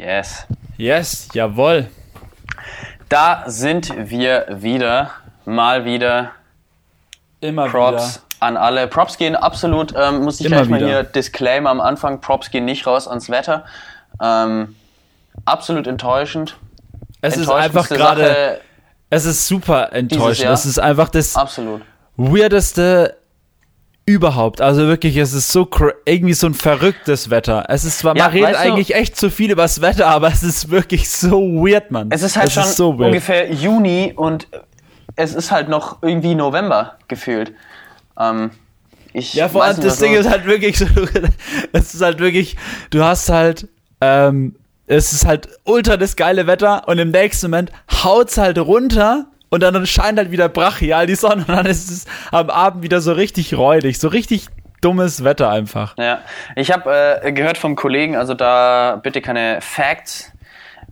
Yes. 0.00 0.46
Yes, 0.78 1.28
jawohl. 1.34 1.88
Da 3.10 3.44
sind 3.46 3.92
wir 4.10 4.46
wieder. 4.48 5.10
Mal 5.44 5.84
wieder. 5.84 6.30
Immer 7.40 7.68
Props 7.68 8.16
wieder. 8.16 8.46
an 8.46 8.56
alle. 8.56 8.88
Props 8.88 9.18
gehen 9.18 9.36
absolut, 9.36 9.94
ähm, 9.94 10.22
muss 10.22 10.40
ich 10.40 10.46
Immer 10.46 10.56
gleich 10.56 10.68
mal 10.70 10.76
wieder. 10.80 10.88
hier 10.88 11.02
Disclaimer 11.02 11.68
am 11.68 11.82
Anfang. 11.82 12.22
Props 12.22 12.50
gehen 12.50 12.64
nicht 12.64 12.86
raus 12.86 13.08
ans 13.08 13.28
Wetter. 13.28 13.66
Ähm, 14.22 14.74
absolut 15.44 15.86
enttäuschend. 15.86 16.56
Es 17.20 17.36
ist 17.36 17.50
einfach 17.50 17.86
gerade, 17.88 18.62
es 19.10 19.26
ist 19.26 19.46
super 19.46 19.92
enttäuschend. 19.92 20.48
Es 20.48 20.64
ist 20.64 20.78
einfach 20.78 21.10
das 21.10 21.36
Absolut. 21.36 21.82
weirdeste 22.16 23.18
überhaupt. 24.14 24.60
Also 24.60 24.86
wirklich, 24.86 25.16
es 25.16 25.32
ist 25.32 25.50
so 25.50 25.68
irgendwie 26.04 26.34
so 26.34 26.46
ein 26.46 26.54
verrücktes 26.54 27.30
Wetter. 27.30 27.64
Es 27.68 27.84
ist 27.84 27.98
zwar, 28.00 28.16
Ja, 28.16 28.24
man 28.24 28.32
redet 28.32 28.48
weißt 28.54 28.64
du- 28.66 28.72
eigentlich 28.72 28.94
echt 28.94 29.16
zu 29.16 29.30
viel 29.30 29.50
über 29.50 29.62
das 29.62 29.80
Wetter, 29.80 30.06
aber 30.08 30.28
es 30.28 30.42
ist 30.42 30.70
wirklich 30.70 31.08
so 31.10 31.40
weird, 31.40 31.90
Mann. 31.90 32.08
Es 32.10 32.22
ist 32.22 32.36
halt 32.36 32.52
schon 32.52 32.64
so 32.64 32.98
weird. 32.98 33.08
ungefähr 33.08 33.52
Juni 33.52 34.12
und 34.16 34.48
es 35.16 35.34
ist 35.34 35.50
halt 35.50 35.68
noch 35.68 36.02
irgendwie 36.02 36.34
November 36.34 36.96
gefühlt. 37.08 37.52
Ähm, 38.18 38.50
ich 39.12 39.34
Ja, 39.34 39.48
vor 39.48 39.64
allem 39.64 39.76
nicht, 39.76 39.86
das 39.86 39.98
Ding 39.98 40.14
ist 40.14 40.28
halt 40.28 40.46
wirklich 40.46 40.78
so, 40.78 40.86
es 41.72 41.94
ist 41.94 42.00
halt 42.02 42.20
wirklich, 42.20 42.56
du 42.90 43.02
hast 43.02 43.28
halt, 43.28 43.68
ähm, 44.00 44.54
es 44.86 45.12
ist 45.12 45.26
halt 45.26 45.48
ultra 45.64 45.96
das 45.96 46.16
geile 46.16 46.46
Wetter 46.46 46.86
und 46.88 46.98
im 46.98 47.10
nächsten 47.10 47.46
Moment 47.50 47.70
haut's 48.04 48.38
halt 48.38 48.58
runter 48.58 49.26
und 49.50 49.62
dann 49.62 49.86
scheint 49.86 50.18
halt 50.18 50.30
wieder 50.30 50.48
brachial 50.48 51.06
die 51.06 51.14
Sonne 51.14 51.44
und 51.46 51.50
dann 51.50 51.66
ist 51.66 51.90
es 51.90 52.06
am 52.32 52.50
Abend 52.50 52.82
wieder 52.82 53.00
so 53.00 53.12
richtig 53.12 53.54
räudig, 53.54 53.98
so 53.98 54.08
richtig 54.08 54.46
dummes 54.80 55.24
Wetter 55.24 55.50
einfach. 55.50 55.94
Ja, 55.98 56.22
ich 56.56 56.72
habe 56.72 57.20
äh, 57.22 57.32
gehört 57.32 57.58
vom 57.58 57.76
Kollegen, 57.76 58.16
also 58.16 58.34
da 58.34 58.98
bitte 59.02 59.20
keine 59.20 59.60
Facts 59.60 60.32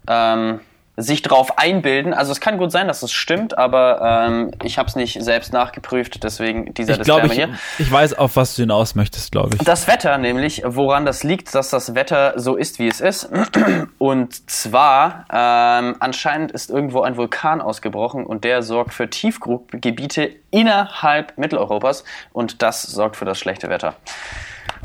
ähm, 0.06 0.60
sich 1.00 1.22
drauf 1.22 1.58
einbilden. 1.58 2.12
Also 2.12 2.32
es 2.32 2.40
kann 2.40 2.58
gut 2.58 2.72
sein, 2.72 2.88
dass 2.88 3.02
es 3.04 3.12
stimmt, 3.12 3.56
aber 3.56 4.26
ähm, 4.28 4.50
ich 4.64 4.78
habe 4.78 4.88
es 4.88 4.96
nicht 4.96 5.22
selbst 5.22 5.52
nachgeprüft, 5.52 6.24
deswegen 6.24 6.74
dieser 6.74 6.94
Ich 6.98 7.02
glaube, 7.02 7.26
ich, 7.26 7.32
Disclaimer 7.34 7.56
hier. 7.76 7.86
ich 7.86 7.90
weiß, 7.92 8.14
auf 8.14 8.34
was 8.34 8.56
du 8.56 8.62
hinaus 8.62 8.96
möchtest, 8.96 9.30
glaube 9.30 9.54
ich. 9.56 9.64
Das 9.64 9.86
Wetter 9.86 10.18
nämlich, 10.18 10.62
woran 10.66 11.06
das 11.06 11.22
liegt, 11.22 11.54
dass 11.54 11.70
das 11.70 11.94
Wetter 11.94 12.34
so 12.36 12.56
ist, 12.56 12.80
wie 12.80 12.88
es 12.88 13.00
ist. 13.00 13.28
Und 13.98 14.50
zwar, 14.50 15.24
ähm, 15.32 15.94
anscheinend 16.00 16.50
ist 16.50 16.68
irgendwo 16.68 17.02
ein 17.02 17.16
Vulkan 17.16 17.60
ausgebrochen 17.60 18.26
und 18.26 18.42
der 18.44 18.62
sorgt 18.62 18.92
für 18.92 19.08
Tiefgrubgebiete 19.08 20.30
innerhalb 20.50 21.38
Mitteleuropas 21.38 22.02
und 22.32 22.62
das 22.62 22.82
sorgt 22.82 23.16
für 23.16 23.24
das 23.24 23.38
schlechte 23.38 23.68
Wetter. 23.68 23.94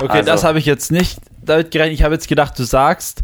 Okay, 0.00 0.18
Also- 0.18 0.30
das 0.30 0.44
habe 0.44 0.58
ich 0.58 0.66
jetzt 0.66 0.92
nicht 0.92 1.18
damit 1.42 1.70
gerechnet. 1.70 1.94
Ich 1.98 2.02
habe 2.04 2.14
jetzt 2.14 2.28
gedacht, 2.28 2.58
du 2.58 2.64
sagst, 2.64 3.22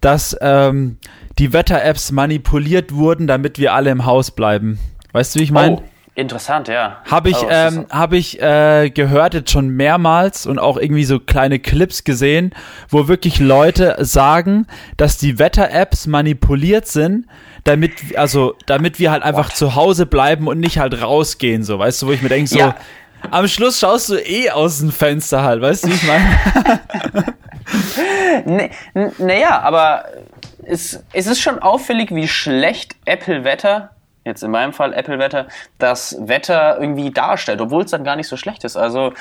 dass 0.00 0.36
ähm, 0.40 0.98
die 1.38 1.52
Wetter-Apps 1.52 2.12
manipuliert 2.12 2.92
wurden, 2.94 3.26
damit 3.26 3.58
wir 3.58 3.74
alle 3.74 3.90
im 3.90 4.04
Haus 4.06 4.30
bleiben. 4.30 4.78
Weißt 5.12 5.34
du, 5.34 5.40
wie 5.40 5.44
ich 5.44 5.50
meine? 5.50 5.76
Oh, 5.76 5.82
interessant, 6.14 6.68
ja. 6.68 7.02
Habe 7.10 7.30
ich, 7.30 7.36
ist- 7.36 7.46
ähm, 7.50 7.86
hab 7.90 8.12
ich 8.12 8.40
äh, 8.40 8.90
gehört 8.90 9.34
jetzt 9.34 9.50
schon 9.50 9.68
mehrmals 9.68 10.46
und 10.46 10.58
auch 10.58 10.76
irgendwie 10.76 11.04
so 11.04 11.18
kleine 11.20 11.58
Clips 11.58 12.04
gesehen, 12.04 12.52
wo 12.88 13.08
wirklich 13.08 13.38
Leute 13.38 13.96
sagen, 14.00 14.66
dass 14.96 15.18
die 15.18 15.38
Wetter-Apps 15.38 16.06
manipuliert 16.06 16.86
sind, 16.86 17.26
damit, 17.64 17.92
also, 18.16 18.54
damit 18.66 18.98
wir 18.98 19.10
halt 19.10 19.22
einfach 19.24 19.50
zu 19.52 19.74
Hause 19.74 20.06
bleiben 20.06 20.46
und 20.48 20.60
nicht 20.60 20.78
halt 20.78 21.02
rausgehen, 21.02 21.64
so, 21.64 21.78
weißt 21.78 22.02
du, 22.02 22.06
wo 22.06 22.12
ich 22.12 22.22
mir 22.22 22.28
denke, 22.28 22.48
so, 22.48 22.58
Ja. 22.58 22.76
am 23.30 23.48
Schluss 23.48 23.80
schaust 23.80 24.08
du 24.10 24.14
eh 24.16 24.50
aus 24.50 24.78
dem 24.78 24.92
Fenster 24.92 25.42
halt, 25.42 25.60
weißt 25.62 25.84
du, 25.84 25.88
wie 25.88 25.94
ich 25.94 26.06
meine? 26.06 27.34
Nee, 28.44 28.70
n- 28.94 29.12
naja, 29.18 29.60
aber 29.60 30.04
es, 30.64 31.02
es 31.12 31.26
ist 31.26 31.40
schon 31.40 31.58
auffällig, 31.58 32.14
wie 32.14 32.28
schlecht 32.28 32.96
Apple-Wetter, 33.04 33.90
jetzt 34.24 34.42
in 34.42 34.50
meinem 34.50 34.72
Fall 34.72 34.92
Apple-Wetter, 34.92 35.46
das 35.78 36.16
Wetter 36.20 36.78
irgendwie 36.80 37.10
darstellt, 37.10 37.60
obwohl 37.60 37.84
es 37.84 37.90
dann 37.90 38.04
gar 38.04 38.16
nicht 38.16 38.28
so 38.28 38.36
schlecht 38.36 38.64
ist. 38.64 38.76
Also, 38.76 39.12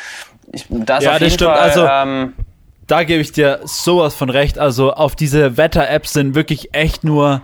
ich, 0.51 0.65
da 0.69 0.97
ist 0.97 1.03
Ja, 1.03 1.11
auf 1.11 1.15
das 1.19 1.21
jeden 1.21 1.33
stimmt. 1.33 1.51
Fall, 1.51 1.59
Also- 1.61 1.87
ähm, 1.87 2.33
da 2.87 3.03
gebe 3.03 3.21
ich 3.21 3.31
dir 3.31 3.61
sowas 3.63 4.13
von 4.13 4.29
recht. 4.29 4.59
Also 4.59 4.93
auf 4.93 5.15
diese 5.15 5.57
Wetter-Apps 5.57 6.13
sind 6.13 6.35
wirklich 6.35 6.75
echt 6.75 7.03
nur. 7.03 7.41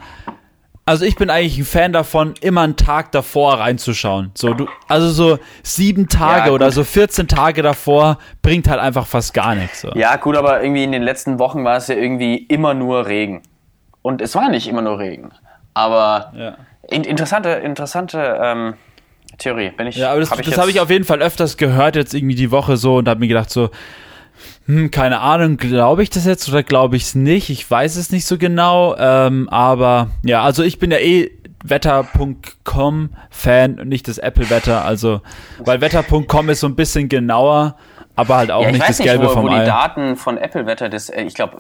Also 0.92 1.06
ich 1.06 1.16
bin 1.16 1.30
eigentlich 1.30 1.58
ein 1.58 1.64
Fan 1.64 1.94
davon, 1.94 2.34
immer 2.42 2.62
einen 2.62 2.76
Tag 2.76 3.14
davor 3.14 3.60
reinzuschauen. 3.62 4.32
So 4.36 4.54
du, 4.54 4.68
also 4.90 5.10
so 5.10 5.40
sieben 5.64 6.10
Tage 6.10 6.50
Ja, 6.50 6.54
oder 6.54 6.70
so 6.70 6.84
14 6.84 7.30
Tage 7.30 7.62
davor 7.62 8.18
bringt 8.42 8.68
halt 8.68 8.82
einfach 8.82 9.08
fast 9.08 9.34
gar 9.34 9.56
nichts. 9.56 9.80
So. 9.80 9.92
ja, 9.96 10.18
gut, 10.18 10.36
aber 10.36 10.62
irgendwie 10.62 10.84
in 10.84 10.92
den 10.92 11.02
letzten 11.02 11.40
Wochen 11.40 11.64
war 11.64 11.78
es 11.78 11.88
ja 11.88 11.96
irgendwie 11.96 12.36
immer 12.36 12.74
nur 12.74 13.08
Regen. 13.08 13.42
Und 14.02 14.20
es 14.22 14.36
war 14.36 14.50
nicht 14.50 14.68
immer 14.68 14.82
nur 14.82 15.00
Regen. 15.00 15.30
Aber 15.74 16.34
Ja. 16.36 16.56
in, 16.90 17.06
interessante, 17.06 17.52
interessante 17.52 18.38
ähm, 18.44 18.74
Theorie. 19.38 19.70
Bin 19.70 19.88
ich, 19.88 19.96
Ja, 19.96 20.12
aber 20.12 20.20
das, 20.20 20.30
hab 20.32 20.40
das 20.40 20.48
jetzt- 20.48 20.58
habe 20.60 20.72
ich 20.72 20.82
auf 20.82 20.90
jeden 20.90 21.06
Fall 21.06 21.22
öfters 21.22 21.56
gehört, 21.56 21.96
jetzt 21.96 22.14
irgendwie 22.14 22.36
die 22.36 22.52
Woche 22.52 22.76
so 22.76 22.98
und 22.98 23.08
habe 23.08 23.22
mir 23.22 23.30
gedacht 23.30 23.50
so, 23.50 23.70
hm, 24.66 24.92
keine 24.92 25.20
Ahnung, 25.20 25.58
glaube 25.58 26.04
ich 26.04 26.10
das 26.10 26.26
jetzt 26.26 26.48
oder 26.50 26.64
glaube 26.64 26.96
ich 26.96 27.04
es 27.04 27.16
nicht? 27.16 27.50
Ich 27.50 27.70
weiß 27.70 27.96
es 27.96 28.12
nicht 28.12 28.26
so 28.26 28.38
genau, 28.38 28.96
ähm, 28.98 29.50
aber 29.50 30.10
ja, 30.24 30.44
also 30.44 30.64
ich 30.64 30.80
bin 30.80 30.92
ja 30.92 30.98
eh 30.98 31.32
Wetter.com 31.64 33.10
Fan 33.30 33.80
und 33.80 33.88
nicht 33.88 34.08
das 34.08 34.18
Apple-Wetter, 34.18 34.84
also, 34.84 35.22
weil 35.60 35.82
Wetter.com 35.82 36.50
ist 36.50 36.62
so 36.62 36.68
ein 36.68 36.76
bisschen 36.76 37.10
genauer, 37.10 37.76
aber 38.16 38.38
halt 38.38 38.52
auch 38.52 38.62
Ja, 38.64 38.68
ich 38.68 38.74
nicht 38.74 38.82
weiß 38.82 38.88
das 38.90 39.00
nicht, 39.00 39.08
Gelbe 39.08 39.26
wo, 39.26 39.30
vom 39.30 39.44
wo 39.44 39.50
die 39.50 39.56
Ei. 39.56 39.66
Daten 39.66 40.16
von 40.16 40.38
Apple-Wetter, 40.38 40.90
das, 40.90 41.10
äh, 41.10 41.24
ich 41.24 41.34
glaube, 41.34 41.58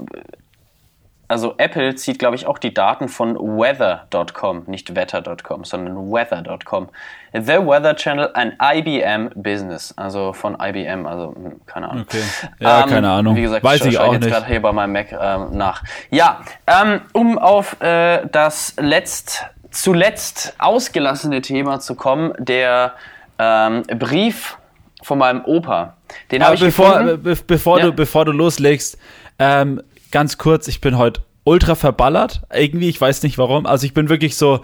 also 1.31 1.53
Apple 1.57 1.95
zieht, 1.95 2.19
glaube 2.19 2.35
ich, 2.35 2.45
auch 2.45 2.57
die 2.57 2.73
Daten 2.73 3.07
von 3.07 3.35
weather.com, 3.35 4.63
nicht 4.67 4.95
wetter.com, 4.95 5.63
sondern 5.63 6.11
weather.com. 6.11 6.89
The 7.31 7.65
Weather 7.65 7.95
Channel, 7.95 8.31
ein 8.33 8.57
IBM 8.61 9.29
Business, 9.35 9.93
also 9.95 10.33
von 10.33 10.57
IBM, 10.61 11.05
also 11.05 11.33
hm, 11.33 11.61
keine 11.65 11.89
Ahnung. 11.89 12.03
Okay. 12.03 12.21
Ja, 12.59 12.83
keine 12.85 13.09
Ahnung. 13.09 13.37
Wie 13.37 13.43
gesagt, 13.43 13.63
Weiß 13.63 13.85
ich 13.85 13.95
schau 13.95 14.07
auch 14.07 14.13
jetzt 14.13 14.27
gerade 14.27 14.45
hier 14.45 14.61
bei 14.61 14.73
meinem 14.73 14.91
Mac 14.91 15.13
ähm, 15.13 15.57
nach. 15.57 15.83
Ja, 16.09 16.41
ähm, 16.67 16.99
um 17.13 17.39
auf 17.39 17.81
äh, 17.81 18.27
das 18.29 18.75
letzt, 18.77 19.45
zuletzt 19.69 20.53
ausgelassene 20.59 21.41
Thema 21.41 21.79
zu 21.79 21.95
kommen, 21.95 22.33
der 22.39 22.95
ähm, 23.39 23.83
Brief 23.83 24.57
von 25.01 25.17
meinem 25.17 25.45
Opa. 25.45 25.95
Den 26.29 26.41
habe 26.41 26.47
Aber 26.47 26.55
ich 26.55 26.61
bevor, 26.61 26.99
gefunden. 26.99 27.23
be 27.23 27.37
bevor, 27.47 27.79
Ja. 27.79 27.85
du, 27.85 27.93
bevor 27.93 28.25
du 28.25 28.33
loslegst, 28.33 28.97
ähm, 29.39 29.81
ganz 30.11 30.37
kurz, 30.37 30.67
ich 30.67 30.81
bin 30.81 30.97
heute 30.97 31.21
ultra 31.43 31.75
verballert. 31.75 32.41
Irgendwie, 32.53 32.89
ich 32.89 32.99
weiß 32.99 33.23
nicht 33.23 33.37
warum. 33.37 33.65
Also 33.65 33.85
ich 33.85 33.93
bin 33.93 34.09
wirklich 34.09 34.35
so. 34.35 34.61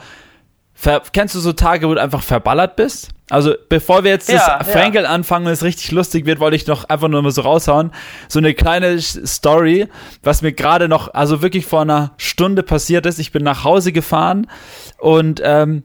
Kennst 1.11 1.33
du 1.33 1.39
so 1.39 1.53
Tage, 1.53 1.89
wo 1.89 1.95
du 1.95 2.01
einfach 2.01 2.21
verballert 2.21 2.75
bist? 2.75 3.09
Also 3.31 3.55
bevor 3.67 4.03
wir 4.03 4.11
jetzt 4.11 4.29
Ja, 4.29 4.59
das 4.59 4.69
Frankel 4.69 5.07
anfangen 5.07 5.47
und 5.47 5.51
es 5.51 5.63
richtig 5.63 5.91
lustig 5.91 6.27
wird, 6.27 6.39
wollte 6.39 6.55
ich 6.55 6.67
noch 6.67 6.85
einfach 6.85 7.07
nur 7.07 7.21
mal 7.23 7.31
so 7.31 7.41
raushauen. 7.41 7.91
So 8.29 8.37
eine 8.37 8.53
kleine 8.53 9.01
Story, 9.01 9.87
was 10.21 10.43
mir 10.43 10.53
gerade 10.53 10.87
noch, 10.87 11.13
also 11.15 11.41
wirklich 11.41 11.65
vor 11.65 11.81
einer 11.81 12.11
Stunde 12.17 12.61
passiert 12.61 13.07
ist. 13.07 13.17
Ich 13.17 13.31
bin 13.31 13.43
nach 13.43 13.63
Hause 13.63 13.91
gefahren 13.91 14.47
und 14.99 15.41
ähm, 15.43 15.81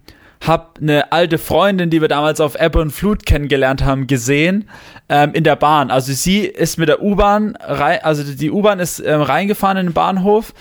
hab 0.46 0.78
eine 0.80 1.12
alte 1.12 1.38
Freundin, 1.38 1.90
die 1.90 2.00
wir 2.00 2.08
damals 2.08 2.40
auf 2.40 2.60
Ebbe 2.60 2.80
und 2.80 2.90
Flut 2.90 3.26
kennengelernt 3.26 3.84
haben, 3.84 4.06
gesehen 4.06 4.68
ähm, 5.08 5.32
in 5.34 5.44
der 5.44 5.56
Bahn. 5.56 5.90
Also 5.90 6.12
sie 6.12 6.40
ist 6.40 6.78
mit 6.78 6.88
der 6.88 7.02
U-Bahn 7.02 7.56
rein, 7.60 8.00
also 8.02 8.24
die 8.24 8.50
U-Bahn 8.50 8.80
ist 8.80 8.98
ähm, 8.98 9.22
reingefahren 9.22 9.76
in 9.76 9.86
den 9.88 9.92
Bahnhof 9.92 10.52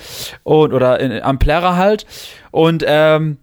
und 0.43 0.73
oder 0.73 0.99
in, 0.99 1.21
am 1.21 1.39
Plärrer 1.39 1.77
halt 1.77 2.05
und 2.51 2.83
ähm, 2.85 3.37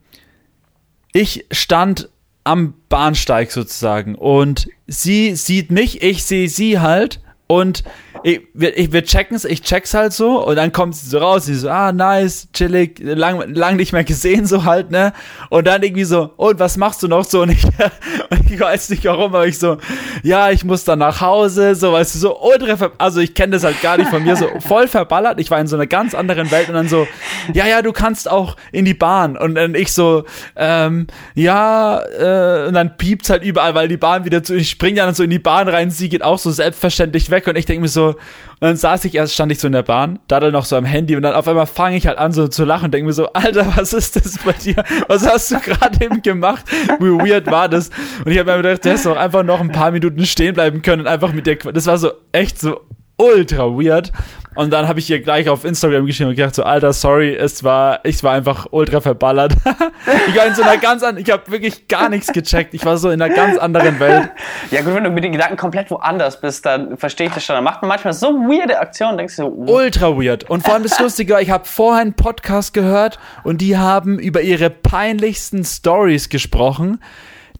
ich 1.12 1.46
stand 1.50 2.08
am 2.44 2.74
Bahnsteig 2.88 3.50
sozusagen 3.50 4.14
und 4.14 4.68
sie 4.86 5.34
sieht 5.34 5.70
mich, 5.70 6.02
ich 6.02 6.24
sehe 6.24 6.48
sie 6.48 6.78
halt 6.78 7.20
und 7.48 7.82
ich, 8.24 8.42
wir, 8.52 8.76
ich, 8.76 8.92
wir 8.92 9.04
checken's, 9.04 9.44
ich 9.44 9.62
check's 9.62 9.94
halt 9.94 10.12
so 10.12 10.44
und 10.44 10.56
dann 10.56 10.72
kommt 10.72 10.94
sie 10.94 11.08
so 11.08 11.18
raus, 11.18 11.46
sie 11.46 11.54
so, 11.54 11.70
ah, 11.70 11.92
nice, 11.92 12.48
chillig, 12.52 12.98
lang, 13.00 13.54
lang 13.54 13.76
nicht 13.76 13.92
mehr 13.92 14.04
gesehen, 14.04 14.44
so 14.46 14.64
halt, 14.64 14.90
ne? 14.90 15.12
Und 15.50 15.66
dann 15.66 15.82
irgendwie 15.82 16.04
so, 16.04 16.32
und 16.36 16.58
was 16.58 16.76
machst 16.76 17.02
du 17.02 17.08
noch 17.08 17.24
so? 17.24 17.42
Und 17.42 17.50
ich, 17.50 17.64
und 18.30 18.50
ich 18.50 18.60
weiß 18.60 18.90
nicht 18.90 19.04
warum, 19.04 19.34
aber 19.34 19.46
ich 19.46 19.58
so, 19.58 19.78
ja, 20.22 20.50
ich 20.50 20.64
muss 20.64 20.84
dann 20.84 20.98
nach 20.98 21.20
Hause, 21.20 21.74
so, 21.74 21.92
weißt 21.92 22.16
du, 22.16 22.18
so 22.18 22.40
ultra, 22.40 22.90
also 22.98 23.20
ich 23.20 23.34
kenne 23.34 23.52
das 23.52 23.64
halt 23.64 23.80
gar 23.80 23.96
nicht 23.96 24.10
von 24.10 24.22
mir, 24.22 24.36
so 24.36 24.48
voll 24.60 24.88
verballert, 24.88 25.40
ich 25.40 25.50
war 25.50 25.60
in 25.60 25.66
so 25.66 25.76
einer 25.76 25.86
ganz 25.86 26.14
anderen 26.14 26.50
Welt 26.50 26.68
und 26.68 26.74
dann 26.74 26.88
so, 26.88 27.06
ja, 27.54 27.66
ja, 27.66 27.82
du 27.82 27.92
kannst 27.92 28.30
auch 28.30 28.56
in 28.72 28.84
die 28.84 28.94
Bahn 28.94 29.36
und 29.36 29.54
dann 29.54 29.74
ich 29.74 29.92
so, 29.92 30.24
ähm, 30.56 31.06
ja, 31.34 32.00
äh, 32.00 32.66
und 32.68 32.74
dann 32.74 32.96
piept's 32.96 33.30
halt 33.30 33.42
überall, 33.42 33.74
weil 33.74 33.88
die 33.88 33.96
Bahn 33.96 34.24
wieder 34.24 34.42
zu, 34.42 34.54
ich 34.54 34.70
spring 34.70 34.96
dann 34.96 35.14
so 35.14 35.22
in 35.22 35.30
die 35.30 35.38
Bahn 35.38 35.68
rein, 35.68 35.90
sie 35.90 36.08
geht 36.08 36.22
auch 36.22 36.38
so 36.38 36.50
selbstverständlich 36.50 37.30
weg 37.30 37.37
und 37.46 37.56
ich 37.56 37.66
denke 37.66 37.82
mir 37.82 37.88
so, 37.88 38.06
und 38.08 38.16
dann 38.60 38.76
saß 38.76 39.04
ich 39.04 39.14
erst, 39.14 39.34
stand 39.34 39.52
ich 39.52 39.60
so 39.60 39.68
in 39.68 39.72
der 39.72 39.82
Bahn, 39.84 40.18
da 40.26 40.40
dann 40.40 40.52
noch 40.52 40.64
so 40.64 40.74
am 40.76 40.84
Handy 40.84 41.14
und 41.14 41.22
dann 41.22 41.34
auf 41.34 41.46
einmal 41.46 41.66
fange 41.66 41.96
ich 41.96 42.06
halt 42.06 42.18
an 42.18 42.32
so 42.32 42.48
zu 42.48 42.64
lachen 42.64 42.86
und 42.86 42.94
denke 42.94 43.06
mir 43.06 43.12
so, 43.12 43.32
Alter, 43.32 43.72
was 43.76 43.92
ist 43.92 44.16
das 44.16 44.38
bei 44.44 44.52
dir? 44.52 44.82
Was 45.06 45.26
hast 45.26 45.50
du 45.52 45.60
gerade 45.60 46.04
eben 46.04 46.22
gemacht? 46.22 46.64
Wie 46.98 47.10
weird 47.30 47.46
war 47.46 47.68
das? 47.68 47.90
Und 48.24 48.32
ich 48.32 48.38
habe 48.38 48.50
mir 48.50 48.56
gedacht, 48.62 48.84
du 48.84 48.88
hättest 48.88 49.06
doch 49.06 49.16
einfach 49.16 49.44
noch 49.44 49.60
ein 49.60 49.70
paar 49.70 49.90
Minuten 49.92 50.26
stehen 50.26 50.54
bleiben 50.54 50.82
können 50.82 51.02
und 51.02 51.06
einfach 51.06 51.32
mit 51.32 51.46
Qu- 51.46 51.70
das 51.72 51.86
war 51.86 51.98
so 51.98 52.10
echt 52.32 52.58
so 52.60 52.80
ultra 53.16 53.64
weird. 53.66 54.12
Und 54.58 54.72
dann 54.72 54.88
habe 54.88 54.98
ich 54.98 55.08
ihr 55.08 55.20
gleich 55.20 55.48
auf 55.48 55.64
Instagram 55.64 56.04
geschrieben 56.04 56.30
und 56.30 56.34
gedacht 56.34 56.56
so, 56.56 56.64
Alter, 56.64 56.92
sorry, 56.92 57.32
es 57.32 57.62
war, 57.62 58.00
ich 58.02 58.24
war 58.24 58.32
einfach 58.32 58.66
ultra 58.72 59.00
verballert. 59.00 59.52
ich 60.28 60.36
war 60.36 60.46
in 60.46 60.54
so 60.56 60.62
einer 60.62 60.78
ganz 60.78 61.04
anderen, 61.04 61.24
ich 61.24 61.30
habe 61.30 61.48
wirklich 61.48 61.86
gar 61.86 62.08
nichts 62.08 62.32
gecheckt. 62.32 62.74
Ich 62.74 62.84
war 62.84 62.96
so 62.96 63.08
in 63.10 63.22
einer 63.22 63.32
ganz 63.32 63.56
anderen 63.56 64.00
Welt. 64.00 64.30
Ja 64.72 64.82
gut, 64.82 64.96
wenn 64.96 65.04
du 65.04 65.10
mit 65.10 65.22
den 65.22 65.30
Gedanken 65.30 65.56
komplett 65.56 65.92
woanders 65.92 66.40
bist, 66.40 66.66
dann 66.66 66.96
verstehe 66.96 67.28
ich 67.28 67.34
das 67.34 67.44
schon. 67.44 67.54
Dann 67.54 67.62
macht 67.62 67.82
man 67.82 67.88
manchmal 67.88 68.14
so 68.14 68.30
weirde 68.30 68.80
Aktionen, 68.80 69.16
denkst 69.16 69.36
du 69.36 69.42
so, 69.42 69.72
Ultra 69.72 70.16
weird. 70.16 70.50
Und 70.50 70.64
vor 70.64 70.74
allem 70.74 70.82
das 70.82 70.98
Lustige 70.98 71.34
war, 71.34 71.40
ich 71.40 71.50
habe 71.50 71.64
vorher 71.64 72.02
einen 72.02 72.14
Podcast 72.14 72.74
gehört 72.74 73.20
und 73.44 73.60
die 73.60 73.76
haben 73.76 74.18
über 74.18 74.40
ihre 74.40 74.70
peinlichsten 74.70 75.64
Stories 75.64 76.30
gesprochen, 76.30 77.00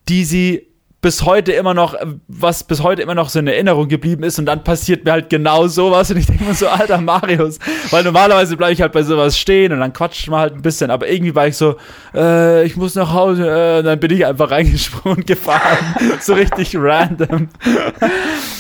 die 0.09 0.25
sie 0.25 0.68
bis 1.00 1.25
heute 1.25 1.53
immer 1.53 1.75
noch, 1.75 1.95
was 2.27 2.65
bis 2.65 2.83
heute 2.83 3.03
immer 3.03 3.15
noch 3.15 3.29
so 3.29 3.39
in 3.39 3.47
Erinnerung 3.47 3.87
geblieben 3.87 4.25
ist 4.25 4.39
und 4.41 4.47
dann 4.47 4.65
passiert 4.65 5.05
mir 5.05 5.12
halt 5.12 5.31
genau 5.31 5.69
sowas 5.69 6.11
und 6.11 6.17
ich 6.17 6.27
denke 6.27 6.43
mir 6.43 6.55
so, 6.55 6.69
alter 6.69 7.00
Marius, 7.00 7.61
weil 7.91 8.03
normalerweise 8.03 8.56
bleibe 8.56 8.73
ich 8.73 8.83
halt 8.83 8.93
bei 8.93 9.05
sowas 9.05 9.39
stehen 9.39 9.73
und 9.73 9.79
dann 9.79 9.93
quatscht 9.93 10.29
man 10.29 10.41
halt 10.41 10.55
ein 10.55 10.62
bisschen, 10.62 10.91
aber 10.91 11.09
irgendwie 11.09 11.35
war 11.37 11.47
ich 11.47 11.56
so, 11.56 11.77
äh, 12.15 12.65
ich 12.65 12.77
muss 12.77 12.97
nach 12.97 13.12
Hause, 13.12 13.49
äh, 13.49 13.79
und 13.79 13.85
dann 13.85 14.00
bin 14.00 14.11
ich 14.11 14.27
einfach 14.27 14.50
reingesprungen 14.50 15.19
und 15.19 15.27
gefahren, 15.27 15.79
so 16.21 16.35
richtig 16.35 16.75
random. 16.77 17.49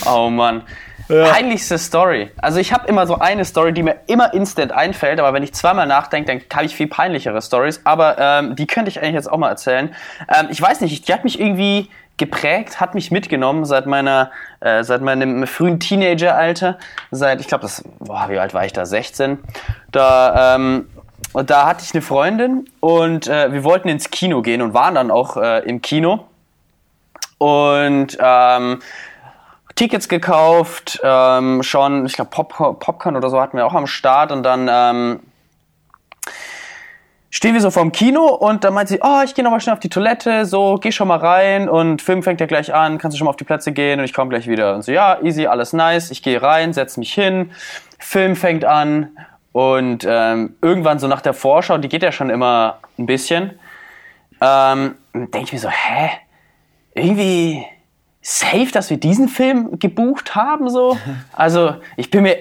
oh 0.06 0.30
Mann. 0.30 0.62
Ja. 1.08 1.32
Peinlichste 1.32 1.78
Story. 1.78 2.30
Also 2.36 2.60
ich 2.60 2.72
habe 2.72 2.86
immer 2.86 3.06
so 3.06 3.18
eine 3.18 3.46
Story, 3.46 3.72
die 3.72 3.82
mir 3.82 3.96
immer 4.08 4.34
instant 4.34 4.72
einfällt, 4.72 5.18
aber 5.18 5.32
wenn 5.32 5.42
ich 5.42 5.54
zweimal 5.54 5.86
nachdenke, 5.86 6.30
dann 6.30 6.42
habe 6.54 6.66
ich 6.66 6.76
viel 6.76 6.86
peinlichere 6.86 7.40
Stories. 7.40 7.80
Aber 7.84 8.18
ähm, 8.18 8.56
die 8.56 8.66
könnte 8.66 8.90
ich 8.90 9.00
eigentlich 9.00 9.14
jetzt 9.14 9.32
auch 9.32 9.38
mal 9.38 9.48
erzählen. 9.48 9.94
Ähm, 10.28 10.48
ich 10.50 10.60
weiß 10.60 10.82
nicht, 10.82 11.08
die 11.08 11.12
hat 11.12 11.24
mich 11.24 11.40
irgendwie 11.40 11.88
geprägt, 12.18 12.80
hat 12.80 12.94
mich 12.94 13.10
mitgenommen 13.10 13.64
seit 13.64 13.86
meiner, 13.86 14.30
äh, 14.60 14.84
seit 14.84 15.00
meinem 15.02 15.46
frühen 15.46 15.80
Teenageralter, 15.80 16.78
seit, 17.10 17.40
ich 17.40 17.48
glaube, 17.48 17.62
das, 17.62 17.84
boah, 17.98 18.26
wie 18.28 18.38
alt 18.38 18.54
war 18.54 18.64
ich 18.64 18.72
da, 18.72 18.84
16. 18.84 19.38
Da, 19.90 20.56
ähm, 20.56 20.88
da 21.32 21.66
hatte 21.66 21.84
ich 21.84 21.94
eine 21.94 22.02
Freundin 22.02 22.68
und 22.80 23.28
äh, 23.28 23.52
wir 23.52 23.64
wollten 23.64 23.88
ins 23.88 24.10
Kino 24.10 24.42
gehen 24.42 24.62
und 24.62 24.74
waren 24.74 24.94
dann 24.94 25.10
auch 25.10 25.36
äh, 25.36 25.60
im 25.60 25.80
Kino. 25.80 26.26
Und 27.38 28.18
ähm, 28.20 28.80
Tickets 29.76 30.08
gekauft, 30.08 31.00
ähm, 31.04 31.62
schon, 31.62 32.04
ich 32.04 32.14
glaube, 32.14 32.30
Pop 32.30 32.80
Popcorn 32.80 33.16
oder 33.16 33.30
so 33.30 33.40
hatten 33.40 33.56
wir 33.56 33.64
auch 33.64 33.74
am 33.74 33.86
Start 33.86 34.32
und 34.32 34.42
dann 34.42 34.68
ähm, 34.68 35.20
stehen 37.30 37.54
wir 37.54 37.60
so 37.60 37.70
vorm 37.70 37.92
Kino 37.92 38.26
und 38.26 38.64
dann 38.64 38.74
meint 38.74 38.88
sie, 38.88 39.00
oh, 39.02 39.20
ich 39.24 39.34
gehe 39.34 39.44
nochmal 39.44 39.60
schnell 39.60 39.74
auf 39.74 39.80
die 39.80 39.88
Toilette, 39.88 40.46
so, 40.46 40.78
geh 40.80 40.92
schon 40.92 41.08
mal 41.08 41.18
rein 41.18 41.68
und 41.68 42.00
Film 42.00 42.22
fängt 42.22 42.40
ja 42.40 42.46
gleich 42.46 42.72
an, 42.72 42.98
kannst 42.98 43.14
du 43.14 43.18
schon 43.18 43.26
mal 43.26 43.30
auf 43.30 43.36
die 43.36 43.44
Plätze 43.44 43.72
gehen 43.72 43.98
und 43.98 44.04
ich 44.04 44.14
komme 44.14 44.30
gleich 44.30 44.48
wieder. 44.48 44.74
Und 44.74 44.82
so, 44.82 44.92
ja, 44.92 45.20
easy, 45.22 45.46
alles 45.46 45.72
nice, 45.72 46.10
ich 46.10 46.22
gehe 46.22 46.40
rein, 46.40 46.72
setz 46.72 46.96
mich 46.96 47.12
hin, 47.12 47.50
Film 47.98 48.36
fängt 48.36 48.64
an 48.64 49.10
und 49.52 50.06
ähm, 50.08 50.56
irgendwann 50.62 50.98
so 50.98 51.06
nach 51.06 51.20
der 51.20 51.34
Vorschau, 51.34 51.78
die 51.78 51.88
geht 51.88 52.02
ja 52.02 52.12
schon 52.12 52.30
immer 52.30 52.78
ein 52.98 53.06
bisschen, 53.06 53.58
ähm, 54.40 54.94
denke 55.12 55.42
ich 55.42 55.52
mir 55.52 55.58
so, 55.58 55.68
hä? 55.68 56.10
Irgendwie 56.94 57.64
safe, 58.22 58.68
dass 58.72 58.90
wir 58.90 58.98
diesen 58.98 59.28
Film 59.28 59.78
gebucht 59.78 60.34
haben, 60.34 60.68
so. 60.70 60.96
Also, 61.32 61.76
ich 61.96 62.10
bin 62.10 62.22
mir 62.22 62.36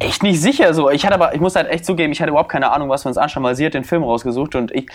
echt 0.00 0.22
nicht 0.22 0.40
sicher, 0.40 0.74
so. 0.74 0.90
Ich 0.90 1.04
hatte 1.04 1.14
aber, 1.14 1.34
ich 1.34 1.40
muss 1.40 1.56
halt 1.56 1.68
echt 1.68 1.84
zugeben, 1.84 2.12
ich 2.12 2.20
hatte 2.20 2.30
überhaupt 2.30 2.50
keine 2.50 2.70
Ahnung, 2.70 2.88
was 2.88 3.04
wir 3.04 3.08
uns 3.08 3.18
anschauen, 3.18 3.42
weil 3.42 3.54
sie 3.54 3.66
hat 3.66 3.74
den 3.74 3.84
Film 3.84 4.02
rausgesucht 4.02 4.54
und 4.54 4.70
ich, 4.72 4.88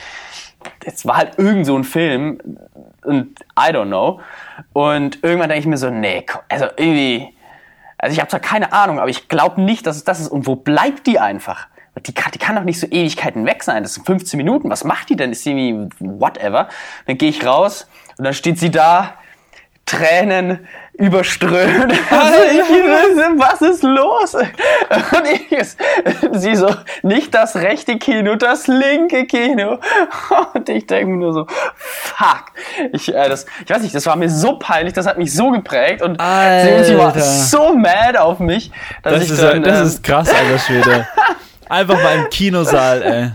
es 0.85 1.05
war 1.05 1.17
halt 1.17 1.38
irgend 1.38 1.65
so 1.65 1.77
ein 1.77 1.83
Film 1.83 2.39
und 3.03 3.39
I 3.57 3.71
don't 3.71 3.88
know. 3.88 4.21
Und 4.71 5.23
irgendwann 5.23 5.50
denke 5.50 5.61
ich 5.61 5.67
mir 5.67 5.77
so, 5.77 5.89
nee, 5.89 6.25
also 6.50 6.67
irgendwie, 6.77 7.35
also 7.97 8.13
ich 8.13 8.19
habe 8.19 8.29
zwar 8.29 8.39
keine 8.39 8.73
Ahnung, 8.73 9.00
aber 9.00 9.09
ich 9.09 9.27
glaube 9.27 9.61
nicht, 9.61 9.85
dass 9.88 9.95
es 9.97 10.03
das 10.03 10.19
ist. 10.19 10.29
Und 10.29 10.47
wo 10.47 10.55
bleibt 10.55 11.07
die 11.07 11.19
einfach? 11.19 11.67
Die 12.06 12.13
kann, 12.13 12.31
die 12.31 12.39
kann 12.39 12.56
doch 12.56 12.63
nicht 12.63 12.79
so 12.79 12.88
Ewigkeiten 12.88 13.45
weg 13.45 13.63
sein. 13.63 13.83
Das 13.83 13.94
sind 13.94 14.06
15 14.06 14.38
Minuten. 14.38 14.69
Was 14.69 14.83
macht 14.83 15.09
die 15.09 15.15
denn? 15.15 15.31
Ist 15.31 15.44
sie 15.44 15.51
irgendwie 15.51 15.89
whatever? 15.99 16.67
Dann 17.06 17.17
gehe 17.17 17.29
ich 17.29 17.45
raus 17.45 17.88
und 18.17 18.25
dann 18.25 18.33
steht 18.33 18.57
sie 18.57 18.71
da 18.71 19.13
Tränen 19.85 20.68
überströmt. 20.94 21.94
Also 22.09 22.39
ich, 22.51 23.39
was 23.39 23.62
ist 23.62 23.83
los? 23.83 24.35
Und 24.35 25.25
ich, 25.50 26.39
sie 26.39 26.56
so, 26.56 26.74
nicht 27.01 27.33
das 27.33 27.56
rechte 27.56 27.97
Kino, 27.97 28.35
das 28.35 28.68
linke 28.68 29.25
Kino. 29.25 29.80
Und 30.53 30.69
ich 30.69 30.85
denke 30.85 31.07
mir 31.07 31.18
nur 31.18 31.33
so, 31.33 31.47
fuck. 31.75 32.45
Ich, 32.91 33.13
äh, 33.13 33.27
das, 33.27 33.45
ich 33.63 33.69
weiß 33.69 33.81
nicht, 33.81 33.95
das 33.95 34.06
war 34.06 34.15
mir 34.15 34.30
so 34.30 34.57
peinlich, 34.59 34.94
das 34.94 35.07
hat 35.07 35.18
mich 35.18 35.33
so 35.33 35.51
geprägt 35.51 36.01
und 36.01 36.19
Alter. 36.19 36.83
sie 36.83 36.97
war 36.97 37.19
so 37.19 37.74
mad 37.75 38.18
auf 38.18 38.39
mich, 38.39 38.71
dass 39.01 39.13
das 39.13 39.24
ich 39.24 39.31
ist, 39.31 39.41
dann, 39.41 39.63
Das 39.63 39.80
ähm, 39.80 39.88
ist 39.88 40.03
krass, 40.03 40.30
alter 40.30 40.59
Schwede. 40.59 41.07
Einfach 41.69 42.01
mal 42.01 42.18
im 42.18 42.30
Kinosaal, 42.30 43.01
ey. 43.01 43.31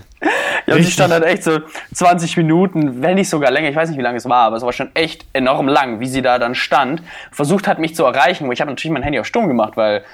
Ja, 0.66 0.74
und 0.74 0.82
sie 0.82 0.90
stand 0.90 1.12
halt 1.12 1.24
echt 1.24 1.44
so 1.44 1.60
20 1.94 2.36
Minuten, 2.36 3.02
wenn 3.02 3.14
nicht 3.14 3.30
sogar 3.30 3.50
länger, 3.50 3.68
ich 3.68 3.76
weiß 3.76 3.88
nicht, 3.88 3.98
wie 3.98 4.02
lange 4.02 4.18
es 4.18 4.28
war, 4.28 4.44
aber 4.44 4.56
es 4.56 4.62
war 4.62 4.72
schon 4.72 4.90
echt 4.94 5.26
enorm 5.32 5.68
lang, 5.68 6.00
wie 6.00 6.08
sie 6.08 6.22
da 6.22 6.38
dann 6.38 6.54
stand, 6.54 7.02
versucht 7.30 7.68
hat, 7.68 7.78
mich 7.78 7.94
zu 7.94 8.04
erreichen. 8.04 8.50
Ich 8.52 8.60
habe 8.60 8.70
natürlich 8.70 8.92
mein 8.92 9.02
Handy 9.02 9.20
auf 9.20 9.26
stumm 9.26 9.48
gemacht, 9.48 9.76
weil 9.76 10.04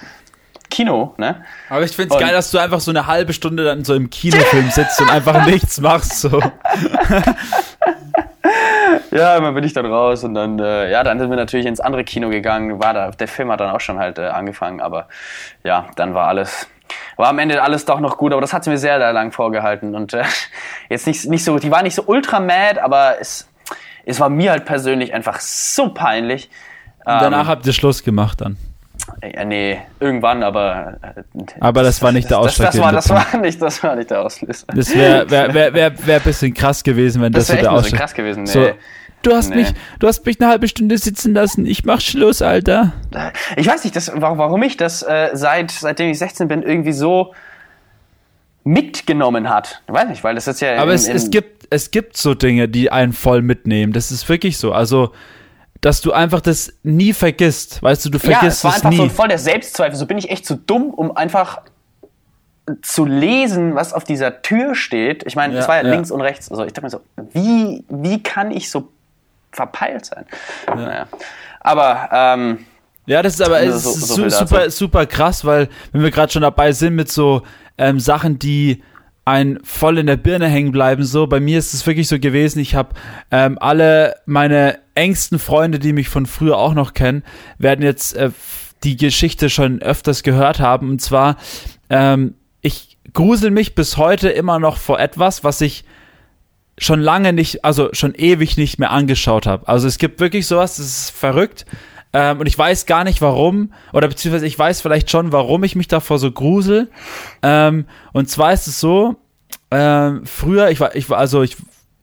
Kino, 0.70 1.14
ne? 1.18 1.44
Aber 1.70 1.84
ich 1.84 1.94
find's 1.94 2.14
und 2.14 2.20
geil, 2.20 2.32
dass 2.32 2.50
du 2.50 2.58
einfach 2.58 2.80
so 2.80 2.90
eine 2.90 3.06
halbe 3.06 3.32
Stunde 3.32 3.64
dann 3.64 3.84
so 3.84 3.94
im 3.94 4.10
Kinofilm 4.10 4.70
sitzt 4.70 5.00
und 5.00 5.08
einfach 5.08 5.46
nichts 5.46 5.80
machst, 5.80 6.20
so. 6.20 6.40
ja, 9.10 9.36
immer 9.36 9.52
bin 9.52 9.64
ich 9.64 9.72
dann 9.72 9.86
raus 9.86 10.24
und 10.24 10.34
dann, 10.34 10.58
äh, 10.58 10.90
ja, 10.90 11.04
dann 11.04 11.18
sind 11.18 11.30
wir 11.30 11.36
natürlich 11.36 11.66
ins 11.66 11.80
andere 11.80 12.04
Kino 12.04 12.28
gegangen. 12.28 12.82
War 12.82 12.92
da, 12.92 13.10
der 13.10 13.28
Film 13.28 13.50
hat 13.50 13.60
dann 13.60 13.70
auch 13.70 13.80
schon 13.80 13.98
halt 13.98 14.18
äh, 14.18 14.26
angefangen, 14.26 14.80
aber 14.80 15.08
ja, 15.62 15.86
dann 15.96 16.14
war 16.14 16.28
alles 16.28 16.68
war 17.16 17.28
am 17.28 17.38
Ende 17.38 17.62
alles 17.62 17.84
doch 17.84 18.00
noch 18.00 18.16
gut, 18.16 18.32
aber 18.32 18.40
das 18.40 18.52
hat 18.52 18.64
sie 18.64 18.70
mir 18.70 18.78
sehr, 18.78 18.98
sehr 18.98 19.12
lang 19.12 19.32
vorgehalten. 19.32 19.94
Und 19.94 20.14
äh, 20.14 20.24
jetzt 20.88 21.06
nicht, 21.06 21.26
nicht 21.26 21.44
so, 21.44 21.58
die 21.58 21.70
war 21.70 21.82
nicht 21.82 21.94
so 21.94 22.04
ultra 22.06 22.40
mad, 22.40 22.80
aber 22.80 23.16
es, 23.20 23.48
es 24.04 24.20
war 24.20 24.28
mir 24.28 24.50
halt 24.50 24.64
persönlich 24.64 25.14
einfach 25.14 25.40
so 25.40 25.92
peinlich. 25.92 26.50
Und 27.04 27.20
danach 27.20 27.42
ähm, 27.42 27.48
habt 27.48 27.66
ihr 27.66 27.72
Schluss 27.72 28.02
gemacht 28.02 28.40
dann. 28.40 28.56
Ja, 29.22 29.44
nee, 29.44 29.78
irgendwann, 30.00 30.42
aber. 30.42 30.98
Äh, 31.02 31.22
aber 31.60 31.82
das, 31.82 31.96
das 31.96 32.02
war 32.02 32.12
nicht 32.12 32.30
der 32.30 32.38
Ausschlag. 32.38 32.68
Das, 32.68 32.76
das, 32.76 32.84
war, 32.84 32.92
das, 32.92 33.10
war 33.10 33.40
nicht, 33.40 33.60
das 33.60 33.82
war 33.82 33.96
nicht 33.96 34.10
der 34.10 34.22
Auslöser. 34.22 34.66
Das 34.74 34.94
wäre 34.94 35.30
wär, 35.30 35.52
wär, 35.52 35.74
wär, 35.74 36.06
wär 36.06 36.16
ein 36.20 36.22
bisschen 36.22 36.54
krass 36.54 36.82
gewesen, 36.82 37.20
wenn 37.20 37.32
das, 37.32 37.48
das 37.48 37.56
so 37.56 37.62
der 37.62 37.72
Ausschlag. 37.72 38.00
krass 38.00 38.14
gewesen, 38.14 38.44
nee. 38.44 38.50
So, 38.50 38.70
Du 39.24 39.34
hast, 39.34 39.50
nee. 39.50 39.56
mich, 39.56 39.72
du 39.98 40.06
hast 40.06 40.24
mich 40.26 40.40
eine 40.40 40.50
halbe 40.50 40.68
Stunde 40.68 40.98
sitzen 40.98 41.34
lassen. 41.34 41.66
Ich 41.66 41.84
mach 41.84 42.00
Schluss, 42.00 42.42
Alter. 42.42 42.92
Ich 43.56 43.66
weiß 43.66 43.84
nicht, 43.84 43.96
das, 43.96 44.12
warum 44.14 44.62
ich 44.62 44.76
das 44.76 45.02
äh, 45.02 45.30
seit, 45.32 45.70
seitdem 45.70 46.10
ich 46.10 46.18
16 46.18 46.46
bin 46.46 46.62
irgendwie 46.62 46.92
so 46.92 47.34
mitgenommen 48.64 49.48
hat. 49.48 49.82
Ich 49.86 49.92
weiß 49.92 50.08
nicht, 50.08 50.24
weil 50.24 50.34
das 50.34 50.46
ist 50.46 50.60
ja. 50.60 50.76
Aber 50.76 50.90
in, 50.90 50.96
es, 50.96 51.06
in 51.06 51.16
es, 51.16 51.30
gibt, 51.30 51.66
es 51.70 51.90
gibt 51.90 52.16
so 52.16 52.34
Dinge, 52.34 52.68
die 52.68 52.90
einen 52.90 53.12
voll 53.12 53.42
mitnehmen. 53.42 53.92
Das 53.92 54.10
ist 54.10 54.28
wirklich 54.28 54.58
so. 54.58 54.72
Also, 54.72 55.12
dass 55.80 56.00
du 56.00 56.12
einfach 56.12 56.40
das 56.40 56.72
nie 56.82 57.12
vergisst. 57.12 57.82
Weißt 57.82 58.04
du, 58.04 58.10
du 58.10 58.18
vergisst 58.18 58.64
es 58.64 58.64
nie. 58.64 58.70
Ja, 58.70 58.76
es 58.76 58.82
war 58.82 58.90
einfach 58.90 58.90
nie. 58.90 59.08
so 59.08 59.14
voll 59.14 59.28
der 59.28 59.38
Selbstzweifel. 59.38 59.96
So 59.96 60.06
bin 60.06 60.18
ich 60.18 60.30
echt 60.30 60.46
zu 60.46 60.56
dumm, 60.56 60.90
um 60.90 61.16
einfach 61.16 61.62
zu 62.80 63.04
lesen, 63.04 63.74
was 63.74 63.92
auf 63.92 64.04
dieser 64.04 64.40
Tür 64.40 64.74
steht. 64.74 65.24
Ich 65.26 65.36
meine, 65.36 65.58
es 65.58 65.68
war 65.68 65.76
ja, 65.76 65.82
ja, 65.82 65.90
links 65.90 66.10
und 66.10 66.22
rechts. 66.22 66.50
Also 66.50 66.64
ich 66.64 66.72
dachte 66.72 66.86
mir 66.86 66.90
so, 66.90 67.00
wie, 67.32 67.84
wie 67.88 68.22
kann 68.22 68.50
ich 68.50 68.70
so 68.70 68.88
verpeilt 69.54 70.06
sein. 70.06 70.26
Ja. 70.68 70.74
Naja. 70.74 71.06
Aber 71.60 72.08
ähm, 72.12 72.66
ja, 73.06 73.22
das 73.22 73.34
ist 73.34 73.42
aber 73.42 73.62
es 73.62 73.82
so, 73.82 73.90
ist 73.90 74.08
so 74.08 74.28
super, 74.28 74.70
super 74.70 75.06
krass, 75.06 75.44
weil 75.44 75.68
wenn 75.92 76.02
wir 76.02 76.10
gerade 76.10 76.32
schon 76.32 76.42
dabei 76.42 76.72
sind 76.72 76.94
mit 76.94 77.10
so 77.10 77.42
ähm, 77.78 78.00
Sachen, 78.00 78.38
die 78.38 78.82
ein 79.26 79.58
voll 79.62 79.98
in 79.98 80.06
der 80.06 80.16
Birne 80.16 80.48
hängen 80.48 80.72
bleiben. 80.72 81.04
So, 81.04 81.26
bei 81.26 81.40
mir 81.40 81.58
ist 81.58 81.72
es 81.72 81.86
wirklich 81.86 82.08
so 82.08 82.18
gewesen. 82.18 82.58
Ich 82.58 82.74
habe 82.74 82.90
ähm, 83.30 83.58
alle 83.58 84.16
meine 84.26 84.78
engsten 84.94 85.38
Freunde, 85.38 85.78
die 85.78 85.92
mich 85.92 86.08
von 86.08 86.26
früher 86.26 86.58
auch 86.58 86.74
noch 86.74 86.92
kennen, 86.92 87.22
werden 87.58 87.82
jetzt 87.82 88.14
äh, 88.16 88.30
die 88.84 88.96
Geschichte 88.96 89.48
schon 89.48 89.80
öfters 89.80 90.22
gehört 90.22 90.60
haben. 90.60 90.90
Und 90.90 91.00
zwar, 91.00 91.36
ähm, 91.88 92.34
ich 92.60 92.98
grusel 93.14 93.50
mich 93.50 93.74
bis 93.74 93.96
heute 93.96 94.28
immer 94.28 94.58
noch 94.58 94.76
vor 94.76 95.00
etwas, 95.00 95.42
was 95.42 95.60
ich 95.62 95.84
schon 96.78 97.00
lange 97.00 97.32
nicht, 97.32 97.64
also 97.64 97.90
schon 97.92 98.14
ewig 98.14 98.56
nicht 98.56 98.78
mehr 98.78 98.90
angeschaut 98.90 99.46
habe. 99.46 99.68
Also 99.68 99.86
es 99.86 99.98
gibt 99.98 100.20
wirklich 100.20 100.46
sowas, 100.46 100.76
das 100.76 100.86
ist 100.86 101.10
verrückt. 101.10 101.66
Ähm, 102.12 102.40
und 102.40 102.46
ich 102.46 102.56
weiß 102.56 102.86
gar 102.86 103.04
nicht 103.04 103.20
warum, 103.20 103.72
oder 103.92 104.08
beziehungsweise 104.08 104.46
ich 104.46 104.58
weiß 104.58 104.80
vielleicht 104.80 105.10
schon, 105.10 105.32
warum 105.32 105.64
ich 105.64 105.74
mich 105.74 105.88
davor 105.88 106.18
so 106.18 106.30
grusel. 106.30 106.90
Ähm, 107.42 107.86
und 108.12 108.30
zwar 108.30 108.52
ist 108.52 108.68
es 108.68 108.78
so, 108.78 109.16
ähm, 109.70 110.24
früher, 110.24 110.70
ich 110.70 110.78
war, 110.78 110.94
ich 110.94 111.10
war, 111.10 111.18
also 111.18 111.42
ich 111.42 111.56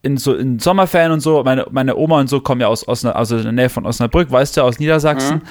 in 0.03 0.17
so 0.17 0.33
in 0.33 0.59
Sommerferien 0.59 1.11
und 1.11 1.19
so, 1.19 1.43
meine, 1.43 1.67
meine 1.69 1.95
Oma 1.95 2.19
und 2.19 2.27
so 2.27 2.41
kommen 2.41 2.59
ja 2.59 2.67
aus, 2.67 2.87
aus 2.87 3.05
also 3.05 3.37
in 3.37 3.43
der 3.43 3.51
Nähe 3.51 3.69
von 3.69 3.85
Osnabrück, 3.85 4.31
weißt 4.31 4.57
du, 4.57 4.63
aus 4.63 4.79
Niedersachsen. 4.79 5.37
Mhm. 5.37 5.41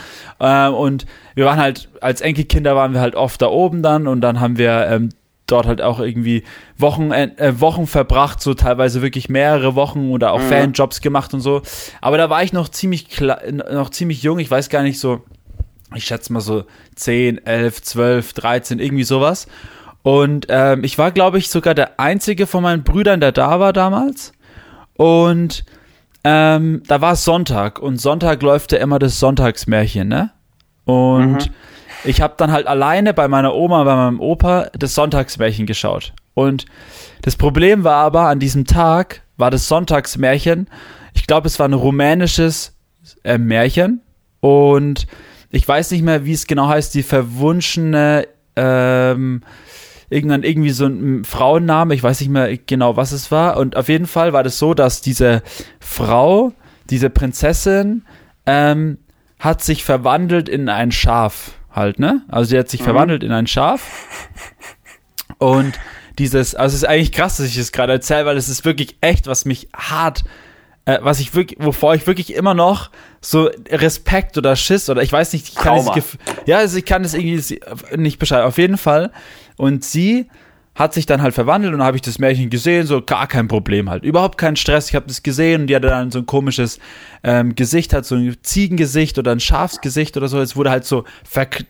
Ähm, 0.41 0.75
und 0.75 1.07
wir 1.35 1.47
waren 1.47 1.59
halt, 1.59 1.89
als 2.01 2.21
Enkelkinder 2.21 2.75
waren 2.75 2.93
wir 2.93 3.01
halt 3.01 3.15
oft 3.15 3.41
da 3.41 3.47
oben 3.47 3.83
dann 3.83 4.07
und 4.07 4.21
dann 4.21 4.41
haben 4.41 4.59
wir 4.59 4.89
ähm, 4.89 5.11
dort 5.51 5.67
halt 5.67 5.83
auch 5.83 6.01
irgendwie 6.01 6.45
Wochen, 6.77 7.13
äh, 7.13 7.61
Wochen 7.61 7.87
verbracht, 7.87 8.41
so 8.41 8.55
teilweise 8.55 9.03
wirklich 9.03 9.29
mehrere 9.29 9.75
Wochen 9.75 10.11
oder 10.11 10.33
auch 10.33 10.41
mhm. 10.41 10.49
Fanjobs 10.49 11.01
gemacht 11.01 11.35
und 11.35 11.41
so. 11.41 11.63
Aber 12.01 12.19
da 12.19 12.31
war 12.31 12.43
ich 12.43 12.53
noch 12.53 12.69
ziemlich 12.69 13.21
noch 13.21 13.91
ziemlich 13.91 14.23
jung, 14.23 14.39
ich 14.39 14.51
weiß 14.51 14.69
gar 14.69 14.83
nicht 14.83 14.99
so, 14.99 15.23
ich 15.95 16.05
schätze 16.05 16.33
mal 16.33 16.41
so 16.41 16.65
10, 16.95 17.47
11, 17.47 17.83
12, 17.83 18.33
13, 18.33 18.79
irgendwie 18.79 19.05
sowas. 19.05 19.47
Und 20.03 20.47
ähm, 20.49 20.85
ich 20.85 20.97
war, 20.99 21.11
glaube 21.11 21.39
ich, 21.39 21.51
sogar 21.51 21.75
der 21.75 22.01
einzige 22.01 22.47
von 22.47 22.63
meinen 22.63 22.85
Brüdern, 22.85 23.21
der 23.21 23.33
da 23.33 23.61
war 23.61 23.73
damals. 23.73 24.33
Und 24.95 25.65
ähm, 26.25 26.83
da 26.87 27.01
war 27.01 27.13
es 27.13 27.25
Sonntag 27.25 27.79
und 27.79 27.99
Sonntag 27.99 28.43
läuft 28.43 28.73
ja 28.73 28.79
immer 28.79 28.99
das 28.99 29.19
Sonntagsmärchen, 29.19 30.09
ne? 30.09 30.31
Und 30.85 31.47
mhm. 31.47 31.55
Ich 32.05 32.21
habe 32.21 32.35
dann 32.37 32.53
halt 32.53 32.67
alleine 32.67 33.15
bei 33.15 33.29
meiner 33.29 33.55
Oma, 33.55 33.85
bei 33.85 33.95
meinem 33.95 34.21
Opa 34.21 34.69
das 34.79 34.95
Sonntagsmärchen 34.95 35.67
geschaut. 35.67 36.13
Und 36.35 36.67
das 37.23 37.37
Problem 37.37 37.85
war 37.85 37.97
aber, 37.97 38.29
an 38.29 38.39
diesem 38.39 38.65
Tag 38.65 39.23
war 39.37 39.51
das 39.51 39.69
Sonntagsmärchen, 39.69 40.69
ich 41.15 41.27
glaube, 41.27 41.49
es 41.49 41.59
war 41.59 41.69
ein 41.69 41.75
rumänisches 41.75 42.77
äh, 43.25 43.39
Märchen 43.39 44.01
und 44.41 45.07
ich 45.51 45.67
weiß 45.67 45.91
nicht 45.91 46.03
mehr, 46.03 46.25
wie 46.25 46.33
es 46.33 46.47
genau 46.47 46.69
heißt, 46.69 46.95
die 46.95 47.03
verwunschene, 47.03 48.29
ähm, 48.57 49.43
irgendwann 50.09 50.43
irgendwie 50.43 50.71
so 50.71 50.87
ein 50.87 51.25
Frauenname, 51.25 51.95
ich 51.95 52.03
weiß 52.03 52.21
nicht 52.21 52.31
mehr 52.31 52.57
genau, 52.57 52.97
was 52.97 53.13
es 53.13 53.31
war. 53.31 53.57
Und 53.57 53.77
auf 53.77 53.89
jeden 53.89 54.07
Fall 54.07 54.33
war 54.33 54.43
das 54.43 54.59
so, 54.59 54.75
dass 54.75 55.01
diese 55.01 55.43
Frau, 55.81 56.53
diese 56.89 57.11
Prinzessin, 57.11 58.05
ähm, 58.47 58.99
hat 59.39 59.63
sich 59.63 59.85
verwandelt 59.85 60.49
in 60.49 60.69
ein 60.69 60.93
Schaf 60.93 61.53
halt, 61.71 61.99
ne? 61.99 62.23
Also 62.29 62.51
sie 62.51 62.59
hat 62.59 62.69
sich 62.69 62.81
mhm. 62.81 62.85
verwandelt 62.85 63.23
in 63.23 63.33
ein 63.33 63.47
Schaf. 63.47 64.19
Und 65.39 65.79
dieses, 66.19 66.55
also 66.55 66.75
es 66.75 66.83
ist 66.83 66.89
eigentlich 66.89 67.13
krass, 67.13 67.39
dass 67.39 67.47
ich 67.47 67.57
das 67.57 67.73
gerade 67.73 67.93
erzähle, 67.93 68.27
weil 68.27 68.37
es 68.37 68.49
ist 68.49 68.65
wirklich 68.65 68.97
echt, 69.01 69.27
was 69.27 69.45
mich 69.45 69.69
hart 69.75 70.25
äh, 70.91 70.99
was 71.03 71.21
ich 71.21 71.35
wirklich, 71.35 71.59
wovor 71.63 71.95
ich 71.95 72.07
wirklich 72.07 72.35
immer 72.35 72.55
noch 72.55 72.91
so 73.21 73.51
Respekt 73.71 74.39
oder 74.39 74.57
Schiss 74.57 74.89
oder 74.89 75.03
ich 75.03 75.13
weiß 75.13 75.33
nicht, 75.33 75.49
ich 75.49 75.55
kann 75.55 75.79
es 75.79 76.17
ja, 76.47 76.59
also 76.59 76.79
ich 76.79 76.85
kann 76.85 77.05
es 77.05 77.15
irgendwie 77.15 77.61
nicht 77.97 78.19
beschreiben. 78.19 78.47
Auf 78.47 78.59
jeden 78.59 78.79
Fall. 78.79 79.13
Und 79.57 79.85
sie 79.85 80.29
hat 80.81 80.95
sich 80.95 81.05
dann 81.05 81.21
halt 81.21 81.35
verwandelt 81.35 81.75
und 81.75 81.83
habe 81.83 81.99
ich 81.99 82.03
das 82.03 82.19
Märchen 82.19 82.49
gesehen, 82.49 82.87
so 82.87 83.03
gar 83.03 83.27
kein 83.27 83.49
Problem 83.49 83.91
halt. 83.91 84.03
Überhaupt 84.03 84.39
kein 84.39 84.57
Stress. 84.57 84.89
Ich 84.89 84.95
habe 84.95 85.07
das 85.07 85.23
gesehen 85.23 85.61
und 85.61 85.67
die 85.67 85.77
hatte 85.77 85.89
dann 85.89 86.11
so 86.11 86.21
ein 86.21 86.25
komisches 86.25 86.79
ähm, 87.23 87.55
Gesicht, 87.55 87.93
hat 87.93 88.07
so 88.07 88.15
ein 88.15 88.35
Ziegengesicht 88.43 89.19
oder 89.19 89.31
ein 89.33 89.41
Schafsgesicht 89.41 90.17
oder 90.17 90.27
so. 90.29 90.41
Es 90.41 90.57
wurde 90.57 90.71
halt 90.71 90.87
so, 90.87 91.05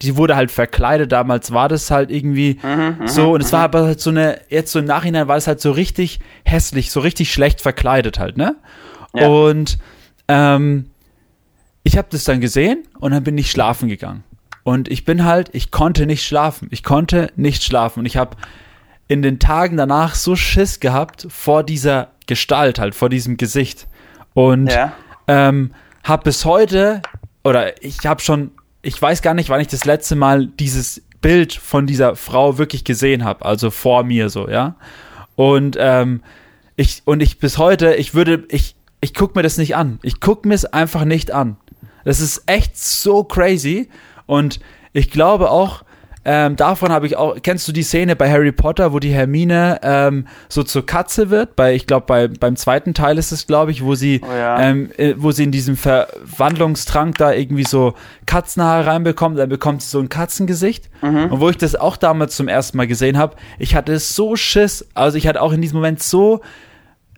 die 0.01 0.17
wurde 0.17 0.37
halt 0.37 0.53
verkleidet. 0.53 1.11
Damals 1.11 1.53
war 1.53 1.69
das 1.69 1.91
halt 1.91 2.13
irgendwie 2.13 2.61
mhm, 2.63 2.99
mhm 3.01 3.09
so 3.09 3.33
und 3.33 3.43
es 3.43 3.53
war 3.53 3.59
mhm. 3.59 3.65
aber 3.65 3.83
halt 3.87 4.01
so 4.01 4.11
eine, 4.11 4.43
jetzt 4.49 4.71
so 4.71 4.79
im 4.79 4.85
Nachhinein 4.85 5.27
war 5.27 5.37
es 5.37 5.49
halt 5.49 5.61
so 5.61 5.73
richtig 5.73 6.21
hässlich, 6.45 6.93
so 6.93 7.01
richtig 7.01 7.33
schlecht 7.33 7.61
verkleidet 7.61 8.21
halt, 8.21 8.37
ne? 8.37 8.55
Ja. 9.13 9.27
Und 9.27 9.79
ähm, 10.29 10.89
ich 11.83 11.99
habe 11.99 12.07
das 12.13 12.23
dann 12.23 12.41
gesehen 12.41 12.85
und 13.01 13.11
dann 13.11 13.25
bin 13.25 13.37
ich 13.37 13.51
schlafen 13.51 13.89
gegangen. 13.89 14.23
Und 14.63 14.89
ich 14.89 15.05
bin 15.05 15.25
halt, 15.25 15.51
ich 15.53 15.73
konnte 15.73 16.07
nicht 16.07 16.25
schlafen. 16.25 16.69
Ich 16.71 16.85
konnte 16.85 17.33
nicht 17.35 17.65
schlafen. 17.65 18.01
Und 18.01 18.07
ich 18.07 18.17
habe 18.17 18.37
in 19.11 19.23
den 19.23 19.41
Tagen 19.41 19.77
danach 19.77 20.15
so 20.15 20.37
Schiss 20.37 20.79
gehabt 20.79 21.27
vor 21.31 21.65
dieser 21.65 22.13
Gestalt, 22.29 22.79
halt, 22.79 22.95
vor 22.95 23.09
diesem 23.09 23.37
Gesicht. 23.37 23.89
Und 24.35 24.69
ja. 24.69 24.93
ähm, 25.27 25.73
habe 26.05 26.23
bis 26.23 26.45
heute, 26.45 27.03
oder 27.43 27.83
ich 27.83 28.07
habe 28.07 28.21
schon, 28.21 28.53
ich 28.83 29.03
weiß 29.03 29.21
gar 29.21 29.35
nicht, 29.35 29.49
wann 29.49 29.61
ich 29.61 29.67
das 29.67 29.85
letzte 29.85 30.15
Mal 30.15 30.47
dieses 30.47 31.03
Bild 31.21 31.53
von 31.55 31.89
dieser 31.89 32.15
Frau 32.15 32.57
wirklich 32.57 32.85
gesehen 32.85 33.25
habe, 33.25 33.45
also 33.45 33.73
vor 33.73 34.05
mir 34.05 34.29
so, 34.29 34.49
ja. 34.49 34.77
Und 35.35 35.77
ähm, 35.81 36.23
ich, 36.77 37.03
und 37.05 37.21
ich 37.21 37.41
bis 37.41 37.59
heute, 37.59 37.97
ich 37.97 38.15
würde, 38.15 38.45
ich, 38.49 38.77
ich 39.01 39.13
guck 39.13 39.35
mir 39.35 39.43
das 39.43 39.59
nicht 39.59 39.75
an. 39.75 39.99
Ich 40.05 40.21
guck 40.21 40.45
mir 40.45 40.55
es 40.55 40.67
einfach 40.67 41.05
nicht 41.05 41.33
an. 41.33 41.57
Das 42.05 42.21
ist 42.21 42.45
echt 42.47 42.79
so 42.79 43.25
crazy. 43.25 43.89
Und 44.27 44.61
ich 44.93 45.11
glaube 45.11 45.51
auch, 45.51 45.83
ähm, 46.23 46.57
davon 46.57 46.93
habe 46.93 47.07
ich 47.07 47.17
auch, 47.17 47.37
kennst 47.43 47.67
du 47.67 47.73
die 47.73 47.83
Szene 47.83 48.15
bei 48.15 48.31
Harry 48.31 48.53
Potter, 48.53 48.93
wo 48.93 48.99
die 48.99 49.13
Hermine 49.13 49.81
ähm, 49.83 50.27
so 50.51 50.63
zur 50.63 50.85
Katze 50.85 51.31
wird? 51.31 51.57
Bei, 51.57 51.75
ich 51.75 51.87
glaube, 51.87 52.05
bei, 52.07 52.29
beim 52.29 52.57
zweiten 52.57 52.93
Teil 52.93 53.17
ist 53.17 53.33
es, 53.33 53.47
glaube 53.47 53.71
ich, 53.71 53.83
wo 53.83 53.95
sie, 53.95 54.21
oh 54.23 54.31
ja. 54.31 54.61
ähm, 54.61 54.91
äh, 54.99 55.15
wo 55.17 55.31
sie 55.31 55.45
in 55.45 55.51
diesem 55.51 55.79
Verwandlungstrank 55.79 57.17
da 57.17 57.33
irgendwie 57.33 57.65
so 57.65 57.95
Katzenhaare 58.27 58.87
reinbekommt, 58.87 59.39
dann 59.39 59.49
bekommt 59.49 59.81
sie 59.81 59.89
so 59.89 59.99
ein 59.99 60.11
Katzengesicht. 60.11 60.91
Mhm. 61.01 61.33
Und 61.33 61.41
wo 61.41 61.49
ich 61.49 61.57
das 61.57 61.75
auch 61.75 61.97
damals 61.97 62.37
zum 62.37 62.49
ersten 62.49 62.77
Mal 62.77 62.87
gesehen 62.87 63.17
habe, 63.17 63.37
ich 63.59 63.75
hatte 63.75 63.99
so 63.99 64.37
Schiss, 64.37 64.87
also 64.93 65.17
ich 65.17 65.27
hatte 65.27 65.41
auch 65.41 65.53
in 65.53 65.63
diesem 65.63 65.79
Moment 65.79 66.03
so 66.03 66.43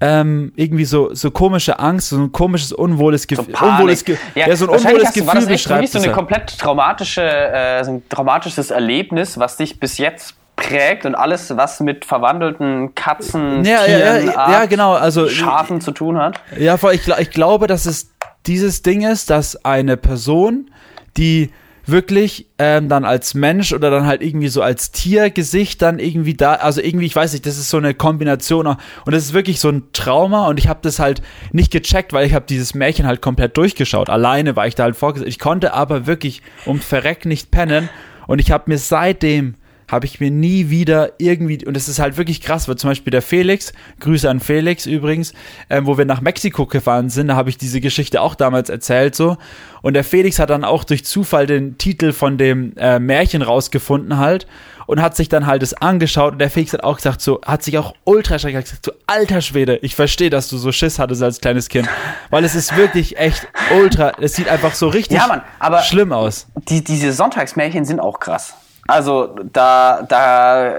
ähm, 0.05 0.53
irgendwie 0.57 0.85
so, 0.85 1.15
so 1.15 1.31
komische 1.31 1.79
Angst, 1.79 2.09
so 2.09 2.19
ein 2.19 2.33
komisches, 2.33 2.73
unwohles, 2.73 3.29
Gef 3.29 3.39
so 3.39 3.45
unwohles, 3.65 4.05
Ge 4.05 4.17
ja, 4.35 4.49
ja, 4.49 4.57
so 4.57 4.65
ein 4.65 4.77
unwohles 4.77 5.13
Gefühl 5.13 5.29
war 5.29 5.35
das 5.37 5.45
echt 5.45 5.53
beschreibt. 5.53 5.89
so 5.91 5.99
eine 6.01 6.11
komplett 6.11 6.59
traumatische, 6.59 7.23
äh, 7.23 7.85
so 7.85 7.93
ein 7.93 8.09
traumatisches 8.09 8.73
Erlebnis, 8.73 9.39
was 9.39 9.59
dich 9.59 9.79
bis 9.79 9.99
jetzt 9.99 10.35
prägt 10.57 11.07
und 11.07 11.15
alles, 11.15 11.57
was 11.57 11.79
mit 11.79 12.05
verwandelten 12.05 12.97
Katzen, 12.97 13.65
ja, 13.65 13.85
Tieren, 13.85 14.01
ja, 14.01 14.19
ja, 14.19 14.51
ja, 14.51 14.67
genau, 14.67 14.95
also 14.95 15.29
Schafen 15.29 15.81
zu 15.81 15.93
tun 15.93 16.19
hat. 16.19 16.41
Ja, 16.59 16.77
ich, 16.91 17.07
ich 17.07 17.31
glaube, 17.31 17.69
dass 17.69 17.87
es 17.87 18.11
dieses 18.47 18.83
Ding 18.83 19.03
ist, 19.03 19.31
dass 19.31 19.65
eine 19.65 19.97
Person, 19.97 20.69
die 21.17 21.53
wirklich 21.85 22.47
ähm, 22.59 22.89
dann 22.89 23.05
als 23.05 23.35
Mensch 23.35 23.73
oder 23.73 23.91
dann 23.91 24.07
halt 24.07 24.23
irgendwie 24.23 24.49
so 24.49 24.63
als 24.63 24.93
Tiergesicht 24.93 25.83
dann 25.83 25.99
irgendwie 25.99 26.35
da, 26.35 26.55
also 26.55 26.81
irgendwie, 26.81 27.07
ich 27.07 27.17
weiß 27.17 27.33
nicht, 27.33 27.47
das 27.47 27.59
ist 27.59 27.71
so 27.71 27.77
eine 27.77 27.95
Kombination 27.95 28.67
und 28.67 28.79
das 29.07 29.25
ist 29.25 29.33
wirklich 29.33 29.61
so 29.61 29.69
ein 29.69 29.85
Trauma 29.93 30.47
und 30.47 30.59
ich 30.59 30.69
habe 30.69 30.81
das 30.83 30.99
halt 30.99 31.23
nicht 31.53 31.73
gecheckt, 31.73 32.13
weil 32.13 32.27
ich 32.27 32.35
habe 32.35 32.47
dieses 32.49 32.75
Märchen 32.75 33.07
halt 33.07 33.21
komplett 33.21 33.57
durchgeschaut. 33.57 34.11
Alleine 34.11 34.57
war 34.57 34.67
ich 34.67 34.75
da 34.75 34.85
halt 34.85 34.97
vorgesetzt. 34.97 35.29
Ich 35.29 35.39
konnte 35.39 35.75
aber 35.75 36.07
wirklich 36.07 36.43
um 36.65 36.79
Verreck 36.79 37.25
nicht 37.25 37.51
pennen 37.51 37.89
und 38.27 38.39
ich 38.39 38.51
habe 38.51 38.65
mir 38.67 38.79
seitdem 38.79 39.55
habe 39.93 40.07
ich 40.07 40.21
mir 40.21 40.31
nie 40.31 40.71
wieder 40.71 41.13
irgendwie, 41.19 41.65
und 41.67 41.77
es 41.77 41.87
ist 41.87 41.99
halt 41.99 42.17
wirklich 42.17 42.41
krass, 42.41 42.67
weil 42.67 42.77
zum 42.77 42.91
Beispiel 42.91 43.11
der 43.11 43.21
Felix, 43.21 43.75
Grüße 44.01 44.29
an 44.29 44.41
Felix 44.41 44.87
übrigens, 44.87 45.35
äh, 45.69 45.83
wo 45.85 45.99
wir 45.99 46.07
nach 46.07 46.23
Mexiko 46.23 46.65
gefahren 46.65 47.11
sind, 47.11 47.29
da 47.29 47.37
habe 47.37 47.51
ich 47.51 47.59
diese 47.59 47.83
Geschichte 47.83 48.23
auch 48.23 48.35
damals 48.35 48.71
erzählt 48.71 49.15
so. 49.15 49.37
Und 49.83 49.93
der 49.93 50.03
Felix 50.03 50.39
hat 50.39 50.49
dann 50.49 50.65
auch 50.65 50.85
durch 50.85 51.05
Zufall 51.05 51.47
den 51.47 51.77
Titel 51.77 52.13
von 52.13 52.39
dem 52.39 52.73
äh, 52.79 52.99
Märchen 52.99 53.43
rausgefunden 53.43 54.17
halt 54.17 54.47
und 54.87 55.03
hat 55.03 55.15
sich 55.15 55.29
dann 55.29 55.47
halt 55.47 55.63
es 55.63 55.75
angeschaut 55.75 56.33
und 56.33 56.39
der 56.39 56.49
Felix 56.49 56.73
hat 56.73 56.85
auch 56.85 56.97
gesagt, 56.97 57.21
so, 57.21 57.43
hat 57.45 57.63
sich 57.63 57.77
auch 57.77 57.95
ultra 58.05 58.39
schrecklich 58.39 58.65
gesagt, 58.65 58.87
so, 58.87 58.93
alter 59.07 59.43
Schwede, 59.43 59.77
ich 59.83 59.95
verstehe, 59.95 60.31
dass 60.31 60.49
du 60.49 60.57
so 60.57 60.73
Schiss 60.73 60.99
hattest 60.99 61.23
als 61.23 61.41
kleines 61.41 61.69
Kind, 61.69 61.87
weil 62.31 62.45
es 62.45 62.55
ist 62.55 62.77
wirklich 62.79 63.19
echt 63.19 63.47
ultra, 63.77 64.13
es 64.23 64.35
sieht 64.35 64.49
einfach 64.49 64.75
so 64.75 64.89
richtig 64.89 65.19
ja, 65.19 65.27
Mann, 65.27 65.83
schlimm 65.83 66.13
aus. 66.13 66.47
Die, 66.69 66.83
diese 66.83 67.13
Sonntagsmärchen 67.13 67.85
sind 67.85 68.01
auch 68.01 68.19
krass. 68.19 68.55
Also 68.87 69.35
da, 69.53 70.03
da 70.09 70.75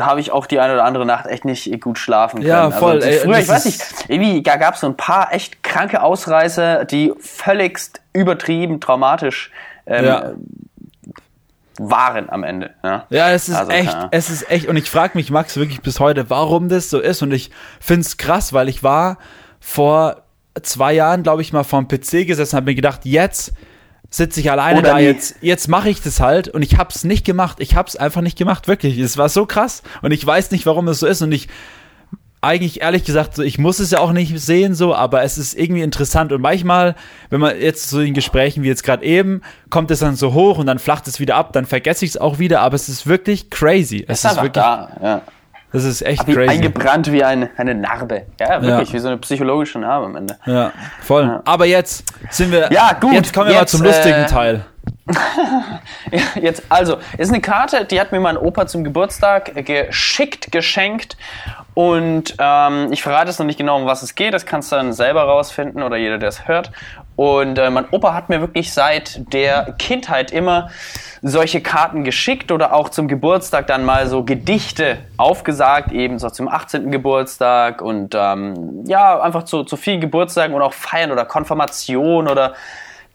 habe 0.00 0.20
ich 0.20 0.30
auch 0.30 0.46
die 0.46 0.60
eine 0.60 0.74
oder 0.74 0.84
andere 0.84 1.06
Nacht 1.06 1.26
echt 1.26 1.44
nicht 1.44 1.80
gut 1.80 1.98
schlafen 1.98 2.38
können. 2.38 2.48
Ja, 2.48 2.64
also 2.66 2.78
voll. 2.78 3.02
Also, 3.02 3.20
früher, 3.20 3.38
ich 3.38 3.48
weiß 3.48 3.64
nicht, 3.64 3.82
irgendwie 4.08 4.42
gab 4.42 4.74
es 4.74 4.80
so 4.80 4.86
ein 4.86 4.96
paar 4.96 5.32
echt 5.32 5.62
kranke 5.62 6.02
Ausreißer, 6.02 6.84
die 6.84 7.12
völligst 7.18 8.00
übertrieben 8.12 8.80
traumatisch 8.80 9.50
ähm, 9.86 10.04
ja. 10.04 10.32
waren 11.78 12.30
am 12.30 12.44
Ende. 12.44 12.70
Ja, 12.82 13.06
ja 13.10 13.30
es 13.30 13.48
ist 13.48 13.56
also, 13.56 13.72
echt, 13.72 13.92
ja. 13.92 14.08
es 14.10 14.30
ist 14.30 14.50
echt, 14.50 14.66
und 14.66 14.76
ich 14.76 14.90
frage 14.90 15.16
mich, 15.16 15.30
Max, 15.30 15.56
wirklich 15.56 15.80
bis 15.80 16.00
heute, 16.00 16.30
warum 16.30 16.68
das 16.68 16.90
so 16.90 17.00
ist. 17.00 17.22
Und 17.22 17.32
ich 17.32 17.50
finde 17.80 18.02
es 18.02 18.16
krass, 18.16 18.52
weil 18.52 18.68
ich 18.68 18.82
war 18.82 19.18
vor 19.60 20.22
zwei 20.62 20.92
Jahren, 20.92 21.22
glaube 21.22 21.42
ich, 21.42 21.52
mal 21.52 21.64
vorm 21.64 21.88
PC 21.88 22.26
gesessen, 22.26 22.56
habe 22.56 22.66
mir 22.66 22.74
gedacht, 22.74 23.04
jetzt 23.04 23.52
sitze 24.10 24.40
ich 24.40 24.50
alleine 24.50 24.80
Oder 24.80 24.92
da, 24.92 24.98
jetzt, 24.98 25.36
jetzt 25.40 25.68
mache 25.68 25.90
ich 25.90 26.00
das 26.00 26.20
halt 26.20 26.48
und 26.48 26.62
ich 26.62 26.78
hab's 26.78 27.04
nicht 27.04 27.26
gemacht. 27.26 27.58
Ich 27.60 27.74
hab's 27.76 27.96
einfach 27.96 28.22
nicht 28.22 28.38
gemacht, 28.38 28.68
wirklich. 28.68 28.98
Es 28.98 29.18
war 29.18 29.28
so 29.28 29.46
krass 29.46 29.82
und 30.02 30.12
ich 30.12 30.24
weiß 30.24 30.50
nicht, 30.50 30.66
warum 30.66 30.88
es 30.88 31.00
so 31.00 31.06
ist 31.06 31.22
und 31.22 31.32
ich 31.32 31.48
eigentlich 32.40 32.82
ehrlich 32.82 33.04
gesagt, 33.04 33.34
so, 33.34 33.42
ich 33.42 33.58
muss 33.58 33.80
es 33.80 33.90
ja 33.90 33.98
auch 33.98 34.12
nicht 34.12 34.38
sehen 34.40 34.74
so, 34.74 34.94
aber 34.94 35.22
es 35.22 35.38
ist 35.38 35.58
irgendwie 35.58 35.82
interessant 35.82 36.32
und 36.32 36.40
manchmal, 36.40 36.94
wenn 37.30 37.40
man 37.40 37.60
jetzt 37.60 37.90
so 37.90 38.00
in 38.00 38.14
Gesprächen 38.14 38.62
wie 38.62 38.68
jetzt 38.68 38.84
gerade 38.84 39.04
eben, 39.04 39.42
kommt 39.70 39.90
es 39.90 39.98
dann 39.98 40.14
so 40.14 40.34
hoch 40.34 40.58
und 40.58 40.66
dann 40.66 40.78
flacht 40.78 41.08
es 41.08 41.18
wieder 41.18 41.34
ab, 41.34 41.52
dann 41.52 41.66
vergesse 41.66 42.04
ich 42.04 42.12
es 42.12 42.16
auch 42.16 42.38
wieder, 42.38 42.60
aber 42.60 42.76
es 42.76 42.88
ist 42.88 43.06
wirklich 43.06 43.50
crazy. 43.50 44.04
Es, 44.06 44.24
es 44.24 44.32
ist, 44.32 44.36
wirklich 44.36 44.52
da, 44.52 44.96
ja. 45.02 45.22
Das 45.72 45.84
ist 45.84 46.02
echt 46.02 46.26
wie 46.26 46.34
crazy. 46.34 46.50
Eingebrannt 46.50 47.12
wie 47.12 47.22
eine, 47.22 47.50
eine 47.56 47.74
Narbe. 47.74 48.22
Ja, 48.40 48.62
wirklich, 48.62 48.88
ja. 48.88 48.94
wie 48.94 48.98
so 48.98 49.08
eine 49.08 49.18
psychologische 49.18 49.78
Narbe 49.78 50.06
am 50.06 50.16
Ende. 50.16 50.38
Ja, 50.46 50.72
voll. 51.02 51.24
Ja. 51.24 51.42
Aber 51.44 51.66
jetzt 51.66 52.04
sind 52.30 52.52
wir. 52.52 52.72
Ja, 52.72 52.92
gut. 52.98 53.12
Jetzt 53.12 53.34
kommen 53.34 53.48
wir 53.48 53.54
jetzt, 53.54 53.74
mal 53.74 53.78
zum 53.78 53.82
lustigen 53.86 54.22
äh, 54.22 54.26
Teil. 54.26 54.64
jetzt, 56.40 56.62
also, 56.68 56.98
ist 57.16 57.30
eine 57.30 57.40
Karte, 57.40 57.84
die 57.84 58.00
hat 58.00 58.12
mir 58.12 58.20
mein 58.20 58.36
Opa 58.36 58.66
zum 58.66 58.84
Geburtstag 58.84 59.52
geschickt, 59.66 60.50
geschenkt. 60.52 61.16
Und 61.78 62.34
ähm, 62.40 62.92
ich 62.92 63.04
verrate 63.04 63.30
es 63.30 63.38
noch 63.38 63.46
nicht 63.46 63.56
genau, 63.56 63.76
um 63.76 63.86
was 63.86 64.02
es 64.02 64.16
geht. 64.16 64.34
Das 64.34 64.44
kannst 64.44 64.72
du 64.72 64.74
dann 64.74 64.92
selber 64.92 65.22
rausfinden 65.22 65.80
oder 65.84 65.96
jeder, 65.96 66.18
der 66.18 66.28
es 66.28 66.48
hört. 66.48 66.72
Und 67.14 67.56
äh, 67.56 67.70
mein 67.70 67.84
Opa 67.92 68.14
hat 68.14 68.28
mir 68.28 68.40
wirklich 68.40 68.72
seit 68.72 69.32
der 69.32 69.76
Kindheit 69.78 70.32
immer 70.32 70.70
solche 71.22 71.60
Karten 71.60 72.02
geschickt 72.02 72.50
oder 72.50 72.72
auch 72.74 72.88
zum 72.88 73.06
Geburtstag 73.06 73.68
dann 73.68 73.84
mal 73.84 74.08
so 74.08 74.24
Gedichte 74.24 74.98
aufgesagt, 75.18 75.92
eben 75.92 76.18
so 76.18 76.30
zum 76.30 76.48
18. 76.48 76.90
Geburtstag 76.90 77.80
und 77.80 78.12
ähm, 78.12 78.82
ja, 78.88 79.20
einfach 79.20 79.44
zu, 79.44 79.62
zu 79.62 79.76
vielen 79.76 80.00
Geburtstagen 80.00 80.56
und 80.56 80.62
auch 80.62 80.72
Feiern 80.72 81.12
oder 81.12 81.24
Konfirmation 81.26 82.26
oder 82.26 82.54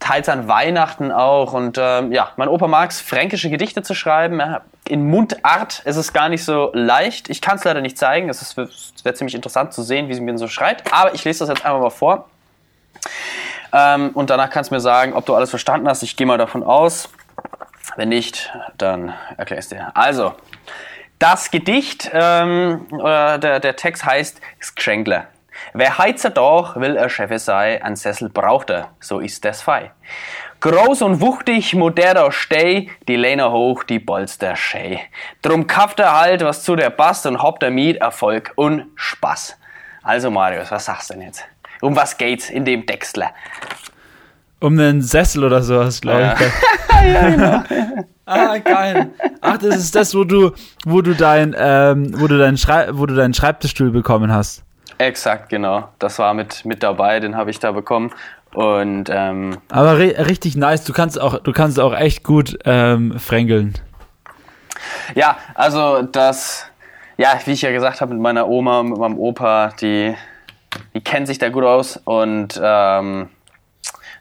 teils 0.04 0.28
an 0.28 0.48
Weihnachten 0.48 1.10
auch. 1.10 1.54
Und 1.54 1.78
ähm, 1.80 2.12
ja, 2.12 2.30
mein 2.36 2.48
Opa 2.48 2.68
mag 2.68 2.90
es, 2.90 3.00
fränkische 3.00 3.48
Gedichte 3.48 3.82
zu 3.82 3.94
schreiben. 3.94 4.40
In 4.86 5.08
Mundart 5.08 5.80
ist 5.84 5.96
es 5.96 6.12
gar 6.12 6.28
nicht 6.28 6.44
so 6.44 6.70
leicht. 6.74 7.30
Ich 7.30 7.40
kann 7.40 7.56
es 7.56 7.64
leider 7.64 7.80
nicht 7.80 7.96
zeigen. 7.96 8.28
Es 8.28 8.56
wäre 8.56 9.14
ziemlich 9.14 9.34
interessant 9.34 9.72
zu 9.72 9.82
sehen, 9.82 10.08
wie 10.08 10.14
sie 10.14 10.20
mir 10.20 10.36
so 10.36 10.46
schreibt. 10.46 10.92
Aber 10.92 11.14
ich 11.14 11.24
lese 11.24 11.40
das 11.40 11.48
jetzt 11.48 11.64
einfach 11.64 11.80
mal 11.80 11.90
vor. 11.90 12.28
Ähm, 13.72 14.10
und 14.10 14.28
danach 14.28 14.50
kannst 14.50 14.70
du 14.70 14.74
mir 14.74 14.80
sagen, 14.80 15.14
ob 15.14 15.24
du 15.24 15.34
alles 15.34 15.50
verstanden 15.50 15.88
hast. 15.88 16.02
Ich 16.02 16.16
gehe 16.16 16.26
mal 16.26 16.38
davon 16.38 16.62
aus. 16.62 17.08
Wenn 17.96 18.10
nicht, 18.10 18.52
dann 18.76 19.14
erkläre 19.36 19.60
ich 19.60 19.64
es 19.64 19.68
dir. 19.70 19.90
Also, 19.94 20.34
das 21.18 21.50
Gedicht 21.50 22.10
ähm, 22.12 22.86
oder 22.90 23.38
der, 23.38 23.60
der 23.60 23.76
Text 23.76 24.04
heißt 24.04 24.40
Skränkler. 24.62 25.28
Wer 25.72 25.98
Heizer 25.98 26.30
doch 26.30 26.76
will 26.76 26.96
er 26.96 27.08
Chef 27.08 27.30
sei, 27.38 27.82
ein 27.82 27.96
Sessel 27.96 28.28
braucht 28.28 28.70
er, 28.70 28.90
so 29.00 29.20
ist 29.20 29.44
das 29.44 29.62
fei. 29.62 29.92
Groß 30.60 31.02
und 31.02 31.20
wuchtig, 31.20 31.74
moderner 31.74 32.32
Steh, 32.32 32.88
die 33.06 33.16
Lehne 33.16 33.50
hoch, 33.52 33.84
die 33.84 33.98
Bolster 33.98 34.56
schä. 34.56 35.00
Drum 35.42 35.66
kauft 35.66 36.00
er 36.00 36.18
halt, 36.18 36.42
was 36.42 36.62
zu 36.62 36.74
der 36.74 36.90
passt 36.90 37.26
und 37.26 37.42
hoppt 37.42 37.62
er 37.62 37.70
mit 37.70 37.98
Erfolg 37.98 38.52
und 38.56 38.86
Spaß. 38.94 39.58
Also 40.02 40.30
Marius, 40.30 40.70
was 40.70 40.86
sagst 40.86 41.10
du 41.10 41.14
denn 41.14 41.24
jetzt? 41.24 41.44
Um 41.80 41.94
was 41.94 42.16
geht's 42.16 42.48
in 42.48 42.64
dem 42.64 42.86
Textler? 42.86 43.32
Um 44.60 44.78
einen 44.78 45.02
Sessel 45.02 45.44
oder 45.44 45.62
sowas, 45.62 46.00
glaube 46.00 46.20
ja. 46.20 46.34
ich. 46.34 47.12
ja, 47.12 47.30
genau. 47.30 47.62
ah, 48.24 48.56
geil. 48.56 49.10
Ach, 49.42 49.58
das 49.58 49.76
ist 49.76 49.94
das, 49.94 50.14
wo 50.14 50.24
du, 50.24 50.52
wo 50.86 51.02
du 51.02 51.14
dein, 51.14 51.54
ähm, 51.58 52.18
wo 52.18 52.26
du 52.26 52.38
deinen 52.38 52.56
Schrei 52.56 52.88
wo 52.92 53.04
du 53.04 53.14
deinen 53.14 53.34
Schreibtischstuhl 53.34 53.90
bekommen 53.90 54.32
hast. 54.32 54.62
Exakt, 54.98 55.48
genau. 55.48 55.88
Das 55.98 56.18
war 56.18 56.34
mit, 56.34 56.64
mit 56.64 56.82
dabei, 56.82 57.20
den 57.20 57.36
habe 57.36 57.50
ich 57.50 57.58
da 57.58 57.72
bekommen. 57.72 58.12
Und 58.54 59.10
ähm, 59.10 59.58
aber 59.68 59.98
richtig 59.98 60.56
nice. 60.56 60.84
Du 60.84 60.92
kannst 60.92 61.20
auch, 61.20 61.40
du 61.40 61.52
kannst 61.52 61.80
auch 61.80 61.94
echt 61.94 62.22
gut 62.22 62.56
ähm, 62.64 63.18
frängeln. 63.18 63.74
Ja, 65.14 65.38
also 65.54 66.02
das, 66.02 66.66
ja, 67.16 67.38
wie 67.44 67.52
ich 67.52 67.62
ja 67.62 67.72
gesagt 67.72 68.00
habe, 68.00 68.14
mit 68.14 68.22
meiner 68.22 68.48
Oma, 68.48 68.82
mit 68.84 68.96
meinem 68.96 69.18
Opa, 69.18 69.72
die, 69.80 70.14
die 70.94 71.00
kennen 71.00 71.26
sich 71.26 71.38
da 71.38 71.48
gut 71.48 71.64
aus 71.64 71.96
und 72.04 72.60
ähm, 72.62 73.28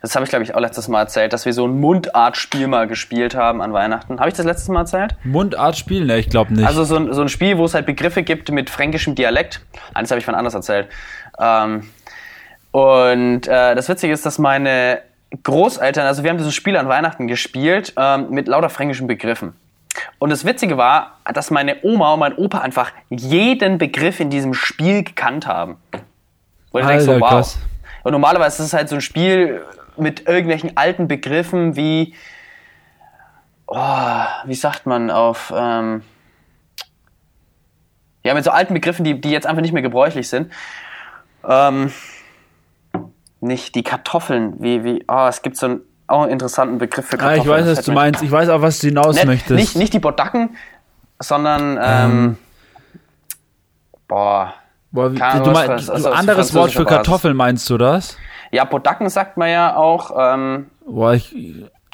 das 0.04 0.16
habe 0.16 0.26
ich, 0.26 0.30
glaube 0.30 0.44
ich, 0.44 0.54
auch 0.54 0.60
letztes 0.60 0.90
Mal 0.90 1.00
erzählt, 1.00 1.32
dass 1.32 1.46
wir 1.46 1.54
so 1.54 1.66
ein 1.66 1.80
Mundartspiel 1.80 2.68
mal 2.68 2.88
gespielt 2.88 3.36
haben 3.36 3.62
an 3.62 3.72
Weihnachten. 3.72 4.20
Habe 4.20 4.28
ich 4.28 4.36
das 4.36 4.46
letztes 4.46 4.68
Mal 4.68 4.82
erzählt? 4.82 5.16
Mundartspiel? 5.24 6.04
Ne, 6.04 6.18
ich 6.18 6.30
glaube 6.30 6.54
nicht. 6.54 6.68
Also 6.68 6.84
so 6.84 6.98
ein, 6.98 7.14
so 7.14 7.22
ein 7.22 7.30
Spiel, 7.30 7.58
wo 7.58 7.64
es 7.64 7.74
halt 7.74 7.86
Begriffe 7.86 8.22
gibt 8.22 8.52
mit 8.52 8.70
fränkischem 8.70 9.16
Dialekt. 9.16 9.62
Eines 9.94 10.12
habe 10.12 10.20
ich 10.20 10.26
von 10.26 10.36
anders 10.36 10.56
erzählt. 10.56 10.90
Ähm, 11.40 11.90
und 12.72 13.48
äh, 13.48 13.76
das 13.76 13.88
Witzige 13.88 14.12
ist, 14.12 14.26
dass 14.26 14.40
meine 14.40 15.00
Großeltern, 15.42 16.06
also 16.06 16.24
wir 16.24 16.32
haben 16.32 16.38
dieses 16.38 16.54
Spiel 16.54 16.76
an 16.76 16.90
Weihnachten 16.90 17.28
gespielt 17.28 17.94
ähm, 17.96 18.30
mit 18.30 18.50
lauter 18.50 18.70
fränkischen 18.70 19.08
Begriffen. 19.08 19.54
Und 20.20 20.32
das 20.32 20.44
Witzige 20.44 20.76
war, 20.76 21.20
dass 21.34 21.50
meine 21.50 21.78
Oma 21.82 22.12
und 22.12 22.20
mein 22.20 22.36
Opa 22.36 22.60
einfach 22.60 22.92
jeden 23.10 23.78
Begriff 23.78 24.20
in 24.20 24.30
diesem 24.30 24.54
Spiel 24.54 25.04
gekannt 25.04 25.48
haben. 25.48 25.78
Wo 26.74 26.80
ich 26.80 26.86
denke 26.86 27.04
so, 27.06 27.22
wow. 27.22 27.30
Krass. 27.30 27.58
Und 28.04 28.12
normalerweise 28.12 28.62
ist 28.62 28.68
es 28.68 28.74
halt 28.74 28.90
so 28.90 28.96
ein 28.96 29.02
Spiel, 29.02 29.62
mit 29.98 30.28
irgendwelchen 30.28 30.78
alten 30.78 31.08
Begriffen 31.08 31.76
wie, 31.76 32.14
oh, 33.68 34.26
wie 34.46 34.56
sagt 34.56 34.86
man 34.86 35.12
auf, 35.12 35.54
ähm, 35.56 36.04
ja, 38.24 38.34
mit 38.34 38.44
so 38.44 38.52
alten 38.52 38.74
Begriffen, 38.74 39.04
die, 39.04 39.20
die 39.20 39.32
jetzt 39.32 39.46
einfach 39.46 39.62
nicht 39.62 39.74
mehr 39.74 39.82
gebräuchlich 39.82 40.30
sind. 40.30 40.52
Ähm, 41.48 41.92
nicht 43.42 43.76
die 43.76 43.84
Kartoffeln, 43.84 44.56
wie, 44.62 44.84
wie, 44.84 45.04
oh, 45.08 45.28
es 45.28 45.42
gibt 45.42 45.58
so 45.58 45.66
einen, 45.66 45.82
auch 46.08 46.24
einen 46.24 46.32
interessanten 46.32 46.78
Begriff 46.78 47.06
für 47.06 47.18
Kartoffeln. 47.18 47.40
Ah, 47.40 47.44
ich 47.44 47.66
weiß, 47.68 47.78
was 47.78 47.86
du 47.86 47.92
meinst. 47.92 48.22
Ich 48.22 48.32
weiß 48.32 48.50
auch, 48.50 48.62
was 48.62 48.80
du 48.80 48.88
hinaus 48.88 49.16
nicht, 49.16 49.26
möchtest. 49.26 49.52
Nicht, 49.52 49.76
nicht 49.76 49.94
die 49.94 50.00
Bodacken, 50.00 50.56
sondern, 51.20 51.78
ähm, 51.82 51.82
ähm. 51.82 52.38
boah. 54.08 54.54
Boah, 54.92 55.12
wie, 55.12 55.18
du 55.18 55.52
meinst, 55.52 55.90
also, 55.90 56.12
anderes 56.12 56.54
Wort 56.54 56.72
für 56.72 56.86
Kartoffeln 56.86 57.36
meinst 57.36 57.68
du 57.70 57.80
das? 57.80 58.16
Ja, 58.54 58.66
Podacken 58.66 59.10
sagt 59.10 59.36
man 59.36 59.50
ja 59.50 59.76
auch. 59.76 60.12
Ähm, 60.16 60.68
Boah, 60.86 61.16
ich, 61.16 61.36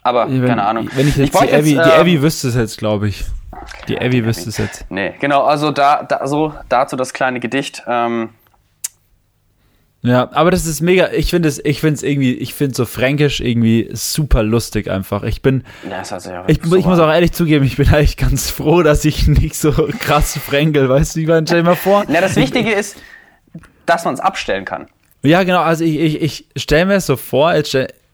aber 0.04 0.30
wenn, 0.30 0.46
keine 0.46 0.66
Ahnung. 0.66 0.90
Wenn 0.94 1.08
ich 1.08 1.16
jetzt 1.16 1.34
ich 1.34 1.40
die 1.40 1.54
Abby, 1.54 1.74
jetzt, 1.74 1.86
die 1.86 1.92
Abby 1.92 2.16
ähm, 2.16 2.22
wüsste 2.22 2.50
es 2.50 2.56
jetzt, 2.56 2.78
glaube 2.78 3.08
ich. 3.08 3.24
Die 3.88 3.98
Abby 3.98 4.26
wüsste 4.26 4.50
es 4.50 4.58
jetzt. 4.58 4.86
Nee, 4.90 5.14
genau, 5.22 5.46
also 5.46 5.72
da, 5.72 6.04
da 6.04 6.28
so 6.28 6.54
dazu 6.68 6.98
das 6.98 7.14
kleine 7.14 7.40
Gedicht. 7.40 7.84
Ähm, 7.88 8.32
ja, 10.02 10.30
aber 10.34 10.52
das 10.52 10.66
ist 10.66 10.82
mega. 10.82 11.10
Ich 11.14 11.30
finde 11.30 11.48
es, 11.48 11.64
ich 11.64 11.80
finde 11.80 11.96
es 11.96 12.04
irgendwie, 12.04 12.34
ich 12.34 12.54
finde 12.54 12.76
so 12.76 12.86
fränkisch 12.86 13.40
irgendwie 13.40 13.90
super 13.94 14.44
lustig 14.44 14.90
einfach. 14.90 15.24
Ich 15.24 15.42
bin, 15.42 15.64
ja, 15.90 16.00
das 16.00 16.26
ja 16.26 16.44
ich, 16.48 16.60
ich 16.60 16.86
muss 16.86 17.00
auch 17.00 17.10
ehrlich 17.10 17.32
zugeben, 17.32 17.64
ich 17.64 17.78
bin 17.78 17.88
eigentlich 17.94 18.18
ganz 18.18 18.50
froh, 18.50 18.84
dass 18.84 19.06
ich 19.06 19.30
nicht 19.30 19.56
so 19.56 19.72
krass 20.00 20.38
fränkel, 20.38 20.90
weißt 20.90 21.16
du, 21.16 21.22
ich 21.22 21.28
meine, 21.28 21.48
stell 21.48 21.60
dir 21.60 21.70
mal 21.70 21.76
vor. 21.78 22.04
Na, 22.10 22.20
das 22.20 22.36
Wichtige 22.36 22.74
ist, 22.74 22.98
dass 23.86 24.04
man 24.04 24.14
es 24.14 24.20
abstellen 24.20 24.66
kann. 24.66 24.88
Ja, 25.22 25.44
genau. 25.44 25.62
Also 25.62 25.84
ich, 25.84 26.00
ich, 26.00 26.22
ich 26.22 26.64
stelle 26.64 26.86
mir 26.86 27.02
so 27.02 27.18
vor, 27.18 27.54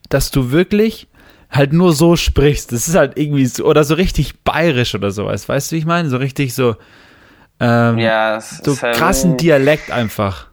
dass 0.09 0.31
du 0.31 0.51
wirklich 0.51 1.07
halt 1.49 1.73
nur 1.73 1.93
so 1.93 2.15
sprichst. 2.15 2.71
Das 2.71 2.87
ist 2.87 2.95
halt 2.95 3.17
irgendwie 3.17 3.45
so, 3.45 3.65
oder 3.65 3.83
so 3.83 3.95
richtig 3.95 4.43
bayerisch 4.43 4.95
oder 4.95 5.11
sowas. 5.11 5.47
Weißt 5.47 5.71
du, 5.71 5.75
wie 5.75 5.79
ich 5.79 5.85
meine? 5.85 6.09
So 6.09 6.17
richtig 6.17 6.53
so, 6.53 6.75
ähm, 7.59 7.97
ja, 7.97 8.39
so 8.41 8.79
halt 8.81 8.95
krassen 8.95 9.37
Dialekt 9.37 9.91
einfach. 9.91 10.47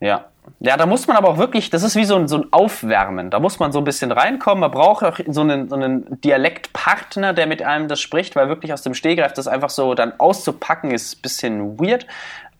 Ja. 0.00 0.26
Ja, 0.60 0.76
da 0.76 0.86
muss 0.86 1.06
man 1.06 1.16
aber 1.16 1.28
auch 1.28 1.38
wirklich, 1.38 1.70
das 1.70 1.82
ist 1.82 1.96
wie 1.96 2.04
so 2.04 2.16
ein, 2.16 2.28
so 2.28 2.36
ein 2.36 2.52
Aufwärmen. 2.52 3.30
Da 3.30 3.40
muss 3.40 3.58
man 3.58 3.72
so 3.72 3.78
ein 3.78 3.84
bisschen 3.84 4.12
reinkommen. 4.12 4.60
Man 4.60 4.70
braucht 4.70 5.04
auch 5.04 5.18
so 5.28 5.40
einen, 5.40 5.68
so 5.68 5.74
einen 5.74 6.20
Dialektpartner, 6.22 7.34
der 7.34 7.46
mit 7.46 7.62
einem 7.62 7.88
das 7.88 8.00
spricht, 8.00 8.36
weil 8.36 8.48
wirklich 8.48 8.72
aus 8.72 8.82
dem 8.82 8.94
Stehgreif 8.94 9.32
das 9.32 9.48
einfach 9.48 9.70
so 9.70 9.94
dann 9.94 10.12
auszupacken 10.18 10.92
ist 10.92 11.18
ein 11.18 11.22
bisschen 11.22 11.80
weird. 11.80 12.06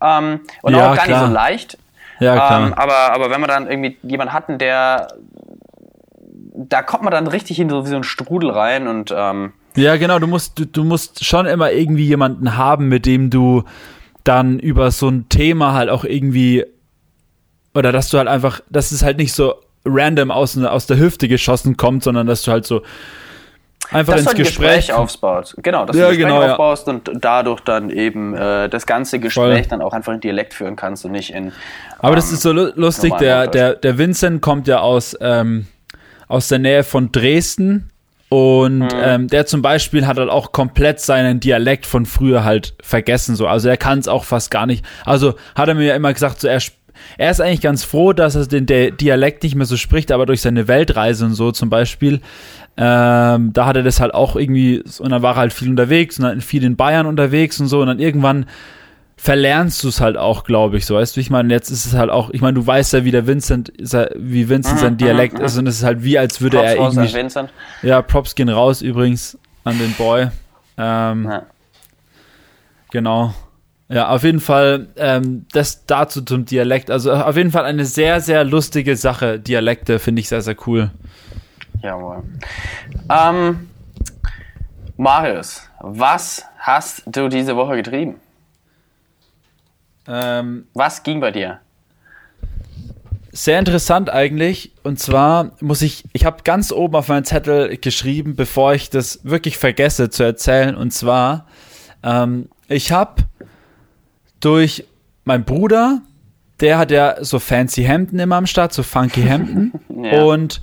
Ähm, 0.00 0.40
und 0.62 0.74
ja, 0.74 0.90
auch 0.90 0.96
gar 0.96 1.04
klar. 1.04 1.20
nicht 1.20 1.28
so 1.28 1.32
leicht. 1.32 1.78
Ja, 2.18 2.34
klar. 2.34 2.66
Ähm, 2.66 2.74
aber, 2.74 3.12
aber 3.12 3.30
wenn 3.30 3.40
wir 3.40 3.46
dann 3.46 3.68
irgendwie 3.68 3.98
jemanden 4.02 4.32
hatten, 4.32 4.58
der 4.58 5.08
da 6.56 6.82
kommt 6.82 7.04
man 7.04 7.12
dann 7.12 7.26
richtig 7.26 7.60
in 7.60 7.68
so, 7.68 7.84
wie 7.84 7.90
so 7.90 7.96
einen 7.96 8.04
Strudel 8.04 8.50
rein 8.50 8.88
und 8.88 9.12
ähm, 9.14 9.52
ja, 9.76 9.96
genau, 9.96 10.18
du 10.18 10.26
musst, 10.26 10.58
du, 10.58 10.64
du 10.64 10.84
musst 10.84 11.22
schon 11.22 11.44
immer 11.44 11.70
irgendwie 11.70 12.06
jemanden 12.06 12.56
haben, 12.56 12.88
mit 12.88 13.04
dem 13.04 13.28
du 13.28 13.64
dann 14.24 14.58
über 14.58 14.90
so 14.90 15.08
ein 15.08 15.28
Thema 15.28 15.74
halt 15.74 15.90
auch 15.90 16.04
irgendwie 16.04 16.64
oder 17.74 17.92
dass 17.92 18.08
du 18.08 18.16
halt 18.16 18.26
einfach, 18.26 18.60
dass 18.70 18.90
es 18.90 19.02
halt 19.02 19.18
nicht 19.18 19.34
so 19.34 19.54
random 19.84 20.30
aus, 20.30 20.56
aus 20.58 20.86
der 20.86 20.98
Hüfte 20.98 21.28
geschossen 21.28 21.76
kommt, 21.76 22.02
sondern 22.02 22.26
dass 22.26 22.42
du 22.42 22.50
halt 22.50 22.64
so 22.64 22.82
einfach 23.90 24.14
dass 24.14 24.22
ins 24.22 24.30
du 24.30 24.36
ein 24.36 24.36
Gespräch, 24.36 24.76
Gespräch 24.76 24.92
aufbaust. 24.92 25.56
Genau, 25.62 25.84
dass 25.84 25.96
ja, 25.96 26.02
du 26.02 26.08
ein 26.08 26.16
Gespräch 26.16 26.34
genau, 26.34 26.52
aufbaust 26.52 26.86
ja. 26.86 26.92
und 26.94 27.10
dadurch 27.20 27.60
dann 27.60 27.90
eben 27.90 28.34
äh, 28.34 28.68
das 28.68 28.86
ganze 28.86 29.18
Gespräch 29.18 29.60
Voll. 29.60 29.66
dann 29.68 29.82
auch 29.82 29.92
einfach 29.92 30.12
in 30.12 30.20
Dialekt 30.20 30.54
führen 30.54 30.76
kannst 30.76 31.04
und 31.04 31.12
nicht 31.12 31.32
in. 31.32 31.52
Aber 31.98 32.10
ähm, 32.10 32.16
das 32.16 32.32
ist 32.32 32.42
so 32.42 32.52
lustig. 32.52 33.14
Der, 33.18 33.46
der, 33.46 33.74
der 33.74 33.98
Vincent 33.98 34.42
kommt 34.42 34.68
ja 34.68 34.80
aus, 34.80 35.16
ähm, 35.20 35.66
aus 36.28 36.48
der 36.48 36.58
Nähe 36.58 36.84
von 36.84 37.12
Dresden. 37.12 37.90
Und 38.28 38.80
mhm. 38.80 38.88
ähm, 38.94 39.28
der 39.28 39.46
zum 39.46 39.62
Beispiel 39.62 40.06
hat 40.06 40.18
halt 40.18 40.30
auch 40.30 40.50
komplett 40.50 41.00
seinen 41.00 41.38
Dialekt 41.38 41.86
von 41.86 42.06
früher 42.06 42.44
halt 42.44 42.74
vergessen. 42.82 43.36
So. 43.36 43.46
Also 43.46 43.68
er 43.68 43.76
kann 43.76 44.00
es 44.00 44.08
auch 44.08 44.24
fast 44.24 44.50
gar 44.50 44.66
nicht. 44.66 44.84
Also 45.04 45.34
hat 45.54 45.68
er 45.68 45.74
mir 45.74 45.84
ja 45.84 45.94
immer 45.94 46.12
gesagt, 46.12 46.40
so 46.40 46.48
er, 46.48 46.60
er 47.18 47.30
ist 47.30 47.40
eigentlich 47.40 47.60
ganz 47.60 47.84
froh, 47.84 48.12
dass 48.12 48.34
er 48.34 48.46
den 48.46 48.66
Dialekt 48.66 49.44
nicht 49.44 49.54
mehr 49.54 49.66
so 49.66 49.76
spricht, 49.76 50.10
aber 50.10 50.26
durch 50.26 50.40
seine 50.40 50.66
Weltreise 50.66 51.24
und 51.24 51.34
so 51.34 51.52
zum 51.52 51.70
Beispiel 51.70 52.20
ähm, 52.76 53.52
da 53.52 53.66
hat 53.66 53.76
er 53.76 53.82
das 53.82 54.00
halt 54.00 54.14
auch 54.14 54.36
irgendwie, 54.36 54.82
und 54.98 55.10
dann 55.10 55.22
war 55.22 55.34
er 55.34 55.40
halt 55.40 55.52
viel 55.52 55.70
unterwegs 55.70 56.18
und 56.18 56.24
dann 56.24 56.40
viel 56.40 56.64
in 56.64 56.76
Bayern 56.76 57.06
unterwegs 57.06 57.60
und 57.60 57.68
so, 57.68 57.80
und 57.80 57.86
dann 57.86 57.98
irgendwann 57.98 58.46
verlernst 59.16 59.82
du 59.82 59.88
es 59.88 60.00
halt 60.00 60.18
auch, 60.18 60.44
glaube 60.44 60.76
ich, 60.76 60.84
so, 60.84 60.94
weißt 60.94 61.16
du, 61.16 61.20
ich 61.20 61.30
meine, 61.30 61.52
jetzt 61.52 61.70
ist 61.70 61.86
es 61.86 61.94
halt 61.94 62.10
auch, 62.10 62.30
ich 62.30 62.42
meine, 62.42 62.54
du 62.54 62.66
weißt 62.66 62.92
ja, 62.92 63.04
wie 63.04 63.10
der 63.10 63.26
Vincent, 63.26 63.72
wie 63.78 64.48
Vincent 64.48 64.78
sein 64.78 64.92
mhm, 64.92 64.98
Dialekt 64.98 65.38
mhm, 65.38 65.44
ist, 65.44 65.56
und 65.56 65.66
es 65.66 65.76
ist 65.76 65.84
halt 65.84 66.02
wie, 66.02 66.18
als 66.18 66.40
würde 66.40 66.58
Props 66.58 66.70
er 66.70 66.76
irgendwie. 66.76 67.14
Vincent. 67.14 67.50
Ja, 67.82 68.02
Props 68.02 68.34
gehen 68.34 68.50
raus 68.50 68.82
übrigens 68.82 69.38
an 69.64 69.78
den 69.78 69.92
Boy. 69.94 70.28
Ähm, 70.76 71.24
ja. 71.24 71.42
Genau. 72.90 73.34
Ja, 73.88 74.08
auf 74.08 74.24
jeden 74.24 74.40
Fall 74.40 74.88
ähm, 74.96 75.46
das 75.52 75.86
dazu 75.86 76.20
zum 76.20 76.44
Dialekt. 76.44 76.90
Also 76.90 77.12
auf 77.12 77.36
jeden 77.36 77.52
Fall 77.52 77.64
eine 77.64 77.84
sehr, 77.84 78.20
sehr 78.20 78.44
lustige 78.44 78.96
Sache. 78.96 79.38
Dialekte 79.38 79.98
finde 79.98 80.20
ich 80.20 80.28
sehr, 80.28 80.42
sehr 80.42 80.56
cool. 80.66 80.90
Jawohl. 81.82 82.22
Ähm, 83.08 83.68
Marius, 84.96 85.68
was 85.80 86.44
hast 86.58 87.02
du 87.06 87.28
diese 87.28 87.56
Woche 87.56 87.76
getrieben? 87.76 88.16
Ähm, 90.08 90.66
was 90.74 91.02
ging 91.02 91.20
bei 91.20 91.30
dir? 91.30 91.60
Sehr 93.32 93.58
interessant 93.58 94.08
eigentlich. 94.08 94.72
Und 94.82 94.98
zwar 94.98 95.52
muss 95.60 95.82
ich, 95.82 96.04
ich 96.12 96.24
habe 96.24 96.42
ganz 96.42 96.72
oben 96.72 96.96
auf 96.96 97.08
meinen 97.08 97.24
Zettel 97.24 97.76
geschrieben, 97.76 98.34
bevor 98.34 98.72
ich 98.72 98.88
das 98.88 99.20
wirklich 99.24 99.58
vergesse 99.58 100.08
zu 100.08 100.22
erzählen. 100.22 100.74
Und 100.74 100.92
zwar, 100.92 101.46
ähm, 102.02 102.48
ich 102.68 102.92
habe 102.92 103.24
durch 104.40 104.86
meinen 105.24 105.44
Bruder, 105.44 106.00
der 106.60 106.78
hat 106.78 106.90
ja 106.90 107.22
so 107.22 107.38
fancy 107.38 107.82
Hemden 107.82 108.18
immer 108.18 108.36
am 108.36 108.46
Start, 108.46 108.72
so 108.72 108.82
funky 108.82 109.22
Hemden. 109.22 109.72
ja. 110.02 110.22
Und 110.22 110.62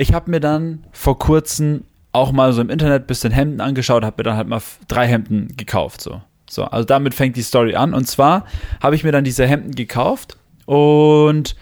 ich 0.00 0.14
habe 0.14 0.30
mir 0.30 0.40
dann 0.40 0.84
vor 0.92 1.18
kurzem 1.18 1.84
auch 2.12 2.32
mal 2.32 2.54
so 2.54 2.62
im 2.62 2.70
Internet 2.70 3.02
ein 3.02 3.06
bisschen 3.06 3.32
Hemden 3.32 3.60
angeschaut, 3.60 4.02
habe 4.02 4.16
mir 4.18 4.24
dann 4.24 4.36
halt 4.36 4.48
mal 4.48 4.62
drei 4.88 5.06
Hemden 5.06 5.54
gekauft. 5.58 6.00
So. 6.00 6.22
so, 6.48 6.64
also 6.64 6.86
damit 6.86 7.12
fängt 7.12 7.36
die 7.36 7.42
Story 7.42 7.74
an. 7.74 7.92
Und 7.92 8.06
zwar 8.06 8.46
habe 8.82 8.96
ich 8.96 9.04
mir 9.04 9.12
dann 9.12 9.24
diese 9.24 9.46
Hemden 9.46 9.74
gekauft 9.74 10.38
und 10.64 11.54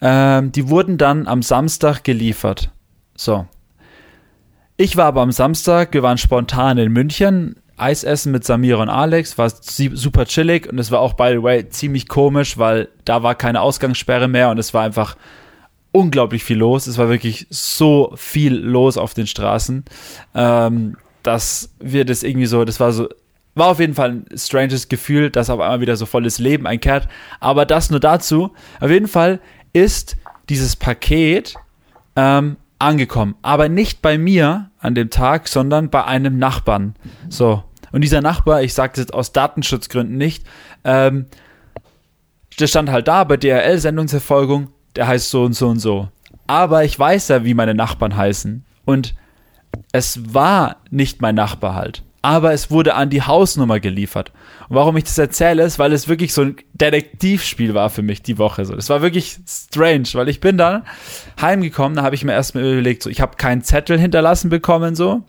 ähm, 0.00 0.50
die 0.50 0.70
wurden 0.70 0.96
dann 0.96 1.28
am 1.28 1.42
Samstag 1.42 2.04
geliefert. 2.04 2.70
So. 3.16 3.46
Ich 4.78 4.96
war 4.96 5.04
aber 5.04 5.20
am 5.20 5.30
Samstag, 5.30 5.92
wir 5.92 6.02
waren 6.02 6.18
spontan 6.18 6.78
in 6.78 6.90
München, 6.90 7.56
Eis 7.76 8.02
essen 8.02 8.32
mit 8.32 8.44
Samira 8.44 8.80
und 8.80 8.88
Alex, 8.88 9.36
war 9.36 9.50
super 9.50 10.24
chillig 10.24 10.72
und 10.72 10.78
es 10.78 10.90
war 10.90 11.00
auch, 11.00 11.12
by 11.12 11.32
the 11.32 11.42
way, 11.42 11.68
ziemlich 11.68 12.08
komisch, 12.08 12.56
weil 12.56 12.88
da 13.04 13.22
war 13.22 13.34
keine 13.34 13.60
Ausgangssperre 13.60 14.26
mehr 14.26 14.48
und 14.48 14.58
es 14.58 14.72
war 14.72 14.84
einfach 14.84 15.16
unglaublich 15.94 16.42
viel 16.42 16.58
los. 16.58 16.88
Es 16.88 16.98
war 16.98 17.08
wirklich 17.08 17.46
so 17.50 18.12
viel 18.16 18.54
los 18.56 18.98
auf 18.98 19.14
den 19.14 19.28
Straßen, 19.28 19.84
ähm, 20.34 20.96
dass 21.22 21.70
wir 21.78 22.04
das 22.04 22.24
irgendwie 22.24 22.46
so, 22.46 22.64
das 22.64 22.80
war 22.80 22.92
so, 22.92 23.08
war 23.54 23.68
auf 23.68 23.78
jeden 23.78 23.94
Fall 23.94 24.10
ein 24.10 24.26
stranges 24.36 24.88
Gefühl, 24.88 25.30
dass 25.30 25.50
auf 25.50 25.60
einmal 25.60 25.80
wieder 25.80 25.94
so 25.94 26.04
volles 26.04 26.40
Leben 26.40 26.66
einkehrt. 26.66 27.06
Aber 27.38 27.64
das 27.64 27.90
nur 27.90 28.00
dazu. 28.00 28.52
Auf 28.80 28.90
jeden 28.90 29.06
Fall 29.06 29.40
ist 29.72 30.16
dieses 30.48 30.74
Paket 30.74 31.54
ähm, 32.16 32.56
angekommen. 32.80 33.36
Aber 33.42 33.68
nicht 33.68 34.02
bei 34.02 34.18
mir 34.18 34.70
an 34.80 34.96
dem 34.96 35.10
Tag, 35.10 35.46
sondern 35.46 35.90
bei 35.90 36.04
einem 36.04 36.38
Nachbarn. 36.38 36.96
So. 37.28 37.62
Und 37.92 38.00
dieser 38.00 38.20
Nachbar, 38.20 38.62
ich 38.62 38.74
sage 38.74 38.94
das 38.94 39.04
jetzt 39.04 39.14
aus 39.14 39.30
Datenschutzgründen 39.30 40.16
nicht, 40.16 40.44
ähm, 40.82 41.26
der 42.58 42.66
stand 42.66 42.90
halt 42.90 43.06
da 43.06 43.22
bei 43.22 43.36
DRL-Sendungserfolgung, 43.36 44.70
der 44.96 45.06
heißt 45.06 45.30
so 45.30 45.44
und 45.44 45.54
so 45.54 45.68
und 45.68 45.78
so. 45.78 46.08
Aber 46.46 46.84
ich 46.84 46.98
weiß 46.98 47.28
ja, 47.28 47.44
wie 47.44 47.54
meine 47.54 47.74
Nachbarn 47.74 48.16
heißen. 48.16 48.64
Und 48.84 49.14
es 49.92 50.34
war 50.34 50.76
nicht 50.90 51.22
mein 51.22 51.34
Nachbar 51.34 51.74
halt. 51.74 52.02
Aber 52.22 52.52
es 52.52 52.70
wurde 52.70 52.94
an 52.94 53.10
die 53.10 53.22
Hausnummer 53.22 53.80
geliefert. 53.80 54.32
Und 54.68 54.76
warum 54.76 54.96
ich 54.96 55.04
das 55.04 55.18
erzähle, 55.18 55.62
ist, 55.62 55.78
weil 55.78 55.92
es 55.92 56.08
wirklich 56.08 56.32
so 56.32 56.42
ein 56.42 56.56
Detektivspiel 56.72 57.74
war 57.74 57.90
für 57.90 58.02
mich 58.02 58.22
die 58.22 58.38
Woche. 58.38 58.64
So, 58.64 58.74
das 58.74 58.88
war 58.88 59.02
wirklich 59.02 59.38
strange, 59.46 60.08
weil 60.14 60.30
ich 60.30 60.40
bin 60.40 60.56
dann 60.56 60.84
heimgekommen, 61.40 61.96
da 61.96 62.02
habe 62.02 62.14
ich 62.14 62.24
mir 62.24 62.32
erstmal 62.32 62.64
überlegt, 62.64 63.02
so, 63.02 63.10
ich 63.10 63.20
habe 63.20 63.36
keinen 63.36 63.62
Zettel 63.62 63.98
hinterlassen 63.98 64.48
bekommen, 64.48 64.94
so. 64.94 65.22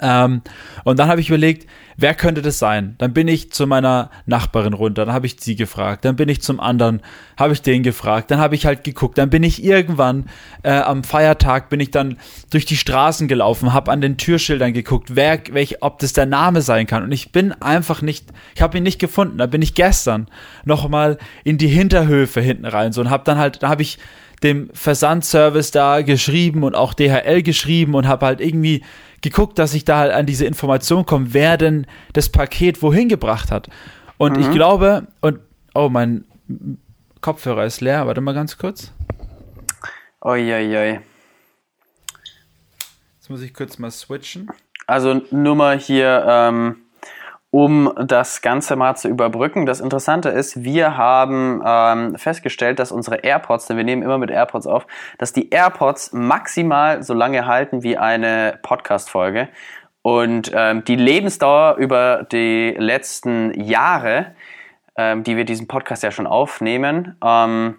Ähm, 0.00 0.42
und 0.84 0.98
dann 0.98 1.08
habe 1.08 1.20
ich 1.20 1.28
überlegt, 1.28 1.66
wer 1.96 2.14
könnte 2.14 2.42
das 2.42 2.58
sein? 2.58 2.96
Dann 2.98 3.14
bin 3.14 3.28
ich 3.28 3.52
zu 3.52 3.66
meiner 3.66 4.10
Nachbarin 4.26 4.74
runter, 4.74 5.06
dann 5.06 5.14
habe 5.14 5.26
ich 5.26 5.36
sie 5.40 5.56
gefragt, 5.56 6.04
dann 6.04 6.16
bin 6.16 6.28
ich 6.28 6.42
zum 6.42 6.60
anderen, 6.60 7.00
habe 7.38 7.54
ich 7.54 7.62
den 7.62 7.82
gefragt, 7.82 8.30
dann 8.30 8.38
habe 8.38 8.54
ich 8.54 8.66
halt 8.66 8.84
geguckt, 8.84 9.16
dann 9.16 9.30
bin 9.30 9.42
ich 9.42 9.64
irgendwann 9.64 10.26
äh, 10.62 10.72
am 10.72 11.04
Feiertag 11.04 11.70
bin 11.70 11.80
ich 11.80 11.90
dann 11.90 12.18
durch 12.50 12.66
die 12.66 12.76
Straßen 12.76 13.28
gelaufen, 13.28 13.72
habe 13.72 13.90
an 13.90 14.00
den 14.00 14.18
Türschildern 14.18 14.72
geguckt, 14.72 15.14
wer, 15.14 15.40
welch, 15.50 15.82
ob 15.82 15.98
das 16.00 16.12
der 16.12 16.26
Name 16.26 16.60
sein 16.60 16.86
kann 16.86 17.02
und 17.02 17.12
ich 17.12 17.32
bin 17.32 17.52
einfach 17.52 18.02
nicht, 18.02 18.26
ich 18.54 18.62
habe 18.62 18.76
ihn 18.76 18.84
nicht 18.84 18.98
gefunden. 18.98 19.38
Da 19.38 19.46
bin 19.46 19.62
ich 19.62 19.74
gestern 19.74 20.28
noch 20.64 20.88
mal 20.88 21.18
in 21.44 21.58
die 21.58 21.68
Hinterhöfe 21.68 22.40
hinten 22.40 22.66
rein 22.66 22.92
so 22.92 23.00
und 23.00 23.10
habe 23.10 23.24
dann 23.24 23.38
halt, 23.38 23.62
da 23.62 23.68
habe 23.68 23.82
ich 23.82 23.98
dem 24.42 24.68
Versandservice 24.74 25.70
da 25.70 26.02
geschrieben 26.02 26.62
und 26.62 26.74
auch 26.74 26.92
DHL 26.92 27.42
geschrieben 27.42 27.94
und 27.94 28.06
habe 28.06 28.26
halt 28.26 28.40
irgendwie 28.40 28.82
geguckt, 29.30 29.58
dass 29.58 29.74
ich 29.74 29.84
da 29.84 29.98
halt 29.98 30.12
an 30.12 30.26
diese 30.26 30.46
Information 30.46 31.04
komme, 31.04 31.34
wer 31.34 31.56
denn 31.56 31.86
das 32.12 32.28
Paket 32.28 32.80
wohin 32.82 33.08
gebracht 33.08 33.50
hat. 33.50 33.68
Und 34.18 34.36
mhm. 34.36 34.42
ich 34.42 34.50
glaube, 34.52 35.08
und 35.20 35.40
oh, 35.74 35.88
mein 35.88 36.24
Kopfhörer 37.20 37.64
ist 37.64 37.80
leer, 37.80 38.06
warte 38.06 38.20
mal 38.20 38.34
ganz 38.34 38.56
kurz. 38.56 38.92
Uiuiui. 40.24 41.00
Jetzt 43.16 43.30
muss 43.30 43.42
ich 43.42 43.52
kurz 43.52 43.78
mal 43.78 43.90
switchen. 43.90 44.48
Also 44.86 45.22
nur 45.32 45.56
mal 45.56 45.78
hier 45.78 46.24
ähm, 46.28 46.76
um 47.56 47.90
das 47.96 48.42
Ganze 48.42 48.76
mal 48.76 48.96
zu 48.96 49.08
überbrücken. 49.08 49.64
Das 49.64 49.80
Interessante 49.80 50.28
ist, 50.28 50.62
wir 50.62 50.98
haben 50.98 51.62
ähm, 51.64 52.14
festgestellt, 52.16 52.78
dass 52.78 52.92
unsere 52.92 53.24
AirPods, 53.24 53.64
denn 53.64 53.78
wir 53.78 53.84
nehmen 53.84 54.02
immer 54.02 54.18
mit 54.18 54.30
AirPods 54.30 54.66
auf, 54.66 54.86
dass 55.16 55.32
die 55.32 55.48
AirPods 55.48 56.12
maximal 56.12 57.02
so 57.02 57.14
lange 57.14 57.46
halten 57.46 57.82
wie 57.82 57.96
eine 57.96 58.58
Podcast-Folge. 58.60 59.48
Und 60.02 60.52
ähm, 60.54 60.84
die 60.84 60.96
Lebensdauer 60.96 61.76
über 61.76 62.24
die 62.30 62.74
letzten 62.76 63.58
Jahre, 63.58 64.34
ähm, 64.98 65.24
die 65.24 65.38
wir 65.38 65.46
diesen 65.46 65.66
Podcast 65.66 66.02
ja 66.02 66.10
schon 66.10 66.26
aufnehmen, 66.26 67.16
ähm, 67.24 67.76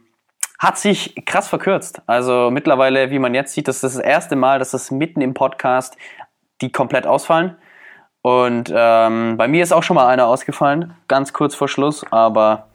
hat 0.57 0.79
sich 0.79 1.23
krass 1.27 1.49
verkürzt. 1.49 2.01
Also 2.07 2.49
mittlerweile, 2.49 3.11
wie 3.11 3.19
man 3.19 3.35
jetzt 3.35 3.53
sieht, 3.53 3.67
das 3.67 3.83
ist 3.83 3.97
das 3.97 4.03
erste 4.03 4.35
Mal, 4.35 4.57
dass 4.57 4.71
das 4.71 4.89
mitten 4.89 5.21
im 5.21 5.35
Podcast 5.35 5.97
die 6.61 6.71
komplett 6.71 7.05
ausfallen. 7.05 7.57
Und 8.21 8.71
ähm, 8.75 9.37
bei 9.37 9.47
mir 9.47 9.63
ist 9.63 9.71
auch 9.71 9.83
schon 9.83 9.95
mal 9.95 10.07
einer 10.07 10.27
ausgefallen, 10.27 10.93
ganz 11.07 11.33
kurz 11.33 11.55
vor 11.55 11.67
Schluss, 11.67 12.05
aber. 12.11 12.67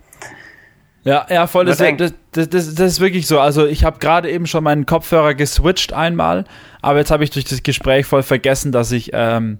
Ja, 1.05 1.27
ja, 1.29 1.49
voll. 1.49 1.65
Das, 1.65 1.79
das, 1.79 2.15
das, 2.31 2.49
das, 2.49 2.79
ist 2.79 3.01
wirklich 3.01 3.27
so. 3.27 3.41
Also 3.41 3.67
ich 3.67 3.83
habe 3.83 3.99
gerade 3.99 4.31
eben 4.31 4.47
schon 4.47 4.63
meinen 4.63 4.87
Kopfhörer 4.87 5.35
geswitcht 5.35 5.93
einmal, 5.93 6.45
aber 6.81 7.01
jetzt 7.01 7.11
habe 7.11 7.25
ich 7.25 7.31
durch 7.31 7.45
das 7.45 7.65
Gespräch 7.65 8.07
voll 8.07 8.23
vergessen, 8.23 8.71
dass 8.71 8.93
ich 8.93 9.11
ähm, 9.13 9.59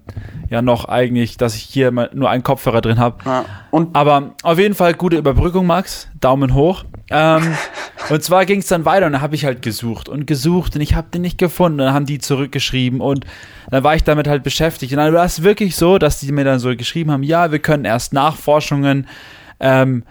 ja 0.49 0.61
noch 0.61 0.85
eigentlich, 0.85 1.35
dass 1.35 1.55
ich 1.55 1.63
hier 1.63 1.91
nur 1.91 2.29
einen 2.29 2.43
Kopfhörer 2.43 2.79
drin 2.79 2.97
habe. 2.97 3.17
Ja, 3.25 3.45
aber 3.91 4.35
auf 4.43 4.57
jeden 4.57 4.73
Fall 4.73 4.93
gute 4.93 5.17
Überbrückung, 5.17 5.67
Max. 5.67 6.07
Daumen 6.21 6.53
hoch. 6.53 6.85
Ähm, 7.09 7.53
und 8.09 8.23
zwar 8.23 8.45
ging 8.45 8.59
es 8.59 8.67
dann 8.67 8.85
weiter 8.85 9.07
und 9.07 9.11
dann 9.11 9.21
habe 9.21 9.35
ich 9.35 9.43
halt 9.43 9.61
gesucht 9.61 10.07
und 10.07 10.25
gesucht 10.25 10.75
und 10.75 10.81
ich 10.81 10.95
habe 10.95 11.07
den 11.13 11.23
nicht 11.23 11.37
gefunden. 11.37 11.81
Und 11.81 11.87
dann 11.87 11.93
haben 11.93 12.05
die 12.05 12.19
zurückgeschrieben 12.19 13.01
und 13.01 13.25
dann 13.69 13.83
war 13.83 13.95
ich 13.95 14.05
damit 14.05 14.29
halt 14.29 14.43
beschäftigt. 14.43 14.93
Und 14.93 14.99
dann 14.99 15.13
war 15.13 15.25
es 15.25 15.43
wirklich 15.43 15.75
so, 15.75 15.97
dass 15.97 16.21
die 16.21 16.31
mir 16.31 16.45
dann 16.45 16.59
so 16.59 16.73
geschrieben 16.73 17.11
haben, 17.11 17.23
ja, 17.23 17.51
wir 17.51 17.59
können 17.59 17.83
erst 17.83 18.13
Nachforschungen 18.13 19.07
ähm, 19.59 20.03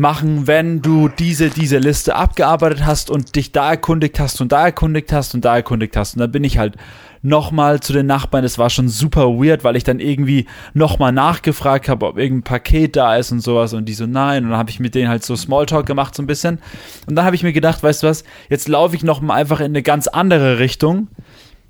machen, 0.00 0.46
wenn 0.46 0.82
du 0.82 1.08
diese, 1.08 1.50
diese 1.50 1.78
Liste 1.78 2.16
abgearbeitet 2.16 2.84
hast 2.84 3.10
und 3.10 3.36
dich 3.36 3.52
da 3.52 3.70
erkundigt 3.70 4.18
hast 4.18 4.40
und 4.40 4.50
da 4.50 4.64
erkundigt 4.64 5.12
hast 5.12 5.34
und 5.34 5.44
da 5.44 5.56
erkundigt 5.56 5.96
hast. 5.96 6.14
Und 6.14 6.20
dann 6.20 6.32
bin 6.32 6.42
ich 6.42 6.58
halt 6.58 6.76
nochmal 7.22 7.80
zu 7.80 7.92
den 7.92 8.06
Nachbarn. 8.06 8.42
Das 8.42 8.58
war 8.58 8.70
schon 8.70 8.88
super 8.88 9.26
weird, 9.28 9.62
weil 9.62 9.76
ich 9.76 9.84
dann 9.84 10.00
irgendwie 10.00 10.46
nochmal 10.72 11.12
nachgefragt 11.12 11.88
habe, 11.88 12.06
ob 12.06 12.18
irgendein 12.18 12.44
Paket 12.44 12.96
da 12.96 13.16
ist 13.16 13.30
und 13.30 13.40
sowas. 13.40 13.74
Und 13.74 13.84
die 13.84 13.92
so, 13.92 14.06
nein. 14.06 14.44
Und 14.44 14.50
dann 14.50 14.58
habe 14.58 14.70
ich 14.70 14.80
mit 14.80 14.94
denen 14.94 15.08
halt 15.08 15.22
so 15.22 15.36
Smalltalk 15.36 15.86
gemacht 15.86 16.14
so 16.14 16.22
ein 16.22 16.26
bisschen. 16.26 16.58
Und 17.06 17.14
dann 17.14 17.24
habe 17.24 17.36
ich 17.36 17.42
mir 17.42 17.52
gedacht, 17.52 17.82
weißt 17.82 18.02
du 18.02 18.06
was, 18.06 18.24
jetzt 18.48 18.68
laufe 18.68 18.96
ich 18.96 19.04
nochmal 19.04 19.38
einfach 19.38 19.60
in 19.60 19.66
eine 19.66 19.82
ganz 19.82 20.08
andere 20.08 20.58
Richtung 20.58 21.08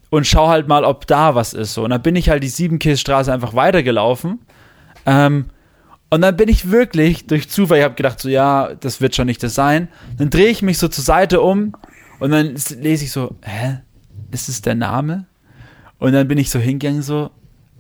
und 0.09 0.27
schau 0.27 0.49
halt 0.49 0.69
mal, 0.69 0.85
ob 0.85 1.07
da 1.07 1.35
was 1.35 1.53
ist. 1.53 1.75
So. 1.75 1.83
Und 1.85 1.91
dann 1.91 2.03
bin 2.03 2.15
ich 2.15 2.29
halt 2.29 2.45
die 2.45 2.49
Siebenkässtraße 2.49 3.33
einfach 3.33 3.55
weitergelaufen. 3.55 4.39
Ähm, 5.05 5.47
und 6.11 6.21
dann 6.23 6.37
bin 6.37 6.49
ich 6.49 6.71
wirklich 6.71 7.27
durch 7.27 7.49
Zufall, 7.49 7.79
ich 7.79 7.85
habe 7.85 7.95
gedacht, 7.95 8.21
so 8.21 8.29
ja, 8.29 8.75
das 8.75 9.01
wird 9.01 9.15
schon 9.15 9.27
nicht 9.27 9.43
das 9.43 9.55
sein. 9.55 9.89
Dann 10.19 10.31
drehe 10.31 10.49
ich 10.49 10.61
mich 10.61 10.79
so 10.79 10.89
zur 10.89 11.05
Seite 11.05 11.41
um 11.41 11.75
und 12.19 12.33
dann 12.33 12.57
lese 12.81 13.05
ich 13.05 13.13
so, 13.13 13.37
hä? 13.43 13.79
Ist 14.33 14.49
es 14.49 14.63
der 14.63 14.75
Name? 14.75 15.27
Und 15.99 16.13
dann 16.13 16.29
bin 16.29 16.39
ich 16.39 16.51
so 16.51 16.59
hingegangen, 16.59 17.03
so, 17.03 17.31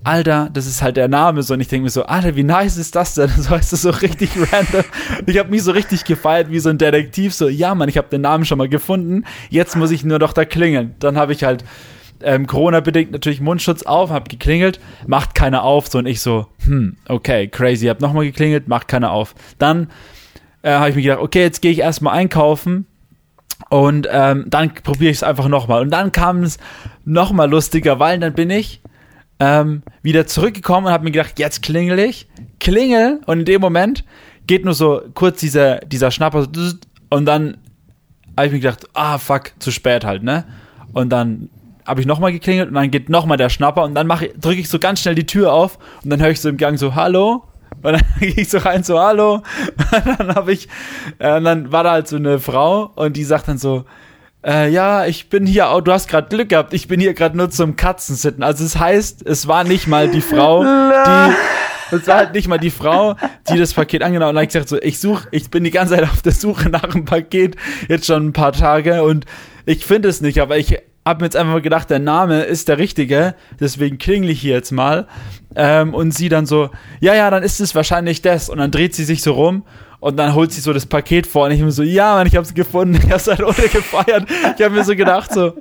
Alter, 0.02 0.48
das 0.52 0.66
ist 0.66 0.80
halt 0.80 0.96
der 0.96 1.08
Name. 1.08 1.42
So, 1.42 1.54
und 1.54 1.60
ich 1.60 1.68
denke 1.68 1.84
mir 1.84 1.90
so, 1.90 2.04
Alter, 2.04 2.34
wie 2.36 2.42
nice 2.42 2.76
ist 2.76 2.94
das 2.94 3.14
denn? 3.14 3.30
So 3.36 3.54
ist 3.54 3.72
das 3.72 3.82
so 3.82 3.90
richtig 3.90 4.30
random. 4.52 4.84
Ich 5.26 5.38
habe 5.38 5.50
mich 5.50 5.62
so 5.62 5.72
richtig 5.72 6.04
gefeiert 6.04 6.50
wie 6.50 6.58
so 6.58 6.70
ein 6.70 6.78
Detektiv. 6.78 7.34
So, 7.34 7.48
ja, 7.48 7.74
Mann, 7.74 7.88
ich 7.88 7.98
habe 7.98 8.08
den 8.08 8.22
Namen 8.22 8.44
schon 8.44 8.58
mal 8.58 8.68
gefunden. 8.68 9.24
Jetzt 9.50 9.76
muss 9.76 9.90
ich 9.90 10.04
nur 10.04 10.18
doch 10.18 10.32
da 10.32 10.44
klingeln. 10.44 10.94
Dann 11.00 11.18
habe 11.18 11.32
ich 11.32 11.44
halt 11.44 11.64
ähm, 12.22 12.46
Corona-bedingt 12.46 13.12
natürlich 13.12 13.40
Mundschutz 13.40 13.82
auf, 13.82 14.10
hab 14.10 14.28
geklingelt, 14.28 14.80
macht 15.06 15.34
keiner 15.34 15.62
auf. 15.62 15.88
So, 15.88 15.98
und 15.98 16.06
ich 16.06 16.20
so, 16.20 16.46
hm, 16.64 16.96
okay, 17.08 17.48
crazy. 17.48 17.86
Hab 17.86 18.00
nochmal 18.00 18.24
geklingelt, 18.24 18.68
macht 18.68 18.88
keiner 18.88 19.10
auf. 19.10 19.34
Dann 19.58 19.88
äh, 20.62 20.72
habe 20.72 20.90
ich 20.90 20.96
mir 20.96 21.02
gedacht, 21.02 21.20
okay, 21.20 21.40
jetzt 21.40 21.62
gehe 21.62 21.70
ich 21.72 21.80
erstmal 21.80 22.16
einkaufen 22.16 22.86
und 23.68 24.08
ähm, 24.10 24.46
dann 24.48 24.72
probiere 24.74 25.10
ich 25.10 25.18
es 25.18 25.22
einfach 25.22 25.48
nochmal. 25.48 25.82
Und 25.82 25.90
dann 25.90 26.12
kam 26.12 26.42
es 26.42 26.58
nochmal 27.04 27.50
lustiger, 27.50 27.98
weil 27.98 28.18
dann 28.18 28.34
bin 28.34 28.50
ich 28.50 28.80
ähm, 29.38 29.82
wieder 30.02 30.26
zurückgekommen 30.26 30.86
und 30.86 30.92
habe 30.92 31.04
mir 31.04 31.10
gedacht, 31.10 31.38
jetzt 31.38 31.62
klingel 31.62 31.98
ich, 31.98 32.26
klingel 32.58 33.20
und 33.26 33.40
in 33.40 33.44
dem 33.44 33.60
Moment 33.60 34.04
geht 34.46 34.64
nur 34.64 34.74
so 34.74 35.02
kurz 35.14 35.40
dieser, 35.40 35.78
dieser 35.80 36.10
Schnapper 36.10 36.46
und 37.10 37.24
dann 37.24 37.56
habe 38.36 38.46
ich 38.46 38.52
mir 38.52 38.60
gedacht, 38.60 38.86
ah 38.94 39.18
fuck, 39.18 39.52
zu 39.58 39.70
spät 39.70 40.04
halt, 40.04 40.22
ne? 40.22 40.44
Und 40.92 41.10
dann 41.10 41.50
habe 41.86 42.00
ich 42.00 42.06
nochmal 42.06 42.32
geklingelt 42.32 42.68
und 42.68 42.74
dann 42.74 42.90
geht 42.90 43.08
nochmal 43.08 43.36
der 43.36 43.48
Schnapper 43.48 43.84
und 43.84 43.94
dann 43.94 44.08
drücke 44.08 44.60
ich 44.60 44.68
so 44.68 44.78
ganz 44.78 45.00
schnell 45.00 45.14
die 45.14 45.26
Tür 45.26 45.52
auf 45.52 45.78
und 46.04 46.10
dann 46.10 46.20
höre 46.20 46.30
ich 46.30 46.40
so 46.40 46.48
im 46.48 46.56
Gang 46.56 46.78
so, 46.78 46.94
hallo? 46.94 47.44
Und 47.82 47.92
dann 47.92 48.02
gehe 48.20 48.34
ich 48.36 48.48
so 48.48 48.58
rein, 48.58 48.82
so, 48.82 49.00
hallo. 49.00 49.42
Und 49.92 50.18
dann 50.18 50.34
habe 50.34 50.52
ich, 50.52 50.68
äh, 51.18 51.36
und 51.36 51.44
dann 51.44 51.72
war 51.72 51.84
da 51.84 51.92
halt 51.92 52.08
so 52.08 52.16
eine 52.16 52.38
Frau 52.38 52.90
und 52.94 53.16
die 53.16 53.24
sagt 53.24 53.48
dann 53.48 53.58
so, 53.58 53.84
äh, 54.44 54.70
ja, 54.70 55.06
ich 55.06 55.28
bin 55.28 55.46
hier, 55.46 55.70
oh, 55.72 55.80
du 55.80 55.92
hast 55.92 56.08
gerade 56.08 56.28
Glück 56.28 56.48
gehabt, 56.48 56.72
ich 56.72 56.88
bin 56.88 57.00
hier 57.00 57.14
gerade 57.14 57.36
nur 57.36 57.50
zum 57.50 57.76
Katzensitten. 57.76 58.42
Also 58.42 58.64
es 58.64 58.72
das 58.72 58.80
heißt, 58.80 59.26
es 59.26 59.46
war 59.46 59.64
nicht 59.64 59.86
mal 59.86 60.08
die 60.08 60.22
Frau, 60.22 60.62
die, 60.64 61.96
es 61.96 62.06
war 62.06 62.16
halt 62.16 62.34
nicht 62.34 62.48
mal 62.48 62.58
die 62.58 62.70
Frau, 62.70 63.16
die 63.50 63.58
das 63.58 63.74
Paket 63.74 64.02
angenommen 64.02 64.28
hat. 64.28 64.30
Und 64.30 64.34
dann 64.36 64.42
habe 64.42 64.44
ich 64.44 64.52
gesagt 64.52 64.68
so, 64.68 64.80
ich 64.80 64.98
suche, 64.98 65.28
ich 65.30 65.50
bin 65.50 65.64
die 65.64 65.70
ganze 65.70 65.94
Zeit 65.94 66.04
auf 66.04 66.22
der 66.22 66.32
Suche 66.32 66.70
nach 66.70 66.84
einem 66.84 67.04
Paket, 67.04 67.56
jetzt 67.88 68.06
schon 68.06 68.28
ein 68.28 68.32
paar 68.32 68.52
Tage 68.52 69.02
und 69.02 69.26
ich 69.66 69.84
finde 69.84 70.08
es 70.08 70.20
nicht, 70.20 70.40
aber 70.40 70.56
ich 70.56 70.78
hab 71.10 71.20
mir 71.20 71.26
jetzt 71.26 71.36
einfach 71.36 71.60
gedacht, 71.60 71.90
der 71.90 71.98
Name 71.98 72.42
ist 72.42 72.68
der 72.68 72.78
richtige, 72.78 73.34
deswegen 73.58 73.98
klingel 73.98 74.30
ich 74.30 74.40
hier 74.40 74.54
jetzt 74.54 74.70
mal. 74.70 75.06
Ähm, 75.54 75.94
und 75.94 76.12
sie 76.12 76.28
dann 76.28 76.46
so, 76.46 76.70
ja, 77.00 77.14
ja, 77.14 77.30
dann 77.30 77.42
ist 77.42 77.60
es 77.60 77.74
wahrscheinlich 77.74 78.22
das. 78.22 78.48
Und 78.48 78.58
dann 78.58 78.70
dreht 78.70 78.94
sie 78.94 79.04
sich 79.04 79.22
so 79.22 79.32
rum 79.32 79.64
und 80.00 80.16
dann 80.16 80.34
holt 80.34 80.52
sie 80.52 80.60
so 80.60 80.72
das 80.72 80.86
Paket 80.86 81.26
vor 81.26 81.44
und 81.44 81.52
ich 81.52 81.60
bin 81.60 81.70
so, 81.70 81.82
ja, 81.82 82.14
Mann, 82.14 82.26
ich 82.26 82.36
hab's 82.36 82.54
gefunden, 82.54 82.98
ich 83.04 83.12
hab's 83.12 83.28
halt 83.28 83.42
ohne 83.42 83.54
gefeiert. 83.54 84.26
Ich 84.56 84.64
habe 84.64 84.70
mir 84.70 84.84
so 84.84 84.96
gedacht, 84.96 85.32
so, 85.32 85.54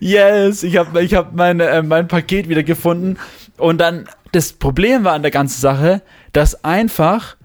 yes, 0.00 0.62
ich 0.62 0.76
habe 0.76 1.02
ich 1.02 1.14
hab 1.14 1.34
mein, 1.34 1.60
äh, 1.60 1.82
mein 1.82 2.06
Paket 2.06 2.48
wieder 2.48 2.62
gefunden. 2.62 3.16
Und 3.56 3.78
dann, 3.78 4.06
das 4.32 4.52
Problem 4.52 5.04
war 5.04 5.14
an 5.14 5.22
der 5.22 5.30
ganzen 5.30 5.60
Sache, 5.60 6.02
dass 6.32 6.62
einfach, 6.64 7.36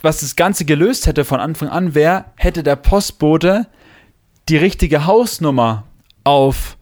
was 0.00 0.20
das 0.20 0.36
Ganze 0.36 0.64
gelöst 0.64 1.06
hätte 1.06 1.24
von 1.24 1.38
Anfang 1.38 1.68
an, 1.68 1.94
wäre, 1.94 2.24
hätte 2.36 2.62
der 2.62 2.76
Postbote 2.76 3.66
die 4.48 4.56
richtige 4.56 5.04
Hausnummer 5.04 5.87
auf 6.28 6.76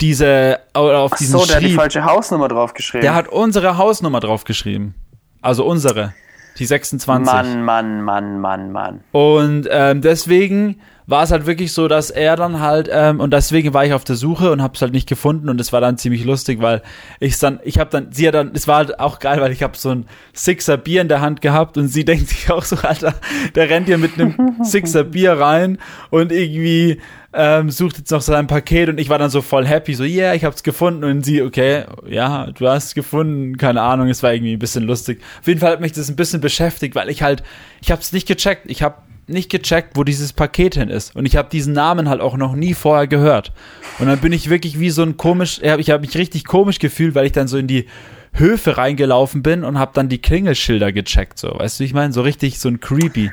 diese, 0.00 0.60
auf 0.74 1.12
Ach 1.14 1.18
diesen 1.18 1.38
so, 1.38 1.46
der 1.46 1.56
hat 1.56 1.62
die 1.62 1.66
Schrieb. 1.68 1.76
falsche 1.76 2.04
Hausnummer 2.04 2.48
draufgeschrieben. 2.48 3.02
Der 3.02 3.14
hat 3.14 3.28
unsere 3.28 3.78
Hausnummer 3.78 4.20
draufgeschrieben. 4.20 4.94
Also 5.40 5.64
unsere. 5.64 6.14
Die 6.58 6.66
26. 6.66 7.26
Mann, 7.32 7.62
Mann, 7.64 8.02
Mann, 8.02 8.40
Mann, 8.40 8.72
Mann. 8.72 9.04
Und 9.12 9.68
ähm, 9.70 10.00
deswegen 10.00 10.80
war 11.06 11.22
es 11.22 11.30
halt 11.30 11.46
wirklich 11.46 11.72
so, 11.72 11.86
dass 11.86 12.10
er 12.10 12.36
dann 12.36 12.60
halt 12.60 12.88
ähm, 12.92 13.20
und 13.20 13.32
deswegen 13.32 13.72
war 13.72 13.84
ich 13.84 13.92
auf 13.92 14.04
der 14.04 14.16
Suche 14.16 14.50
und 14.50 14.60
habe 14.60 14.74
es 14.74 14.82
halt 14.82 14.92
nicht 14.92 15.08
gefunden 15.08 15.48
und 15.48 15.60
es 15.60 15.72
war 15.72 15.80
dann 15.80 15.98
ziemlich 15.98 16.24
lustig, 16.24 16.60
weil 16.60 16.82
ich 17.20 17.38
dann, 17.38 17.60
ich 17.62 17.78
habe 17.78 17.90
dann, 17.90 18.08
sie 18.10 18.26
hat 18.26 18.34
dann, 18.34 18.50
es 18.54 18.66
war 18.66 18.78
halt 18.78 18.98
auch 18.98 19.20
geil, 19.20 19.40
weil 19.40 19.52
ich 19.52 19.62
habe 19.62 19.76
so 19.76 19.90
ein 19.90 20.06
Sixer 20.34 20.76
Bier 20.76 21.02
in 21.02 21.08
der 21.08 21.20
Hand 21.20 21.40
gehabt 21.40 21.78
und 21.78 21.88
sie 21.88 22.04
denkt 22.04 22.28
sich 22.28 22.50
auch 22.50 22.64
so, 22.64 22.76
Alter, 22.76 23.14
der 23.54 23.70
rennt 23.70 23.86
hier 23.86 23.98
mit 23.98 24.18
einem 24.18 24.56
Sixer 24.62 25.04
Bier 25.04 25.34
rein 25.34 25.78
und 26.10 26.32
irgendwie 26.32 27.00
ähm, 27.32 27.70
sucht 27.70 27.98
jetzt 27.98 28.10
noch 28.10 28.22
sein 28.22 28.46
Paket 28.46 28.88
und 28.88 28.98
ich 28.98 29.08
war 29.08 29.18
dann 29.18 29.30
so 29.30 29.42
voll 29.42 29.66
happy, 29.66 29.94
so, 29.94 30.04
yeah, 30.04 30.34
ich 30.34 30.44
hab's 30.44 30.62
gefunden 30.62 31.04
und 31.04 31.24
sie, 31.24 31.42
okay, 31.42 31.84
ja, 32.08 32.46
du 32.46 32.66
hast 32.66 32.86
es 32.86 32.94
gefunden, 32.94 33.58
keine 33.58 33.82
Ahnung, 33.82 34.08
es 34.08 34.22
war 34.22 34.32
irgendwie 34.32 34.54
ein 34.54 34.58
bisschen 34.58 34.84
lustig. 34.84 35.20
Auf 35.40 35.46
jeden 35.46 35.60
Fall 35.60 35.72
hat 35.72 35.80
mich 35.80 35.92
das 35.92 36.08
ein 36.08 36.16
bisschen 36.16 36.40
beschäftigt, 36.40 36.94
weil 36.94 37.10
ich 37.10 37.22
halt, 37.22 37.44
ich 37.82 37.92
hab's 37.92 38.12
nicht 38.12 38.26
gecheckt, 38.26 38.70
ich 38.70 38.82
hab 38.82 39.05
nicht 39.28 39.50
gecheckt, 39.50 39.96
wo 39.96 40.04
dieses 40.04 40.32
Paket 40.32 40.74
hin 40.74 40.88
ist 40.88 41.16
und 41.16 41.26
ich 41.26 41.36
habe 41.36 41.48
diesen 41.50 41.72
Namen 41.72 42.08
halt 42.08 42.20
auch 42.20 42.36
noch 42.36 42.54
nie 42.54 42.74
vorher 42.74 43.06
gehört. 43.06 43.52
Und 43.98 44.06
dann 44.06 44.18
bin 44.20 44.32
ich 44.32 44.50
wirklich 44.50 44.78
wie 44.78 44.90
so 44.90 45.02
ein 45.02 45.16
komisch, 45.16 45.60
ich 45.62 45.70
habe 45.70 45.80
ich 45.80 45.90
hab 45.90 46.00
mich 46.00 46.16
richtig 46.16 46.44
komisch 46.44 46.78
gefühlt, 46.78 47.14
weil 47.14 47.26
ich 47.26 47.32
dann 47.32 47.48
so 47.48 47.58
in 47.58 47.66
die 47.66 47.86
Höfe 48.32 48.76
reingelaufen 48.76 49.42
bin 49.42 49.64
und 49.64 49.78
habe 49.78 49.92
dann 49.94 50.08
die 50.08 50.18
Klingelschilder 50.18 50.92
gecheckt, 50.92 51.38
so, 51.38 51.48
weißt 51.58 51.78
du, 51.80 51.82
wie 51.82 51.86
ich 51.86 51.94
meine, 51.94 52.12
so 52.12 52.22
richtig 52.22 52.58
so 52.60 52.68
ein 52.68 52.80
creepy 52.80 53.30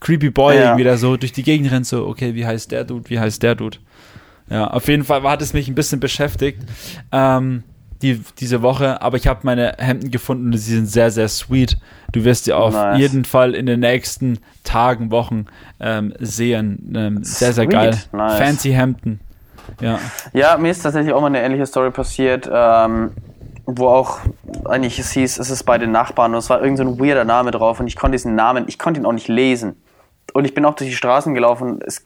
creepy 0.00 0.30
Boy 0.30 0.56
Ja. 0.56 0.62
irgendwie 0.64 0.84
da 0.84 0.96
so 0.96 1.16
durch 1.16 1.32
die 1.32 1.42
Gegend 1.42 1.70
rennt, 1.70 1.86
so, 1.86 2.06
okay, 2.06 2.34
wie 2.34 2.44
heißt 2.46 2.72
der 2.72 2.84
Dude, 2.84 3.08
wie 3.08 3.20
heißt 3.20 3.42
der 3.42 3.54
Dude? 3.54 3.78
Ja, 4.48 4.66
auf 4.66 4.88
jeden 4.88 5.04
Fall 5.04 5.22
hat 5.22 5.42
es 5.42 5.52
mich 5.52 5.68
ein 5.68 5.74
bisschen 5.74 6.00
beschäftigt, 6.00 6.58
ähm, 7.12 7.62
die, 8.02 8.20
diese 8.38 8.62
Woche, 8.62 9.00
aber 9.02 9.16
ich 9.18 9.26
habe 9.26 9.40
meine 9.42 9.74
Hemden 9.78 10.10
gefunden 10.10 10.46
und 10.46 10.58
sie 10.58 10.74
sind 10.74 10.86
sehr, 10.86 11.10
sehr 11.10 11.28
sweet. 11.28 11.76
Du 12.12 12.24
wirst 12.24 12.44
sie 12.44 12.52
auf 12.52 12.74
Nice. 12.74 12.98
jeden 12.98 13.24
Fall 13.24 13.54
in 13.54 13.66
den 13.66 13.80
nächsten 13.80 14.38
Tagen, 14.64 15.10
Wochen 15.10 15.46
ähm, 15.80 16.14
sehen. 16.18 16.92
Ähm, 16.94 17.24
sehr, 17.24 17.52
sehr 17.52 17.64
Sweet, 17.64 17.72
geil. 17.72 17.98
nice. 18.12 18.38
Fancy 18.38 18.70
Hemden. 18.72 19.20
Ja. 19.80 19.98
Ja, 20.32 20.56
mir 20.56 20.70
ist 20.70 20.82
tatsächlich 20.82 21.12
auch 21.12 21.20
mal 21.20 21.28
eine 21.28 21.42
ähnliche 21.42 21.66
Story 21.66 21.90
passiert, 21.90 22.50
ähm, 22.52 23.12
wo 23.66 23.88
auch 23.88 24.18
eigentlich 24.64 24.98
es 24.98 25.12
hieß, 25.12 25.38
es 25.38 25.50
ist 25.50 25.62
bei 25.62 25.78
den 25.78 25.92
Nachbarn 25.92 26.32
und 26.32 26.38
es 26.38 26.50
war 26.50 26.60
irgend 26.60 26.78
so 26.78 26.84
ein 26.84 26.98
weirder 26.98 27.24
Name 27.24 27.52
drauf 27.52 27.78
und 27.78 27.86
ich 27.86 27.96
konnte 27.96 28.16
diesen 28.16 28.34
Namen, 28.34 28.64
ich 28.66 28.78
konnte 28.78 29.00
ihn 29.00 29.06
auch 29.06 29.12
nicht 29.12 29.28
lesen. 29.28 29.76
Und 30.32 30.44
ich 30.44 30.54
bin 30.54 30.64
auch 30.64 30.74
durch 30.74 30.90
die 30.90 30.96
Straßen 30.96 31.34
gelaufen 31.34 31.80
es 31.84 32.02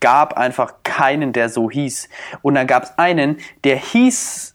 gab 0.00 0.36
einfach 0.36 0.74
keinen, 0.82 1.32
der 1.32 1.48
so 1.48 1.70
hieß. 1.70 2.08
Und 2.42 2.54
dann 2.54 2.66
gab 2.66 2.84
es 2.84 2.98
einen, 2.98 3.38
der 3.64 3.76
hieß 3.76 4.49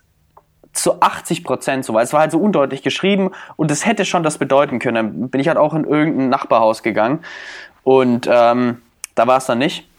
zu 0.77 1.01
80 1.01 1.43
Prozent 1.43 1.85
so, 1.85 1.93
weil 1.93 2.03
es 2.03 2.13
war 2.13 2.21
halt 2.21 2.31
so 2.31 2.39
undeutlich 2.39 2.83
geschrieben 2.83 3.31
und 3.55 3.71
es 3.71 3.85
hätte 3.85 4.05
schon 4.05 4.23
das 4.23 4.37
bedeuten 4.37 4.79
können. 4.79 4.95
Dann 4.95 5.29
bin 5.29 5.41
ich 5.41 5.47
halt 5.47 5.57
auch 5.57 5.73
in 5.73 5.83
irgendein 5.85 6.29
Nachbarhaus 6.29 6.83
gegangen 6.83 7.19
und 7.83 8.27
ähm, 8.31 8.81
da 9.15 9.27
war 9.27 9.37
es 9.37 9.45
dann 9.45 9.57
nicht. 9.57 9.89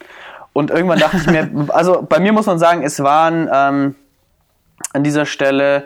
Und 0.53 0.71
irgendwann 0.71 0.99
dachte 0.99 1.19
ich 1.19 1.27
mir, 1.27 1.51
also 1.69 2.03
bei 2.09 2.19
mir 2.19 2.33
muss 2.33 2.47
man 2.47 2.59
sagen, 2.59 2.83
es 2.83 3.03
waren 3.03 3.49
ähm, 3.53 3.95
an 4.93 5.03
dieser 5.03 5.27
Stelle 5.27 5.85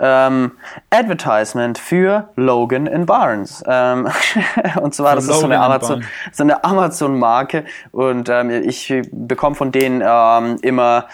ähm, 0.00 0.52
Advertisement 0.90 1.78
für 1.78 2.28
Logan 2.36 2.86
in 2.86 3.06
Barnes. 3.06 3.62
Ähm, 3.66 4.08
und 4.80 4.94
zwar, 4.94 5.16
das 5.16 5.24
ist 5.24 5.40
so 5.40 5.46
eine 5.46 5.56
in 5.56 5.60
Amazon, 5.60 6.04
so 6.32 6.42
eine 6.42 6.64
Amazon-Marke 6.64 7.64
und 7.92 8.28
ähm, 8.28 8.50
ich 8.50 8.92
bekomme 9.10 9.56
von 9.56 9.72
denen 9.72 10.02
ähm, 10.04 10.58
immer 10.62 11.06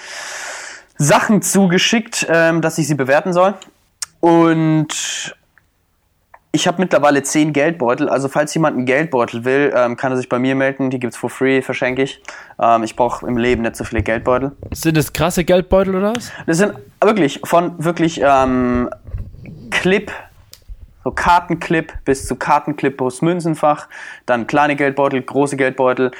Sachen 1.05 1.43
zugeschickt, 1.43 2.27
ähm, 2.29 2.61
dass 2.61 2.79
ich 2.79 2.89
sie 2.89 2.95
bewerten 2.95 3.33
soll. 3.33 3.55
Und 4.21 5.35
ich 6.53 6.67
habe 6.67 6.81
mittlerweile 6.81 7.23
zehn 7.23 7.53
Geldbeutel. 7.53 8.09
Also 8.09 8.29
falls 8.29 8.55
jemand 8.55 8.77
einen 8.77 8.87
Geldbeutel 8.87 9.45
will, 9.45 9.73
ähm, 9.77 9.97
kann 9.97 10.13
er 10.13 10.17
sich 10.17 10.29
bei 10.29 10.39
mir 10.39 10.55
melden. 10.55 10.89
Die 10.89 11.01
gibt's 11.01 11.17
for 11.17 11.29
free, 11.29 11.63
verschenke 11.63 12.03
ich. 12.03 12.23
Ähm, 12.61 12.85
ich 12.85 12.97
brauche 12.97 13.27
im 13.27 13.37
Leben 13.37 13.63
nicht 13.63 13.77
so 13.77 13.85
viele 13.85 14.03
Geldbeutel. 14.03 14.53
Sind 14.71 14.97
das 14.97 15.13
krasse 15.13 15.45
Geldbeutel 15.45 15.97
oder 15.97 16.15
was? 16.15 16.31
Das 16.47 16.59
sind 16.59 16.75
wirklich 17.03 17.41
von 17.45 17.85
wirklich 17.85 18.21
ähm, 18.23 18.89
Clip, 19.71 20.13
so 21.03 21.11
Kartenclip 21.11 21.93
bis 22.05 22.27
zu 22.27 22.37
Kartenclip 22.37 23.03
aus 23.03 23.21
Münzenfach, 23.21 23.89
dann 24.25 24.47
kleine 24.47 24.77
Geldbeutel, 24.77 25.21
große 25.23 25.57
Geldbeutel, 25.57 26.13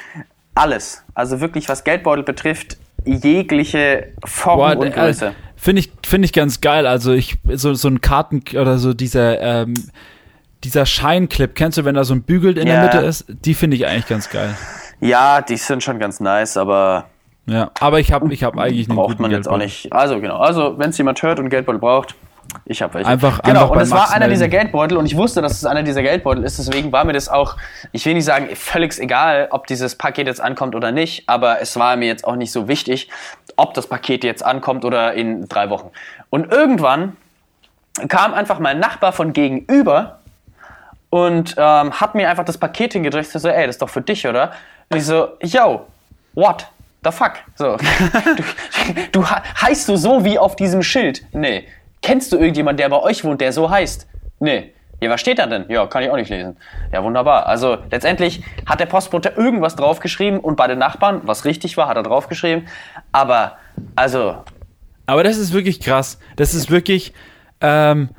alles. 0.53 1.03
Also 1.13 1.39
wirklich, 1.39 1.69
was 1.69 1.85
Geldbeutel 1.85 2.23
betrifft, 2.23 2.77
jegliche 3.05 4.13
Form 4.25 4.57
Boah, 4.57 4.77
und 4.77 4.87
äh, 4.87 4.91
Größe. 4.91 5.33
Finde 5.55 5.79
ich, 5.81 5.91
finde 6.05 6.25
ich 6.25 6.33
ganz 6.33 6.61
geil. 6.61 6.85
Also 6.87 7.13
ich, 7.13 7.37
so, 7.53 7.73
so 7.73 7.87
ein 7.87 8.01
Karten 8.01 8.43
oder 8.57 8.77
so 8.77 8.93
dieser, 8.93 9.39
ähm, 9.41 9.73
dieser 10.63 10.85
Scheinclip, 10.85 11.55
kennst 11.55 11.77
du, 11.77 11.85
wenn 11.85 11.95
da 11.95 12.03
so 12.03 12.13
ein 12.13 12.23
Bügel 12.23 12.57
in 12.57 12.67
Ja. 12.67 12.75
der 12.75 12.83
Mitte 12.83 12.97
ist? 13.07 13.25
Die 13.27 13.53
finde 13.53 13.77
ich 13.77 13.85
eigentlich 13.87 14.07
ganz 14.07 14.29
geil. 14.29 14.55
Ja, 15.01 15.41
die 15.41 15.57
sind 15.57 15.83
schon 15.83 15.99
ganz 15.99 16.19
nice, 16.19 16.57
aber 16.57 17.05
Ja, 17.47 17.71
aber 17.79 17.99
ich 17.99 18.11
habe 18.11 18.31
ich 18.33 18.43
hab 18.43 18.57
eigentlich 18.57 18.87
einen 18.89 18.95
braucht 18.97 19.19
man 19.19 19.31
jetzt 19.31 19.47
auch 19.47 19.57
Geldbeutel. 19.57 19.65
nicht. 19.67 19.93
Also 19.93 20.19
genau, 20.19 20.37
also 20.37 20.77
wenn 20.77 20.89
es 20.89 20.97
jemand 20.97 21.21
hört 21.21 21.39
und 21.39 21.49
Geldbeutel 21.49 21.79
braucht, 21.79 22.15
ich 22.65 22.81
habe 22.81 22.93
welche. 22.95 23.09
Einfach- 23.09 23.41
genau, 23.43 23.61
einfach 23.63 23.75
und 23.75 23.81
es 23.81 23.91
war 23.91 24.11
einer 24.11 24.27
dieser 24.27 24.47
Geldbeutel 24.47 24.97
und 24.97 25.05
ich 25.05 25.15
wusste, 25.17 25.41
dass 25.41 25.53
es 25.53 25.65
einer 25.65 25.83
dieser 25.83 26.01
Geldbeutel 26.01 26.43
ist, 26.43 26.57
deswegen 26.59 26.91
war 26.91 27.03
mir 27.05 27.13
das 27.13 27.29
auch, 27.29 27.57
ich 27.91 28.05
will 28.05 28.13
nicht 28.13 28.25
sagen, 28.25 28.47
völlig 28.55 28.97
egal, 28.99 29.47
ob 29.51 29.67
dieses 29.67 29.95
Paket 29.95 30.27
jetzt 30.27 30.41
ankommt 30.41 30.75
oder 30.75 30.91
nicht, 30.91 31.27
aber 31.27 31.61
es 31.61 31.77
war 31.77 31.95
mir 31.95 32.07
jetzt 32.07 32.25
auch 32.25 32.35
nicht 32.35 32.51
so 32.51 32.67
wichtig, 32.67 33.09
ob 33.57 33.73
das 33.73 33.87
Paket 33.87 34.23
jetzt 34.23 34.45
ankommt 34.45 34.83
oder 34.85 35.13
in 35.13 35.47
drei 35.47 35.69
Wochen. 35.69 35.89
Und 36.29 36.51
irgendwann 36.51 37.15
kam 38.09 38.33
einfach 38.33 38.59
mein 38.59 38.79
Nachbar 38.79 39.13
von 39.13 39.31
gegenüber 39.33 40.19
und 41.09 41.55
ähm, 41.57 41.93
hat 41.93 42.15
mir 42.15 42.29
einfach 42.29 42.43
das 42.43 42.57
Paket 42.57 42.93
hingedrückt. 42.93 43.29
So, 43.31 43.47
ey, 43.47 43.65
das 43.67 43.75
ist 43.75 43.81
doch 43.81 43.89
für 43.89 44.01
dich, 44.01 44.27
oder? 44.27 44.51
Und 44.89 44.97
ich 44.97 45.05
so, 45.05 45.29
yo, 45.41 45.85
what 46.33 46.67
the 47.05 47.11
fuck? 47.11 47.33
So, 47.55 47.77
du, 48.35 48.43
du 49.13 49.25
heißt 49.25 49.87
du 49.87 49.95
so 49.95 50.25
wie 50.25 50.37
auf 50.37 50.55
diesem 50.57 50.83
Schild? 50.83 51.23
Nee. 51.31 51.65
Kennst 52.05 52.31
du 52.31 52.37
irgendjemanden, 52.37 52.77
der 52.77 52.89
bei 52.89 53.01
euch 53.01 53.23
wohnt, 53.23 53.41
der 53.41 53.51
so 53.51 53.67
heißt? 53.67 54.07
Nee. 54.39 54.73
Ja, 55.01 55.09
was 55.09 55.19
steht 55.19 55.39
da 55.39 55.47
denn? 55.47 55.65
Ja, 55.69 55.87
kann 55.87 56.03
ich 56.03 56.11
auch 56.11 56.15
nicht 56.15 56.29
lesen. 56.29 56.55
Ja, 56.93 57.03
wunderbar. 57.03 57.47
Also 57.47 57.79
letztendlich 57.89 58.43
hat 58.67 58.79
der 58.79 58.85
Postbote 58.85 59.33
irgendwas 59.35 59.75
draufgeschrieben 59.75 60.39
und 60.39 60.55
bei 60.55 60.67
den 60.67 60.77
Nachbarn, 60.77 61.21
was 61.23 61.45
richtig 61.45 61.77
war, 61.77 61.87
hat 61.87 61.97
er 61.97 62.03
draufgeschrieben. 62.03 62.67
Aber, 63.11 63.57
also, 63.95 64.35
Aber 65.07 65.23
das 65.23 65.37
ist 65.37 65.51
wirklich 65.51 65.79
krass. 65.79 66.19
Das 66.35 66.53
ist 66.53 66.69
wirklich, 66.69 67.11
ähm, 67.59 68.09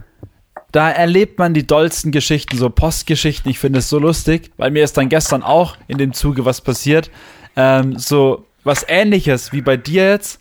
da 0.72 0.90
erlebt 0.90 1.38
man 1.38 1.54
die 1.54 1.64
dollsten 1.64 2.10
Geschichten, 2.10 2.58
so 2.58 2.70
Postgeschichten. 2.70 3.48
Ich 3.48 3.60
finde 3.60 3.78
es 3.78 3.88
so 3.88 4.00
lustig, 4.00 4.50
weil 4.56 4.72
mir 4.72 4.82
ist 4.82 4.96
dann 4.96 5.08
gestern 5.08 5.44
auch 5.44 5.76
in 5.86 5.96
dem 5.96 6.12
Zuge 6.12 6.44
was 6.44 6.60
passiert. 6.60 7.08
Ähm, 7.54 8.00
so 8.00 8.46
was 8.64 8.84
ähnliches 8.88 9.52
wie 9.52 9.62
bei 9.62 9.76
dir 9.76 10.10
jetzt. 10.10 10.40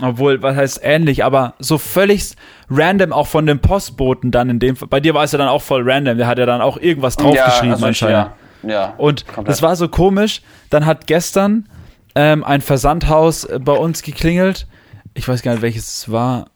Obwohl, 0.00 0.40
was 0.42 0.56
heißt 0.56 0.80
ähnlich, 0.82 1.22
aber 1.24 1.54
so 1.58 1.76
völlig 1.76 2.32
random 2.70 3.12
auch 3.12 3.26
von 3.26 3.44
dem 3.46 3.58
Postboten 3.60 4.30
dann 4.30 4.48
in 4.48 4.58
dem 4.58 4.74
Fall. 4.76 4.88
Bei 4.88 5.00
dir 5.00 5.12
war 5.14 5.24
es 5.24 5.32
ja 5.32 5.38
dann 5.38 5.48
auch 5.48 5.60
voll 5.62 5.82
random. 5.88 6.16
Der 6.16 6.26
hat 6.26 6.38
ja 6.38 6.46
dann 6.46 6.62
auch 6.62 6.78
irgendwas 6.78 7.16
draufgeschrieben 7.16 7.72
also 7.72 7.84
ich- 7.84 7.88
anscheinend. 7.88 8.30
Ja, 8.64 8.70
ja, 8.70 8.94
Und 8.96 9.26
komplett. 9.26 9.48
das 9.48 9.60
war 9.62 9.76
so 9.76 9.88
komisch. 9.88 10.40
Dann 10.70 10.86
hat 10.86 11.06
gestern 11.06 11.68
ähm, 12.14 12.42
ein 12.42 12.62
Versandhaus 12.62 13.44
äh, 13.44 13.58
bei 13.58 13.72
uns 13.72 14.02
geklingelt. 14.02 14.66
Ich 15.14 15.28
weiß 15.28 15.42
gar 15.42 15.52
nicht, 15.52 15.62
welches 15.62 15.86
es 15.94 16.10
war. 16.10 16.46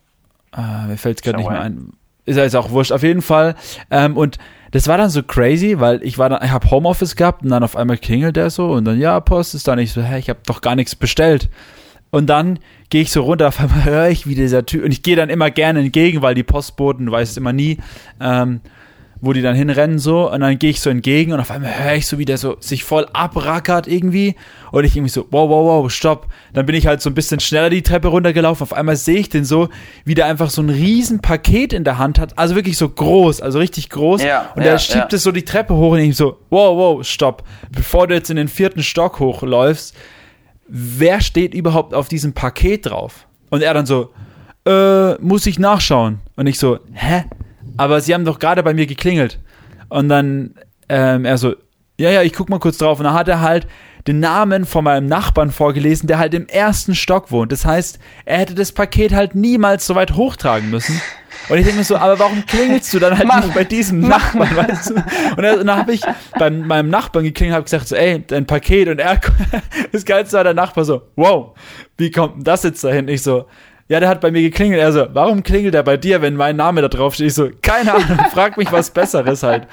Äh, 0.56 0.86
mir 0.88 0.96
fällt 0.96 1.18
es 1.18 1.22
gerade 1.22 1.36
nicht 1.38 1.50
mehr 1.50 1.60
ein. 1.60 1.92
Ist 2.24 2.36
ja 2.36 2.42
jetzt 2.42 2.56
auch 2.56 2.70
wurscht, 2.70 2.90
auf 2.92 3.02
jeden 3.02 3.22
Fall. 3.22 3.54
Ähm, 3.90 4.16
und 4.16 4.38
das 4.72 4.88
war 4.88 4.96
dann 4.98 5.10
so 5.10 5.22
crazy, 5.22 5.78
weil 5.78 6.02
ich 6.02 6.16
war 6.18 6.28
dann, 6.28 6.42
ich 6.42 6.50
habe 6.50 6.70
Homeoffice 6.70 7.14
gehabt 7.16 7.42
und 7.42 7.50
dann 7.50 7.62
auf 7.62 7.76
einmal 7.76 7.98
klingelt 7.98 8.36
der 8.36 8.50
so 8.50 8.70
und 8.72 8.84
dann, 8.86 8.98
ja, 8.98 9.20
Post 9.20 9.54
ist 9.54 9.68
da 9.68 9.76
nicht 9.76 9.92
so, 9.92 10.02
hä, 10.02 10.18
ich 10.18 10.28
habe 10.30 10.40
doch 10.46 10.60
gar 10.62 10.74
nichts 10.74 10.96
bestellt. 10.96 11.48
Und 12.10 12.26
dann 12.26 12.58
gehe 12.90 13.02
ich 13.02 13.10
so 13.10 13.22
runter, 13.22 13.48
auf 13.48 13.60
einmal 13.60 13.84
höre 13.84 14.08
ich, 14.08 14.26
wie 14.26 14.34
dieser 14.34 14.66
Typ, 14.66 14.84
und 14.84 14.92
ich 14.92 15.02
gehe 15.02 15.16
dann 15.16 15.30
immer 15.30 15.50
gerne 15.50 15.80
entgegen, 15.80 16.22
weil 16.22 16.34
die 16.34 16.42
Postboten, 16.42 17.06
du 17.06 17.12
weißt 17.12 17.32
es 17.32 17.36
immer 17.36 17.52
nie. 17.52 17.78
Ähm, 18.20 18.60
wo 19.20 19.32
die 19.32 19.42
dann 19.42 19.54
hinrennen 19.54 19.98
so 19.98 20.30
und 20.30 20.40
dann 20.40 20.58
gehe 20.58 20.70
ich 20.70 20.80
so 20.80 20.90
entgegen 20.90 21.32
und 21.32 21.40
auf 21.40 21.50
einmal 21.50 21.78
höre 21.78 21.94
ich 21.94 22.06
so, 22.06 22.18
wie 22.18 22.24
der 22.24 22.36
so 22.36 22.56
sich 22.60 22.84
voll 22.84 23.06
abrackert 23.12 23.86
irgendwie 23.88 24.36
und 24.72 24.84
ich 24.84 24.94
irgendwie 24.94 25.10
so, 25.10 25.26
wow, 25.30 25.48
wow, 25.48 25.82
wow, 25.82 25.90
stopp. 25.90 26.26
Dann 26.52 26.66
bin 26.66 26.74
ich 26.74 26.86
halt 26.86 27.00
so 27.00 27.08
ein 27.08 27.14
bisschen 27.14 27.40
schneller 27.40 27.70
die 27.70 27.82
Treppe 27.82 28.08
runtergelaufen, 28.08 28.62
auf 28.62 28.74
einmal 28.74 28.96
sehe 28.96 29.18
ich 29.18 29.28
den 29.28 29.44
so, 29.44 29.68
wie 30.04 30.14
der 30.14 30.26
einfach 30.26 30.50
so 30.50 30.62
ein 30.62 30.68
riesen 30.68 31.20
Paket 31.20 31.72
in 31.72 31.84
der 31.84 31.98
Hand 31.98 32.18
hat, 32.18 32.38
also 32.38 32.54
wirklich 32.54 32.76
so 32.76 32.88
groß, 32.88 33.40
also 33.40 33.58
richtig 33.58 33.88
groß 33.88 34.22
Ja, 34.22 34.52
und 34.54 34.62
ja, 34.62 34.72
der 34.72 34.78
schiebt 34.78 35.12
ja. 35.12 35.16
es 35.16 35.22
so 35.22 35.32
die 35.32 35.44
Treppe 35.44 35.74
hoch 35.74 35.92
und 35.92 35.98
ich 35.98 36.16
so, 36.16 36.38
wow, 36.50 36.76
wow, 36.76 37.06
stopp. 37.06 37.42
Bevor 37.70 38.06
du 38.06 38.14
jetzt 38.14 38.30
in 38.30 38.36
den 38.36 38.48
vierten 38.48 38.82
Stock 38.82 39.18
hochläufst, 39.18 39.94
wer 40.68 41.20
steht 41.20 41.54
überhaupt 41.54 41.94
auf 41.94 42.08
diesem 42.08 42.32
Paket 42.32 42.86
drauf? 42.86 43.26
Und 43.50 43.62
er 43.62 43.74
dann 43.74 43.86
so, 43.86 44.10
äh, 44.66 45.14
muss 45.14 45.46
ich 45.46 45.58
nachschauen. 45.58 46.20
Und 46.36 46.46
ich 46.46 46.58
so, 46.58 46.78
hä? 46.92 47.24
Aber 47.76 48.00
sie 48.00 48.14
haben 48.14 48.24
doch 48.24 48.38
gerade 48.38 48.62
bei 48.62 48.74
mir 48.74 48.86
geklingelt. 48.86 49.38
Und 49.88 50.08
dann 50.08 50.54
ähm, 50.88 51.24
er 51.24 51.38
so, 51.38 51.54
ja, 51.98 52.10
ja, 52.10 52.22
ich 52.22 52.32
guck 52.32 52.48
mal 52.48 52.58
kurz 52.58 52.78
drauf. 52.78 52.98
Und 52.98 53.04
dann 53.04 53.14
hat 53.14 53.28
er 53.28 53.40
halt 53.40 53.66
den 54.06 54.20
Namen 54.20 54.66
von 54.66 54.84
meinem 54.84 55.06
Nachbarn 55.06 55.50
vorgelesen, 55.50 56.06
der 56.06 56.18
halt 56.18 56.34
im 56.34 56.46
ersten 56.46 56.94
Stock 56.94 57.30
wohnt. 57.30 57.52
Das 57.52 57.64
heißt, 57.64 57.98
er 58.24 58.38
hätte 58.38 58.54
das 58.54 58.72
Paket 58.72 59.12
halt 59.12 59.34
niemals 59.34 59.86
so 59.86 59.94
weit 59.94 60.14
hochtragen 60.14 60.70
müssen. 60.70 61.00
Und 61.48 61.58
ich 61.58 61.64
denke 61.64 61.78
mir 61.78 61.84
so, 61.84 61.96
aber 61.96 62.18
warum 62.18 62.44
klingelst 62.44 62.92
du 62.92 62.98
dann 62.98 63.16
halt 63.16 63.26
Mann, 63.26 63.40
nicht 63.40 63.54
bei 63.54 63.64
diesem 63.64 64.00
Mann. 64.00 64.10
Nachbarn, 64.10 64.56
weißt 64.56 64.90
du? 64.90 64.94
Und 64.94 65.42
dann, 65.42 65.58
und 65.60 65.66
dann 65.66 65.78
habe 65.78 65.92
ich 65.92 66.02
bei 66.38 66.50
meinem 66.50 66.90
Nachbarn 66.90 67.24
geklingelt, 67.24 67.54
habe 67.54 67.64
gesagt 67.64 67.88
so, 67.88 67.94
ey, 67.96 68.24
dein 68.26 68.46
Paket. 68.46 68.88
Und 68.88 68.98
er, 68.98 69.20
das 69.92 70.04
Geilste 70.04 70.36
war 70.36 70.44
der 70.44 70.54
Nachbar 70.54 70.84
so, 70.84 71.02
wow, 71.14 71.56
wie 71.98 72.10
kommt 72.10 72.36
denn 72.36 72.44
das 72.44 72.62
jetzt 72.62 72.82
dahin? 72.82 73.08
Ich 73.08 73.22
so, 73.22 73.46
ja, 73.88 74.00
der 74.00 74.08
hat 74.08 74.20
bei 74.20 74.30
mir 74.32 74.42
geklingelt. 74.42 74.80
Er 74.80 74.90
so, 74.92 75.06
warum 75.12 75.42
klingelt 75.44 75.74
er 75.74 75.82
bei 75.84 75.96
dir, 75.96 76.20
wenn 76.22 76.34
mein 76.34 76.56
Name 76.56 76.82
da 76.82 76.88
drauf 76.88 77.14
steht? 77.14 77.28
Ich 77.28 77.34
so, 77.34 77.48
keine 77.62 77.94
Ahnung, 77.94 78.18
frag 78.32 78.56
mich 78.56 78.72
was 78.72 78.90
Besseres 78.90 79.42
halt. 79.44 79.68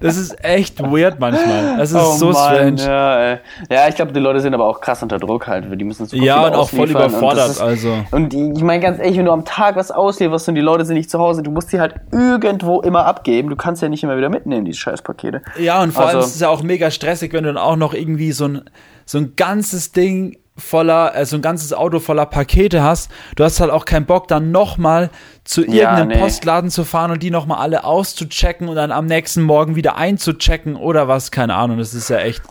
Das 0.00 0.16
ist 0.16 0.44
echt 0.44 0.80
weird 0.80 1.18
manchmal. 1.18 1.76
Das 1.78 1.90
ist 1.90 2.18
so 2.18 2.32
strange. 2.32 2.76
Oh 2.80 2.86
Ja, 2.88 3.18
ey. 3.32 3.38
ja, 3.70 3.88
ich 3.88 3.96
glaube, 3.96 4.12
die 4.12 4.20
Leute 4.20 4.40
sind 4.40 4.54
aber 4.54 4.66
auch 4.66 4.80
krass 4.80 5.02
unter 5.02 5.18
Druck 5.18 5.46
halt. 5.48 5.66
Die 5.80 5.84
müssen 5.84 6.06
super 6.06 6.22
Ja, 6.22 6.46
und 6.46 6.54
auch 6.54 6.68
voll 6.68 6.90
überfordert, 6.90 7.46
Und, 7.46 7.50
ist, 7.52 7.60
also. 7.60 7.92
und 8.12 8.34
ich 8.34 8.62
meine 8.62 8.80
ganz 8.82 8.98
ehrlich, 9.00 9.16
wenn 9.18 9.24
du 9.24 9.32
am 9.32 9.44
Tag 9.44 9.74
was 9.76 9.90
auslieferst 9.90 10.48
und 10.48 10.54
die 10.54 10.60
Leute 10.60 10.84
sind 10.84 10.96
nicht 10.96 11.10
zu 11.10 11.18
Hause, 11.18 11.42
du 11.42 11.50
musst 11.50 11.72
die 11.72 11.80
halt 11.80 11.94
irgendwo 12.12 12.80
immer 12.82 13.04
abgeben. 13.06 13.48
Du 13.50 13.56
kannst 13.56 13.82
ja 13.82 13.88
nicht 13.88 14.04
immer 14.04 14.16
wieder 14.16 14.28
mitnehmen, 14.28 14.64
die 14.64 14.74
Scheißpakete. 14.74 15.42
Ja, 15.58 15.82
und 15.82 15.92
vor 15.92 16.06
allem 16.06 16.16
Also- 16.18 16.28
ist 16.28 16.34
es 16.36 16.40
ja 16.40 16.48
auch 16.50 16.62
mega 16.62 16.90
stressig, 16.90 17.32
wenn 17.32 17.42
du 17.44 17.52
dann 17.52 17.62
auch 17.62 17.76
noch 17.76 17.94
irgendwie 17.94 18.30
so 18.32 18.44
ein, 18.46 18.60
so 19.06 19.18
ein 19.18 19.32
ganzes 19.36 19.92
Ding 19.92 20.36
voller, 20.56 21.14
äh, 21.14 21.26
so 21.26 21.36
ein 21.36 21.42
ganzes 21.42 21.72
Auto 21.72 22.00
voller 22.00 22.26
Pakete 22.26 22.82
hast. 22.82 23.10
Du 23.36 23.44
hast 23.44 23.60
halt 23.60 23.70
auch 23.70 23.84
keinen 23.84 24.06
Bock, 24.06 24.28
dann 24.28 24.50
nochmal 24.50 25.10
zu 25.44 25.62
Ja, 25.62 25.90
irgendeinem 25.90 26.08
nee. 26.08 26.18
Postladen 26.18 26.70
zu 26.70 26.84
fahren 26.84 27.10
und 27.10 27.22
die 27.22 27.30
nochmal 27.30 27.58
alle 27.58 27.84
auszuchecken 27.84 28.68
und 28.68 28.76
dann 28.76 28.90
am 28.92 29.06
nächsten 29.06 29.42
Morgen 29.42 29.76
wieder 29.76 29.96
einzuchecken 29.96 30.76
oder 30.76 31.08
was, 31.08 31.30
keine 31.30 31.54
Ahnung. 31.54 31.78
Das 31.78 31.94
ist 31.94 32.08
ja 32.08 32.18
echt, 32.18 32.42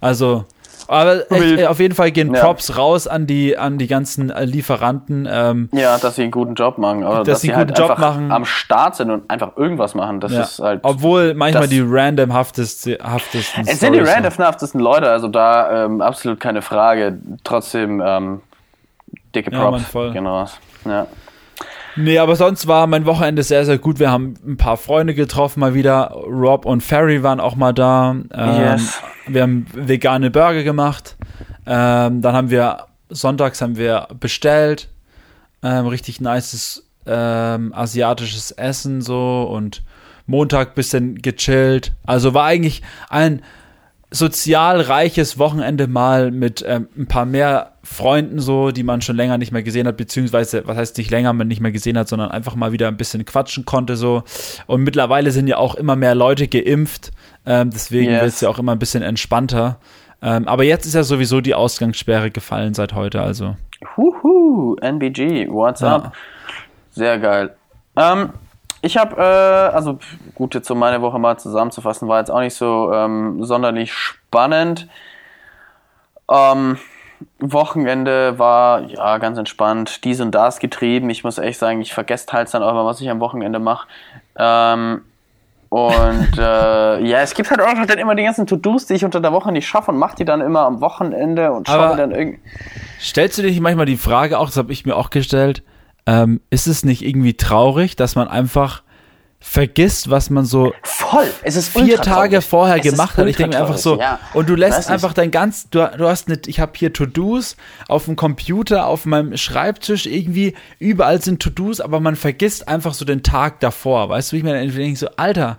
also, 0.00 0.44
aber 0.88 1.20
echt, 1.30 1.30
Wild. 1.30 1.60
äh, 1.60 1.66
auf 1.66 1.78
jeden 1.80 1.94
Fall 1.94 2.10
gehen 2.10 2.34
Ja. 2.34 2.42
Props 2.42 2.76
raus 2.76 3.06
an 3.06 3.26
die, 3.26 3.56
an 3.58 3.78
die 3.78 3.86
ganzen 3.86 4.30
äh, 4.30 4.44
Lieferanten. 4.44 5.28
Ähm, 5.30 5.68
Ja, 5.72 5.98
dass 5.98 6.16
sie 6.16 6.22
einen 6.22 6.30
guten 6.30 6.54
Job 6.54 6.78
machen. 6.78 7.04
Oder 7.04 7.24
dass, 7.24 7.40
sie 7.40 7.48
sie 7.48 7.52
einen 7.52 7.58
halt 7.58 7.68
guten 7.68 7.80
Job 7.80 7.90
einfach 7.90 8.14
machen. 8.14 8.32
am 8.32 8.44
Start 8.44 8.96
sind 8.96 9.10
und 9.10 9.30
einfach 9.30 9.56
irgendwas 9.56 9.94
machen. 9.94 10.20
Das 10.20 10.32
ja. 10.32 10.42
ist 10.42 10.58
halt. 10.58 10.80
Obwohl 10.82 11.34
manchmal 11.34 11.68
die 11.68 11.80
randomhaftesten 11.84 12.96
haftesten 13.02 13.66
es 13.66 13.80
sind 13.80 13.92
die 13.94 14.00
randomhaftesten 14.00 14.80
Leute, 14.80 15.10
also 15.10 15.28
da 15.28 15.84
ähm, 15.84 16.00
absolut 16.00 16.40
keine 16.40 16.62
Frage. 16.62 17.18
Trotzdem 17.44 18.02
ähm, 18.04 18.40
dicke 19.34 19.50
Ja, 19.52 19.58
Props. 19.60 19.72
Mann, 19.72 19.80
voll. 19.82 20.12
Genau. 20.12 20.46
Ja. 20.84 21.06
Nee, 21.96 22.18
aber 22.18 22.36
sonst 22.36 22.66
war 22.66 22.86
mein 22.86 23.06
Wochenende 23.06 23.42
sehr, 23.42 23.64
sehr 23.64 23.78
gut. 23.78 23.98
Wir 23.98 24.10
haben 24.10 24.34
ein 24.46 24.56
paar 24.56 24.76
Freunde 24.76 25.14
getroffen 25.14 25.60
mal 25.60 25.74
wieder. 25.74 26.10
Rob 26.10 26.66
und 26.66 26.82
Ferry 26.82 27.22
waren 27.22 27.40
auch 27.40 27.56
mal 27.56 27.72
da. 27.72 28.10
Ähm, 28.10 28.26
Yes. 28.32 29.00
Wir 29.26 29.42
haben 29.42 29.66
vegane 29.72 30.30
Burger 30.30 30.62
gemacht. 30.62 31.16
Ähm, 31.66 32.20
dann 32.20 32.34
haben 32.34 32.50
wir, 32.50 32.86
sonntags 33.08 33.60
haben 33.60 33.76
wir 33.76 34.08
bestellt. 34.20 34.88
Ähm, 35.62 35.86
richtig 35.86 36.20
nices 36.20 36.86
ähm, 37.06 37.72
asiatisches 37.74 38.50
Essen 38.50 39.00
so 39.00 39.42
und 39.50 39.82
Montag 40.26 40.74
bisschen 40.74 41.22
gechillt. 41.22 41.92
Also 42.04 42.34
war 42.34 42.44
eigentlich 42.44 42.82
ein 43.08 43.42
sozial 44.10 44.80
reiches 44.80 45.38
Wochenende 45.38 45.88
mal 45.88 46.30
mit 46.30 46.64
ähm, 46.66 46.88
ein 46.96 47.06
paar 47.08 47.26
mehr 47.26 47.72
Freunden 47.82 48.38
so, 48.38 48.70
die 48.70 48.82
man 48.82 49.00
schon 49.02 49.16
länger 49.16 49.36
nicht 49.38 49.52
mehr 49.52 49.62
gesehen 49.62 49.86
hat, 49.86 49.96
beziehungsweise, 49.96 50.66
was 50.66 50.76
heißt 50.76 50.98
nicht 50.98 51.10
länger 51.10 51.32
man 51.32 51.48
nicht 51.48 51.60
mehr 51.60 51.72
gesehen 51.72 51.98
hat, 51.98 52.08
sondern 52.08 52.30
einfach 52.30 52.54
mal 52.54 52.72
wieder 52.72 52.88
ein 52.88 52.96
bisschen 52.96 53.24
quatschen 53.24 53.64
konnte 53.64 53.96
so. 53.96 54.22
Und 54.66 54.82
mittlerweile 54.82 55.30
sind 55.32 55.48
ja 55.48 55.56
auch 55.58 55.74
immer 55.74 55.96
mehr 55.96 56.14
Leute 56.14 56.46
geimpft, 56.48 57.10
ähm, 57.46 57.70
deswegen 57.70 58.10
Yes. 58.12 58.20
wird 58.22 58.32
es 58.32 58.40
ja 58.40 58.48
auch 58.48 58.58
immer 58.58 58.72
ein 58.72 58.78
bisschen 58.78 59.02
entspannter. 59.02 59.78
Ähm, 60.22 60.48
aber 60.48 60.64
jetzt 60.64 60.86
ist 60.86 60.94
ja 60.94 61.02
sowieso 61.02 61.40
die 61.40 61.54
Ausgangssperre 61.54 62.30
gefallen 62.30 62.74
seit 62.74 62.94
heute, 62.94 63.20
also. 63.20 63.56
Huhu, 63.96 64.76
NBG, 64.80 65.48
what's 65.50 65.80
Ja. 65.80 65.96
up? 65.96 66.12
Sehr 66.92 67.18
geil. 67.18 67.54
Ähm, 67.96 68.30
ich 68.86 68.96
habe, 68.96 69.16
äh, 69.16 69.74
also 69.74 69.98
gut, 70.34 70.54
jetzt 70.54 70.70
um 70.70 70.78
meine 70.78 71.02
Woche 71.02 71.18
mal 71.18 71.38
zusammenzufassen, 71.38 72.08
war 72.08 72.20
jetzt 72.20 72.30
auch 72.30 72.40
nicht 72.40 72.54
so 72.54 72.92
ähm, 72.92 73.44
sonderlich 73.44 73.92
spannend. 73.92 74.88
Ähm, 76.30 76.78
Wochenende 77.38 78.38
war 78.38 78.82
ja 78.82 79.18
ganz 79.18 79.38
entspannt, 79.38 80.04
dies 80.04 80.20
und 80.20 80.32
das 80.32 80.58
getrieben. 80.58 81.10
Ich 81.10 81.24
muss 81.24 81.38
echt 81.38 81.58
sagen, 81.58 81.80
ich 81.80 81.94
vergesse 81.94 82.26
teils 82.26 82.50
dann 82.50 82.62
auch 82.62 82.70
immer, 82.70 82.84
was 82.84 83.00
ich 83.00 83.10
am 83.10 83.20
Wochenende 83.20 83.58
mache. 83.58 83.88
Ähm, 84.36 85.02
und 85.68 86.38
äh, 86.38 87.00
ja, 87.06 87.20
es 87.20 87.34
gibt 87.34 87.50
halt 87.50 87.60
auch 87.60 87.86
dann 87.86 87.98
immer 87.98 88.14
die 88.14 88.22
ganzen 88.22 88.46
To-Dos, 88.46 88.86
die 88.86 88.94
ich 88.94 89.04
unter 89.04 89.20
der 89.20 89.32
Woche 89.32 89.52
nicht 89.52 89.66
schaffe 89.66 89.90
und 89.90 89.98
mache 89.98 90.16
die 90.16 90.24
dann 90.24 90.40
immer 90.40 90.60
am 90.60 90.80
Wochenende 90.80 91.52
und 91.52 91.68
schaue 91.68 91.96
dann 91.96 92.12
irgendwie. 92.12 92.40
Stellst 93.00 93.38
du 93.38 93.42
dir 93.42 93.48
nicht 93.48 93.60
manchmal 93.60 93.86
die 93.86 93.96
Frage 93.96 94.38
auch, 94.38 94.46
das 94.46 94.56
habe 94.56 94.72
ich 94.72 94.86
mir 94.86 94.96
auch 94.96 95.10
gestellt, 95.10 95.62
ähm, 96.06 96.40
ist 96.50 96.66
es 96.66 96.84
nicht 96.84 97.02
irgendwie 97.04 97.34
traurig, 97.34 97.96
dass 97.96 98.14
man 98.14 98.28
einfach 98.28 98.82
vergisst, 99.38 100.10
was 100.10 100.30
man 100.30 100.44
so 100.44 100.72
Voll. 100.82 101.26
Es 101.42 101.56
ist 101.56 101.68
vier 101.68 101.96
Tage 101.96 102.38
traurig. 102.38 102.44
vorher 102.44 102.76
Es 102.76 102.90
gemacht 102.90 103.16
hat. 103.16 103.26
Ich 103.26 103.36
denke 103.36 103.56
mir 103.56 103.62
einfach 103.62 103.76
so, 103.76 104.00
ja. 104.00 104.18
und 104.34 104.48
du 104.48 104.54
lässt 104.54 104.90
einfach 104.90 105.12
dein 105.12 105.30
ganz, 105.30 105.68
du, 105.70 105.88
du 105.96 106.08
hast 106.08 106.28
nicht, 106.28 106.48
ich 106.48 106.58
habe 106.58 106.72
hier 106.74 106.92
To-Dos 106.92 107.56
auf 107.88 108.06
dem 108.06 108.16
Computer, 108.16 108.86
auf 108.86 109.04
meinem 109.04 109.36
Schreibtisch, 109.36 110.06
irgendwie, 110.06 110.54
überall 110.78 111.20
sind 111.22 111.40
To-Dos, 111.40 111.80
aber 111.80 112.00
man 112.00 112.16
vergisst 112.16 112.66
einfach 112.66 112.94
so 112.94 113.04
den 113.04 113.22
Tag 113.22 113.60
davor. 113.60 114.08
Weißt 114.08 114.32
du, 114.32 114.34
wie 114.34 114.38
ich 114.38 114.44
mir 114.44 114.54
dann 114.54 114.74
denke, 114.74 114.98
so, 114.98 115.08
Alter, 115.16 115.58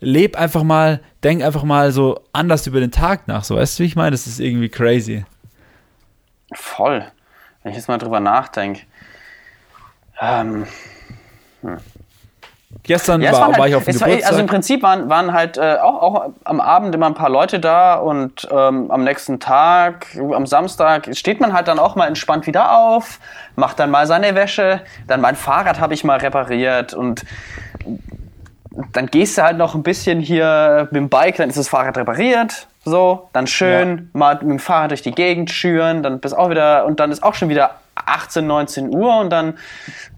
leb 0.00 0.36
einfach 0.36 0.62
mal, 0.62 1.00
denk 1.22 1.42
einfach 1.42 1.62
mal 1.62 1.92
so 1.92 2.20
anders 2.32 2.66
über 2.66 2.80
den 2.80 2.90
Tag 2.90 3.26
nach. 3.26 3.44
So, 3.44 3.56
weißt 3.56 3.78
du, 3.78 3.84
wie 3.84 3.86
ich 3.86 3.96
meine? 3.96 4.10
Das 4.10 4.26
ist 4.26 4.40
irgendwie 4.40 4.68
crazy. 4.68 5.24
Voll. 6.52 7.04
Wenn 7.62 7.72
ich 7.72 7.78
jetzt 7.78 7.88
mal 7.88 7.98
drüber 7.98 8.20
nachdenke. 8.20 8.82
Ähm, 10.20 10.66
Gestern 12.82 13.22
ja, 13.22 13.32
war, 13.32 13.40
waren 13.40 13.48
halt, 13.48 13.58
war 13.58 13.68
ich 13.68 13.74
auf 13.76 13.84
dem 13.84 13.94
es 13.94 14.00
war, 14.00 14.08
Geburtstag. 14.08 14.30
Also 14.30 14.40
im 14.42 14.46
Prinzip 14.46 14.82
waren, 14.82 15.08
waren 15.08 15.32
halt 15.32 15.56
äh, 15.56 15.76
auch, 15.80 16.02
auch 16.02 16.30
am 16.44 16.60
Abend 16.60 16.94
immer 16.94 17.06
ein 17.06 17.14
paar 17.14 17.30
Leute 17.30 17.58
da 17.58 17.94
und 17.94 18.46
ähm, 18.50 18.90
am 18.90 19.04
nächsten 19.04 19.40
Tag, 19.40 20.06
am 20.18 20.46
Samstag, 20.46 21.08
steht 21.16 21.40
man 21.40 21.54
halt 21.54 21.68
dann 21.68 21.78
auch 21.78 21.96
mal 21.96 22.06
entspannt 22.06 22.46
wieder 22.46 22.78
auf, 22.78 23.20
macht 23.56 23.78
dann 23.78 23.90
mal 23.90 24.06
seine 24.06 24.34
Wäsche, 24.34 24.82
dann 25.06 25.22
mein 25.22 25.34
Fahrrad 25.34 25.80
habe 25.80 25.94
ich 25.94 26.04
mal 26.04 26.18
repariert 26.18 26.92
und 26.92 27.24
dann 28.92 29.06
gehst 29.06 29.38
du 29.38 29.42
halt 29.42 29.56
noch 29.56 29.74
ein 29.74 29.82
bisschen 29.82 30.20
hier 30.20 30.88
mit 30.90 30.96
dem 30.96 31.08
Bike, 31.08 31.36
dann 31.36 31.48
ist 31.48 31.56
das 31.56 31.68
Fahrrad 31.68 31.96
repariert, 31.96 32.68
so, 32.84 33.28
dann 33.32 33.46
schön 33.46 34.10
mal 34.12 34.34
mit 34.34 34.42
dem 34.42 34.58
Fahrrad 34.58 34.90
durch 34.90 35.02
die 35.02 35.12
Gegend 35.12 35.50
schüren, 35.50 36.02
dann 36.02 36.20
bist 36.20 36.36
auch 36.36 36.50
wieder, 36.50 36.84
und 36.84 37.00
dann 37.00 37.10
ist 37.10 37.22
auch 37.22 37.34
schon 37.34 37.48
wieder 37.48 37.76
18, 37.94 38.46
19 38.46 38.94
Uhr 38.94 39.18
und 39.18 39.30
dann 39.30 39.54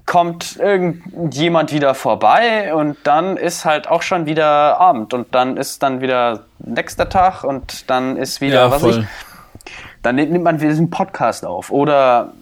kommt 0.06 0.56
irgendjemand 0.56 1.72
wieder 1.72 1.94
vorbei 1.94 2.72
und 2.74 2.96
dann 3.02 3.36
ist 3.36 3.64
halt 3.64 3.88
auch 3.88 4.02
schon 4.02 4.26
wieder 4.26 4.80
Abend 4.80 5.12
und 5.12 5.34
dann 5.34 5.56
ist 5.56 5.82
dann 5.82 6.00
wieder 6.00 6.44
nächster 6.58 7.08
Tag 7.08 7.44
und 7.44 7.90
dann 7.90 8.16
ist 8.16 8.40
wieder, 8.40 8.54
ja, 8.54 8.70
was 8.70 8.82
voll. 8.82 9.00
ich, 9.00 9.72
dann 10.02 10.16
nimmt 10.16 10.42
man 10.42 10.60
wieder 10.60 10.70
diesen 10.70 10.90
Podcast 10.90 11.44
auf 11.44 11.70
oder 11.70 12.32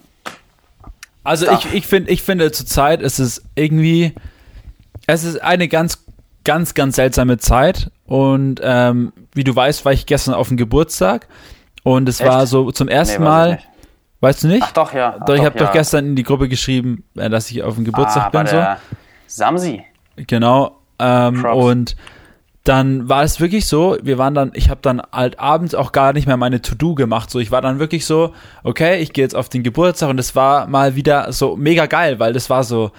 Also 1.23 1.47
Stuff. 1.47 1.65
ich, 1.65 1.73
ich, 1.73 1.87
find, 1.87 2.09
ich 2.09 2.21
finde 2.21 2.51
zurzeit 2.51 3.01
ist 3.01 3.17
es 3.19 3.43
irgendwie, 3.55 4.13
es 5.07 5.23
ist 5.23 5.41
eine 5.41 5.67
ganz, 5.67 6.03
ganz, 6.43 6.75
ganz 6.75 6.95
seltsame 6.95 7.39
Zeit 7.39 7.89
und 8.05 8.61
ähm, 8.63 9.13
wie 9.33 9.43
du 9.43 9.55
weißt, 9.55 9.85
war 9.85 9.93
ich 9.93 10.05
gestern 10.05 10.33
auf 10.33 10.49
dem 10.49 10.57
Geburtstag 10.57 11.27
und 11.83 12.07
es 12.07 12.19
Echt? 12.19 12.29
war 12.29 12.45
so 12.47 12.71
zum 12.71 12.87
ersten 12.87 13.23
Nee, 13.23 13.29
Mal, 13.29 13.59
weißt 14.21 14.43
du 14.43 14.47
nicht? 14.47 14.63
Ach 14.63 14.71
doch, 14.71 14.93
ja. 14.93 15.17
Ach 15.19 15.25
doch, 15.25 15.35
ich 15.35 15.43
habe 15.43 15.57
ja. 15.57 15.65
doch 15.65 15.73
gestern 15.73 16.05
in 16.05 16.15
die 16.15 16.23
Gruppe 16.23 16.47
geschrieben, 16.47 17.03
äh, 17.15 17.29
dass 17.29 17.49
ich 17.49 17.63
auf 17.63 17.75
dem 17.75 17.85
Geburtstag 17.85 18.25
ah, 18.25 18.29
bin. 18.29 18.47
So. 18.47 18.63
Samsi. 19.27 19.83
Genau. 20.15 20.77
Ähm, 20.99 21.43
und 21.45 21.95
dann 22.63 23.07
war 23.07 23.23
es 23.23 23.39
wirklich 23.39 23.67
so, 23.67 23.97
wir 24.01 24.17
waren 24.17 24.33
dann, 24.33 24.51
ich 24.55 24.69
habe 24.69 24.81
dann 24.81 25.01
halt 25.11 25.39
abends 25.39 25.75
auch 25.75 25.91
gar 25.91 26.13
nicht 26.13 26.25
mehr 26.25 26.37
meine 26.37 26.61
To-Do 26.61 26.95
gemacht. 26.95 27.29
So, 27.29 27.39
ich 27.39 27.51
war 27.51 27.61
dann 27.61 27.77
wirklich 27.77 28.05
so, 28.05 28.33
okay, 28.63 28.99
ich 29.01 29.13
gehe 29.13 29.23
jetzt 29.23 29.35
auf 29.35 29.49
den 29.49 29.61
Geburtstag 29.61 30.09
und 30.09 30.19
es 30.19 30.35
war 30.35 30.67
mal 30.67 30.95
wieder 30.95 31.31
so 31.31 31.55
mega 31.55 31.85
geil, 31.85 32.19
weil 32.19 32.33
das 32.33 32.49
war 32.49 32.63
so, 32.63 32.91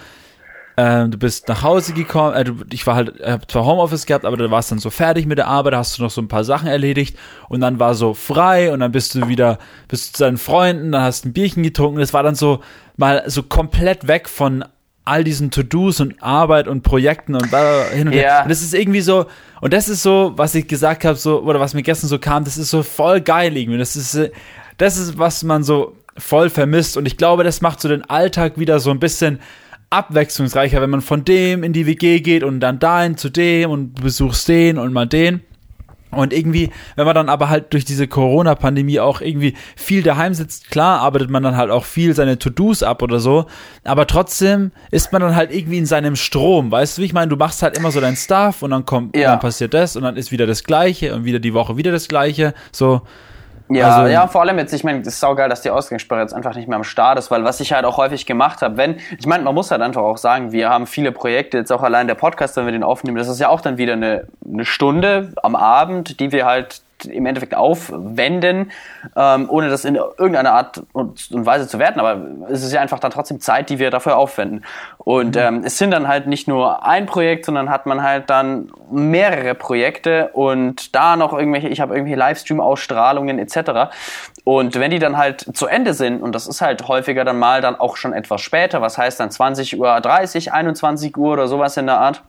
ähm, 0.79 1.09
du 1.09 1.17
bist 1.17 1.47
nach 1.47 1.63
Hause 1.63 1.93
gekommen, 1.93 2.35
äh, 2.35 2.43
du, 2.43 2.57
ich 2.71 2.85
war 2.85 2.95
halt, 2.95 3.19
hab 3.23 3.49
zwar 3.49 3.65
Homeoffice 3.65 4.05
gehabt, 4.05 4.25
aber 4.25 4.37
du 4.37 4.51
warst 4.51 4.71
dann 4.71 4.77
so 4.77 4.91
fertig 4.91 5.25
mit 5.25 5.39
der 5.39 5.47
Arbeit, 5.47 5.73
hast 5.73 5.97
du 5.97 6.03
noch 6.03 6.11
so 6.11 6.21
ein 6.21 6.27
paar 6.27 6.43
Sachen 6.43 6.67
erledigt 6.67 7.17
und 7.49 7.61
dann 7.61 7.79
war 7.79 7.95
so 7.95 8.13
frei 8.13 8.71
und 8.71 8.81
dann 8.81 8.91
bist 8.91 9.15
du 9.15 9.27
wieder, 9.27 9.57
bist 9.87 10.15
zu 10.15 10.23
deinen 10.23 10.37
Freunden, 10.37 10.91
dann 10.91 11.01
hast 11.01 11.25
ein 11.25 11.33
Bierchen 11.33 11.63
getrunken, 11.63 11.99
das 11.99 12.13
war 12.13 12.21
dann 12.21 12.35
so 12.35 12.59
mal 12.95 13.23
so 13.25 13.41
komplett 13.41 14.07
weg 14.07 14.29
von 14.29 14.63
all 15.03 15.23
diesen 15.23 15.49
To-Dos 15.49 15.99
und 15.99 16.21
Arbeit 16.21 16.67
und 16.67 16.83
Projekten 16.83 17.33
und 17.33 17.49
hin 17.91 18.07
und 18.07 18.13
her. 18.13 18.21
Ja. 18.21 18.43
Und 18.43 18.49
das 18.49 18.61
ist 18.61 18.73
irgendwie 18.73 19.01
so, 19.01 19.25
und 19.61 19.73
das 19.73 19.89
ist 19.89 20.03
so, 20.03 20.33
was 20.35 20.53
ich 20.53 20.67
gesagt 20.67 21.05
habe, 21.05 21.15
so, 21.15 21.41
oder 21.41 21.59
was 21.59 21.73
mir 21.73 21.81
gestern 21.81 22.07
so 22.07 22.19
kam, 22.19 22.43
das 22.43 22.57
ist 22.57 22.69
so 22.69 22.83
voll 22.83 23.21
geil 23.21 23.55
irgendwie. 23.55 23.79
Das 23.79 23.95
ist, 23.95 24.15
äh, 24.15 24.31
das 24.77 24.97
ist, 24.97 25.17
was 25.17 25.43
man 25.43 25.63
so 25.63 25.95
voll 26.17 26.49
vermisst. 26.49 26.97
Und 26.97 27.05
ich 27.05 27.15
glaube, 27.15 27.43
das 27.43 27.61
macht 27.61 27.79
so 27.79 27.87
den 27.87 28.07
Alltag 28.09 28.59
wieder 28.59 28.79
so 28.79 28.91
ein 28.91 28.99
bisschen 28.99 29.39
abwechslungsreicher, 29.89 30.81
wenn 30.81 30.89
man 30.89 31.01
von 31.01 31.23
dem 31.25 31.63
in 31.63 31.73
die 31.73 31.85
WG 31.85 32.19
geht 32.19 32.43
und 32.43 32.59
dann 32.59 32.79
dahin 32.79 33.17
zu 33.17 33.29
dem 33.29 33.69
und 33.69 33.95
besuchst 34.01 34.47
den 34.47 34.77
und 34.77 34.93
mal 34.93 35.05
den. 35.07 35.41
Und 36.09 36.31
irgendwie, 36.31 36.71
wenn 36.95 37.05
man 37.05 37.15
dann 37.15 37.27
aber 37.27 37.49
halt 37.49 37.73
durch 37.73 37.83
diese 37.83 38.07
Corona-Pandemie 38.07 39.01
auch 39.01 39.19
irgendwie 39.19 39.55
viel 39.75 40.03
daheim 40.03 40.33
sitzt, 40.33 40.71
klar 40.71 41.01
arbeitet 41.01 41.29
man 41.29 41.43
dann 41.43 41.57
halt 41.57 41.69
auch 41.69 41.83
viel 41.83 42.13
seine 42.15 42.39
To-Dos 42.39 42.81
ab 42.81 43.01
oder 43.03 43.19
so, 43.19 43.45
aber 43.83 44.07
trotzdem 44.07 44.71
ist 44.89 45.11
man 45.11 45.21
dann 45.21 45.35
halt 45.35 45.53
irgendwie 45.53 45.77
in 45.77 45.85
seinem 45.85 46.15
Strom, 46.15 46.71
weißt 46.71 46.97
du, 46.97 47.01
wie 47.01 47.05
ich 47.07 47.13
meine, 47.13 47.27
du 47.27 47.35
machst 47.35 47.61
halt 47.61 47.77
immer 47.77 47.91
so 47.91 47.99
dein 47.99 48.15
Stuff 48.15 48.61
und 48.63 48.71
dann 48.71 48.85
kommt, 48.85 49.17
Ja. 49.17 49.31
dann 49.31 49.39
passiert 49.41 49.73
das 49.73 49.97
und 49.97 50.03
dann 50.03 50.15
ist 50.15 50.31
wieder 50.31 50.47
das 50.47 50.63
Gleiche 50.63 51.13
und 51.13 51.25
wieder 51.25 51.39
die 51.39 51.53
Woche 51.53 51.75
wieder 51.75 51.91
das 51.91 52.07
Gleiche, 52.07 52.53
so. 52.71 53.01
Ja, 53.69 53.97
Also- 53.97 54.11
ja, 54.11 54.27
vor 54.27 54.41
allem 54.41 54.57
jetzt, 54.59 54.73
ich 54.73 54.83
meine, 54.83 54.99
das 54.99 55.13
ist 55.15 55.19
saugeil, 55.19 55.49
dass 55.49 55.61
die 55.61 55.69
Ausgangssperre 55.69 56.21
jetzt 56.21 56.33
einfach 56.33 56.55
nicht 56.55 56.67
mehr 56.67 56.77
am 56.77 56.83
Start 56.83 57.19
ist, 57.19 57.29
weil 57.31 57.43
was 57.43 57.59
ich 57.59 57.73
halt 57.73 57.85
auch 57.85 57.97
häufig 57.97 58.25
gemacht 58.25 58.61
habe, 58.61 58.77
wenn, 58.77 58.97
ich 59.19 59.25
meine, 59.25 59.43
man 59.43 59.53
muss 59.53 59.71
halt 59.71 59.81
einfach 59.81 60.01
auch 60.03 60.17
sagen, 60.17 60.51
wir 60.51 60.69
haben 60.69 60.87
viele 60.87 61.11
Projekte, 61.11 61.57
jetzt 61.57 61.71
auch 61.71 61.83
allein 61.83 62.07
der 62.07 62.15
Podcast, 62.15 62.55
wenn 62.57 62.65
wir 62.65 62.71
den 62.71 62.83
aufnehmen, 62.83 63.17
das 63.17 63.27
ist 63.27 63.39
ja 63.39 63.49
auch 63.49 63.61
dann 63.61 63.77
wieder 63.77 63.93
eine, 63.93 64.27
eine 64.45 64.65
Stunde 64.65 65.33
am 65.43 65.55
Abend, 65.55 66.19
die 66.19 66.31
wir 66.31 66.45
halt 66.45 66.81
im 67.05 67.25
Endeffekt 67.25 67.55
aufwenden, 67.55 68.71
ähm, 69.15 69.49
ohne 69.49 69.69
das 69.69 69.85
in 69.85 69.95
irgendeiner 69.95 70.53
Art 70.53 70.83
und 70.93 71.31
und 71.31 71.45
Weise 71.45 71.67
zu 71.67 71.79
werten, 71.79 71.99
aber 71.99 72.21
es 72.49 72.63
ist 72.63 72.73
ja 72.73 72.81
einfach 72.81 72.99
dann 72.99 73.11
trotzdem 73.11 73.39
Zeit, 73.39 73.69
die 73.69 73.79
wir 73.79 73.91
dafür 73.91 74.17
aufwenden. 74.17 74.63
Und 74.97 75.35
ähm, 75.37 75.61
es 75.63 75.77
sind 75.77 75.91
dann 75.91 76.07
halt 76.07 76.27
nicht 76.27 76.47
nur 76.47 76.85
ein 76.85 77.05
Projekt, 77.05 77.45
sondern 77.45 77.69
hat 77.69 77.85
man 77.85 78.03
halt 78.03 78.29
dann 78.29 78.71
mehrere 78.91 79.55
Projekte 79.55 80.29
und 80.33 80.95
da 80.95 81.15
noch 81.15 81.33
irgendwelche, 81.33 81.69
ich 81.69 81.81
habe 81.81 81.93
irgendwelche 81.93 82.19
Livestream-Ausstrahlungen 82.19 83.39
etc. 83.39 83.91
Und 84.43 84.79
wenn 84.79 84.91
die 84.91 84.99
dann 84.99 85.17
halt 85.17 85.45
zu 85.55 85.67
Ende 85.67 85.93
sind, 85.93 86.21
und 86.21 86.33
das 86.33 86.47
ist 86.47 86.61
halt 86.61 86.87
häufiger 86.87 87.25
dann 87.25 87.39
mal 87.39 87.61
dann 87.61 87.75
auch 87.75 87.97
schon 87.97 88.13
etwas 88.13 88.41
später, 88.41 88.81
was 88.81 88.97
heißt 88.97 89.19
dann 89.19 89.31
20 89.31 89.79
Uhr 89.79 89.99
30, 89.99 90.53
21 90.53 91.15
Uhr 91.17 91.33
oder 91.33 91.47
sowas 91.47 91.77
in 91.77 91.85
der 91.85 91.99
Art, 91.99 92.21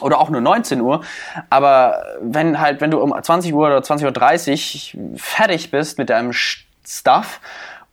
oder 0.00 0.20
auch 0.20 0.30
nur 0.30 0.40
19 0.40 0.80
Uhr. 0.80 1.02
Aber 1.50 2.04
wenn 2.20 2.60
halt, 2.60 2.80
wenn 2.80 2.90
du 2.90 3.00
um 3.00 3.14
20 3.20 3.54
Uhr 3.54 3.66
oder 3.66 3.78
20.30 3.78 4.96
Uhr 4.96 5.18
fertig 5.18 5.70
bist 5.70 5.98
mit 5.98 6.10
deinem 6.10 6.32
Stuff 6.32 7.40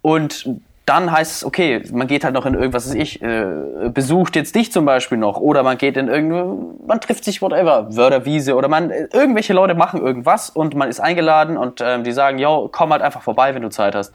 und 0.02 0.46
dann 0.86 1.12
heißt 1.12 1.32
es, 1.32 1.46
okay, 1.46 1.84
man 1.94 2.08
geht 2.08 2.24
halt 2.24 2.34
noch 2.34 2.46
in 2.46 2.56
irgendwas, 2.56 2.88
was 2.88 2.96
ich, 2.96 3.22
äh, 3.22 3.46
besucht 3.94 4.36
jetzt 4.36 4.56
dich 4.56 4.72
zum 4.72 4.84
Beispiel 4.84 5.18
noch 5.18 5.38
oder 5.38 5.62
man 5.64 5.78
geht 5.78 5.96
in 5.96 6.08
irgendwo, 6.08 6.76
man 6.86 7.00
trifft 7.00 7.24
sich 7.24 7.42
whatever, 7.42 7.96
Wörterwiese 7.96 8.56
oder 8.56 8.68
man, 8.68 8.90
äh, 8.90 9.08
irgendwelche 9.14 9.54
Leute 9.54 9.76
machen 9.76 10.02
irgendwas 10.02 10.50
und 10.50 10.76
man 10.76 10.90
ist 10.90 11.00
eingeladen 11.00 11.56
und 11.56 11.82
ähm, 11.82 12.04
die 12.04 12.12
sagen, 12.12 12.40
yo, 12.40 12.68
komm 12.72 12.92
halt 12.92 13.04
einfach 13.04 13.22
vorbei, 13.22 13.54
wenn 13.54 13.62
du 13.62 13.70
Zeit 13.70 13.94
hast. 13.94 14.12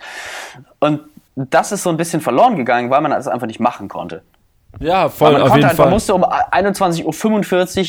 Und 0.80 1.00
das 1.36 1.70
ist 1.70 1.82
so 1.82 1.90
ein 1.90 1.96
bisschen 1.96 2.20
verloren 2.20 2.56
gegangen, 2.56 2.90
weil 2.90 3.00
man 3.00 3.12
das 3.12 3.28
einfach 3.28 3.46
nicht 3.46 3.60
machen 3.60 3.88
konnte. 3.88 4.22
Ja, 4.78 5.08
voll, 5.08 5.32
man 5.32 5.42
auf 5.42 5.48
konnte 5.48 5.58
jeden 5.58 5.68
halt, 5.68 5.78
man 5.78 5.86
Fall. 5.86 5.92
musste 5.92 6.14
um 6.14 6.24
21.45 6.24 7.04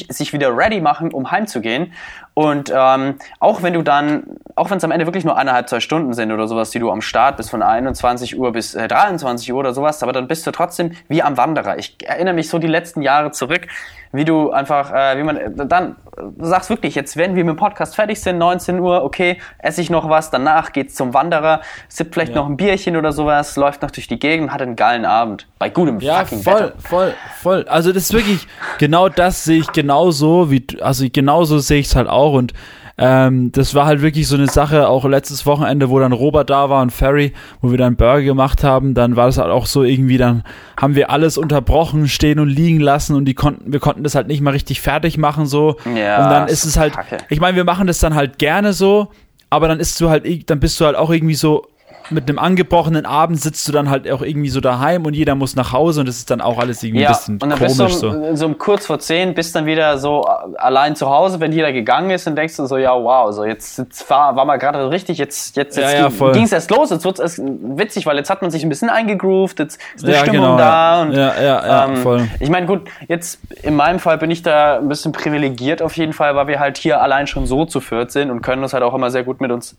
Uhr 0.07 0.13
sich 0.13 0.33
wieder 0.33 0.55
ready 0.55 0.79
machen, 0.79 1.11
um 1.11 1.29
heimzugehen. 1.31 1.93
Und 2.33 2.71
ähm, 2.73 3.15
auch 3.39 3.63
wenn 3.63 3.73
du 3.73 3.81
dann, 3.81 4.23
auch 4.55 4.69
wenn 4.69 4.77
es 4.77 4.83
am 4.83 4.91
Ende 4.91 5.05
wirklich 5.05 5.25
nur 5.25 5.37
eineinhalb, 5.37 5.67
zwei 5.67 5.79
Stunden 5.79 6.13
sind 6.13 6.31
oder 6.31 6.47
sowas, 6.47 6.69
die 6.69 6.79
du 6.79 6.91
am 6.91 7.01
Start 7.01 7.37
bist, 7.37 7.49
von 7.49 7.63
21 7.63 8.37
Uhr 8.37 8.51
bis 8.51 8.75
äh, 8.75 8.87
23 8.87 9.51
Uhr 9.51 9.59
oder 9.59 9.73
sowas, 9.73 10.03
aber 10.03 10.13
dann 10.13 10.27
bist 10.27 10.45
du 10.45 10.51
trotzdem 10.51 10.91
wie 11.07 11.23
am 11.23 11.35
Wanderer. 11.35 11.77
Ich 11.77 11.97
erinnere 12.05 12.35
mich 12.35 12.49
so 12.49 12.59
die 12.59 12.67
letzten 12.67 13.01
Jahre 13.01 13.31
zurück, 13.31 13.67
wie 14.11 14.25
du 14.25 14.51
einfach, 14.51 14.91
äh, 14.93 15.17
wie 15.17 15.23
man, 15.23 15.39
dann 15.67 15.95
du 16.15 16.45
sagst 16.45 16.69
wirklich, 16.69 16.95
jetzt 16.95 17.15
wenn 17.17 17.35
wir 17.35 17.43
mit 17.43 17.55
dem 17.55 17.57
Podcast 17.59 17.95
fertig 17.95 18.19
sind, 18.21 18.37
19 18.39 18.79
Uhr, 18.79 19.03
okay, 19.03 19.37
esse 19.59 19.81
ich 19.81 19.89
noch 19.89 20.09
was, 20.09 20.31
danach 20.31 20.71
geht's 20.71 20.95
zum 20.95 21.13
Wanderer, 21.13 21.61
sippt 21.89 22.13
vielleicht 22.13 22.31
Ja. 22.33 22.37
noch 22.41 22.47
ein 22.47 22.57
Bierchen 22.57 22.97
oder 22.97 23.11
sowas, 23.11 23.55
läuft 23.55 23.81
noch 23.83 23.91
durch 23.91 24.07
die 24.07 24.17
Gegend, 24.19 24.51
hat 24.51 24.61
einen 24.61 24.75
geilen 24.75 25.05
Abend. 25.05 25.47
Bei 25.59 25.69
gutem 25.69 25.99
Ja, 25.99 26.19
fucking 26.19 26.41
voll, 26.41 26.53
Wetter. 26.55 26.73
voll, 26.79 27.13
voll. 27.41 27.65
Also 27.67 27.91
das 27.93 28.03
ist 28.03 28.13
wirklich, 28.13 28.47
genau 28.79 29.09
das 29.09 29.43
sehe 29.43 29.59
ich 29.59 29.71
genauso, 29.71 30.49
wie, 30.51 30.65
also 30.81 31.05
genauso 31.11 31.59
sehe 31.59 31.79
ich 31.79 31.87
es 31.87 31.95
halt 31.95 32.07
auch 32.07 32.33
und 32.33 32.53
ähm, 32.99 33.51
das 33.51 33.75
war 33.75 33.85
halt 33.85 34.01
wirklich 34.01 34.27
so 34.27 34.35
eine 34.35 34.47
Sache, 34.47 34.87
auch 34.87 35.05
letztes 35.05 35.45
Wochenende, 35.45 35.89
wo 35.89 35.99
dann 35.99 36.13
Robert 36.13 36.49
da 36.49 36.69
war 36.69 36.81
und 36.81 36.91
Ferry, 36.91 37.33
wo 37.61 37.69
wir 37.69 37.77
dann 37.77 37.95
Burger 37.95 38.23
gemacht 38.23 38.63
haben, 38.63 38.95
dann 38.95 39.15
war 39.15 39.27
das 39.27 39.37
halt 39.37 39.51
auch 39.51 39.67
so 39.67 39.83
irgendwie, 39.83 40.17
dann 40.17 40.43
haben 40.79 40.95
wir 40.95 41.11
alles 41.11 41.37
unterbrochen, 41.37 42.07
stehen 42.07 42.39
und 42.39 42.49
liegen 42.49 42.79
lassen 42.79 43.15
und 43.15 43.25
die 43.25 43.35
konnten, 43.35 43.71
wir 43.71 43.79
konnten 43.79 44.03
das 44.03 44.15
halt 44.15 44.27
nicht 44.27 44.41
mal 44.41 44.51
richtig 44.51 44.81
fertig 44.81 45.19
machen 45.19 45.45
so. 45.45 45.75
Ja, 45.85 46.23
und 46.23 46.31
dann 46.31 46.47
ist 46.47 46.65
es 46.65 46.77
halt, 46.77 46.93
ich 47.29 47.39
meine, 47.39 47.55
wir 47.55 47.65
machen 47.65 47.85
das 47.85 47.99
dann 47.99 48.15
halt 48.15 48.39
gerne 48.39 48.73
so, 48.73 49.09
aber 49.51 49.67
dann 49.67 49.79
ist 49.79 50.01
du 50.01 50.09
halt, 50.09 50.49
dann 50.49 50.59
bist 50.59 50.79
du 50.79 50.85
halt 50.85 50.95
auch 50.95 51.11
irgendwie 51.11 51.35
so 51.35 51.67
mit 52.09 52.29
einem 52.29 52.39
angebrochenen 52.39 53.05
Abend 53.05 53.41
sitzt 53.41 53.67
du 53.67 53.71
dann 53.71 53.89
halt 53.89 54.09
auch 54.11 54.21
irgendwie 54.21 54.49
so 54.49 54.61
daheim 54.61 55.05
und 55.05 55.13
jeder 55.13 55.35
muss 55.35 55.55
nach 55.55 55.73
Hause 55.73 55.99
und 56.01 56.05
das 56.07 56.17
ist 56.17 56.29
dann 56.31 56.41
auch 56.41 56.57
alles 56.59 56.83
irgendwie 56.83 57.03
Ja, 57.03 57.09
ein 57.09 57.15
bisschen 57.15 57.33
und 57.41 57.49
dann 57.49 57.59
komisch 57.59 57.77
bist 57.77 58.03
du 58.03 58.11
so. 58.11 58.17
um, 58.17 58.35
so 58.35 58.45
um 58.45 58.57
kurz 58.57 58.85
vor 58.85 58.99
zehn, 58.99 59.33
bist 59.33 59.55
dann 59.55 59.65
wieder 59.65 59.97
so 59.97 60.25
äh, 60.25 60.57
allein 60.57 60.95
zu 60.95 61.09
Hause, 61.09 61.39
wenn 61.39 61.51
jeder 61.51 61.71
gegangen 61.73 62.09
ist, 62.09 62.27
und 62.27 62.35
denkst 62.35 62.55
du 62.57 62.65
so, 62.65 62.77
ja, 62.77 62.93
wow, 62.93 63.31
so 63.33 63.43
jetzt, 63.45 63.77
jetzt 63.77 64.09
war, 64.09 64.35
war 64.35 64.45
mal 64.45 64.57
gerade 64.57 64.89
richtig, 64.89 65.17
jetzt, 65.17 65.55
jetzt, 65.55 65.77
jetzt 65.77 65.93
Ja, 65.93 66.09
ging 66.31 66.43
es 66.43 66.51
erst 66.51 66.71
los, 66.71 66.89
jetzt 66.89 67.05
wird's 67.05 67.19
erst 67.19 67.39
witzig, 67.39 68.05
weil 68.05 68.17
jetzt 68.17 68.29
hat 68.29 68.41
man 68.41 68.51
sich 68.51 68.63
ein 68.63 68.69
bisschen 68.69 68.89
eingegroovt, 68.89 69.59
jetzt 69.59 69.79
ist 69.95 70.03
eine 70.05 70.13
Ja, 70.13 70.19
Stimmung 70.21 70.41
genau, 70.41 70.57
da 70.57 70.95
ja. 70.97 71.01
und 71.01 71.11
Ja, 71.13 71.41
ja, 71.41 71.67
ja, 71.87 71.95
voll. 71.95 72.27
ich 72.39 72.49
meine, 72.49 72.65
gut, 72.67 72.81
jetzt 73.07 73.39
in 73.63 73.75
meinem 73.75 73.99
Fall 73.99 74.17
bin 74.17 74.31
ich 74.31 74.41
da 74.43 74.77
ein 74.77 74.87
bisschen 74.87 75.11
privilegiert 75.11 75.81
auf 75.81 75.95
jeden 75.97 76.13
Fall, 76.13 76.35
weil 76.35 76.47
wir 76.47 76.59
halt 76.59 76.77
hier 76.77 77.01
allein 77.01 77.27
schon 77.27 77.45
so 77.45 77.65
zu 77.65 77.79
viert 77.79 78.11
sind 78.11 78.31
und 78.31 78.41
können 78.41 78.63
uns 78.63 78.73
halt 78.73 78.83
auch 78.83 78.93
immer 78.93 79.11
sehr 79.11 79.23
gut 79.23 79.41
mit 79.41 79.51
uns 79.51 79.75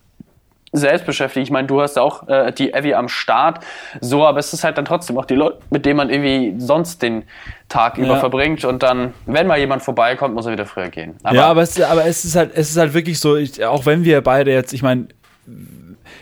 selbst 0.72 1.06
beschäftigen. 1.06 1.44
Ich 1.44 1.50
meine, 1.50 1.66
du 1.66 1.80
hast 1.80 1.98
auch 1.98 2.28
äh, 2.28 2.52
die 2.52 2.72
Evi 2.72 2.94
am 2.94 3.08
Start, 3.08 3.64
so, 4.00 4.26
aber 4.26 4.38
es 4.38 4.52
ist 4.52 4.64
halt 4.64 4.76
dann 4.78 4.84
trotzdem 4.84 5.16
auch 5.18 5.24
die 5.24 5.34
Leute, 5.34 5.58
mit 5.70 5.86
denen 5.86 5.96
man 5.96 6.10
irgendwie 6.10 6.54
sonst 6.60 7.02
den 7.02 7.24
Tag 7.68 7.98
über 7.98 8.14
Ja. 8.14 8.16
verbringt 8.16 8.64
und 8.64 8.82
dann, 8.82 9.14
wenn 9.26 9.46
mal 9.46 9.58
jemand 9.58 9.82
vorbeikommt, 9.82 10.34
muss 10.34 10.46
er 10.46 10.52
wieder 10.52 10.66
früher 10.66 10.88
gehen. 10.88 11.16
ja, 11.30 11.46
aber 11.46 11.62
es, 11.62 11.80
aber 11.80 12.06
es 12.06 12.24
ist 12.24 12.36
halt, 12.36 12.52
es 12.54 12.70
ist 12.70 12.76
halt 12.76 12.94
wirklich 12.94 13.18
so, 13.20 13.36
ich, 13.36 13.64
auch 13.64 13.86
wenn 13.86 14.04
wir 14.04 14.20
beide 14.20 14.52
jetzt, 14.52 14.72
ich 14.72 14.82
meine, 14.82 15.08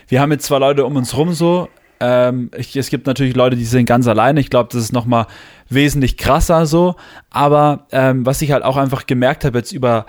wir 0.07 0.21
haben 0.21 0.31
jetzt 0.31 0.45
zwei 0.45 0.59
Leute 0.59 0.85
um 0.85 0.95
uns 0.95 1.15
rum 1.15 1.33
so, 1.33 1.69
ähm, 1.99 2.51
ich, 2.55 2.75
es 2.75 2.89
gibt 2.89 3.07
natürlich 3.07 3.35
Leute, 3.35 3.55
die 3.55 3.65
sind 3.65 3.85
ganz 3.85 4.07
alleine. 4.07 4.39
Ich 4.39 4.49
glaube, 4.49 4.69
das 4.71 4.81
ist 4.81 4.93
noch 4.93 5.05
mal 5.05 5.25
wesentlich 5.69 6.15
krasser 6.17 6.65
so. 6.67 6.95
Aber 7.31 7.87
ähm, 7.91 8.25
was 8.25 8.41
ich 8.41 8.51
halt 8.51 8.63
auch 8.63 8.77
einfach 8.77 9.07
gemerkt 9.07 9.45
habe 9.45 9.57
jetzt 9.57 9.71
über 9.71 10.05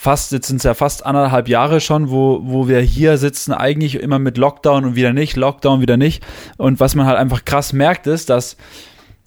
fast, 0.00 0.30
jetzt 0.30 0.46
sind 0.46 0.58
es 0.58 0.62
ja 0.62 0.74
fast 0.74 1.04
anderthalb 1.04 1.48
Jahre 1.48 1.80
schon, 1.80 2.08
wo, 2.08 2.38
wo 2.44 2.68
wir 2.68 2.78
hier 2.80 3.18
sitzen, 3.18 3.52
eigentlich 3.52 3.96
immer 3.96 4.20
mit 4.20 4.38
Lockdown 4.38 4.84
und 4.84 4.94
wieder 4.94 5.12
nicht, 5.12 5.36
Lockdown 5.36 5.80
wieder 5.80 5.96
nicht. 5.96 6.24
Und 6.56 6.78
was 6.78 6.94
man 6.94 7.04
halt 7.04 7.18
einfach 7.18 7.44
krass 7.44 7.72
merkt, 7.72 8.06
ist, 8.06 8.30
dass 8.30 8.56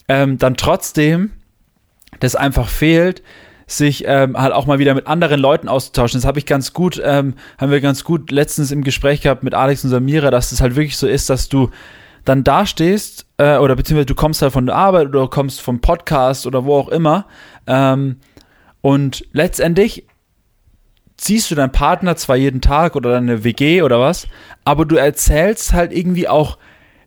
ähm, 0.08 0.38
dann 0.38 0.56
trotzdem 0.56 1.32
das 2.22 2.38
einfach 2.38 2.70
fehlt, 2.70 3.22
sich 3.68 4.06
ähm, 4.08 4.38
halt 4.38 4.54
auch 4.54 4.66
mal 4.66 4.80
wieder 4.80 4.94
mit 4.96 5.08
anderen 5.08 5.42
Leuten 5.42 5.68
auszutauschen. 5.68 6.22
Das 6.22 6.26
habe 6.26 6.40
ich 6.40 6.46
ganz 6.46 6.72
gut, 6.72 7.02
ähm, 7.04 7.34
haben 7.58 7.72
wir 7.72 7.82
ganz 7.82 8.06
gut 8.06 8.32
letztens 8.32 8.72
im 8.72 8.86
Gespräch 8.86 9.20
gehabt 9.20 9.44
mit 9.44 9.54
Alex 9.54 9.84
und 9.84 9.90
Samira, 9.90 10.32
dass 10.32 10.46
es 10.46 10.52
das 10.52 10.62
halt 10.62 10.78
wirklich 10.78 10.96
so 10.96 11.06
ist, 11.06 11.30
dass 11.30 11.50
du 11.50 11.70
dann 12.24 12.46
dastehst 12.46 13.26
äh, 13.38 13.58
oder 13.58 13.76
beziehungsweise 13.76 14.06
du 14.06 14.16
kommst 14.16 14.42
halt 14.42 14.54
von 14.54 14.68
der 14.68 14.76
Arbeit 14.76 15.08
oder 15.08 15.28
kommst 15.28 15.60
vom 15.60 15.82
Podcast 15.82 16.48
oder 16.48 16.64
wo 16.64 16.76
auch 16.76 16.88
immer 16.88 17.26
ähm, 17.68 18.18
und 18.80 19.26
letztendlich 19.34 20.06
siehst 21.24 21.52
du 21.52 21.56
deinen 21.56 21.72
Partner 21.72 22.16
zwar 22.16 22.36
jeden 22.36 22.62
Tag 22.62 22.96
oder 22.96 23.12
deine 23.12 23.44
WG 23.44 23.84
oder 23.84 24.00
was, 24.00 24.28
aber 24.66 24.86
du 24.86 24.96
erzählst 24.96 25.72
halt 25.72 25.94
irgendwie 25.94 26.28
auch 26.28 26.58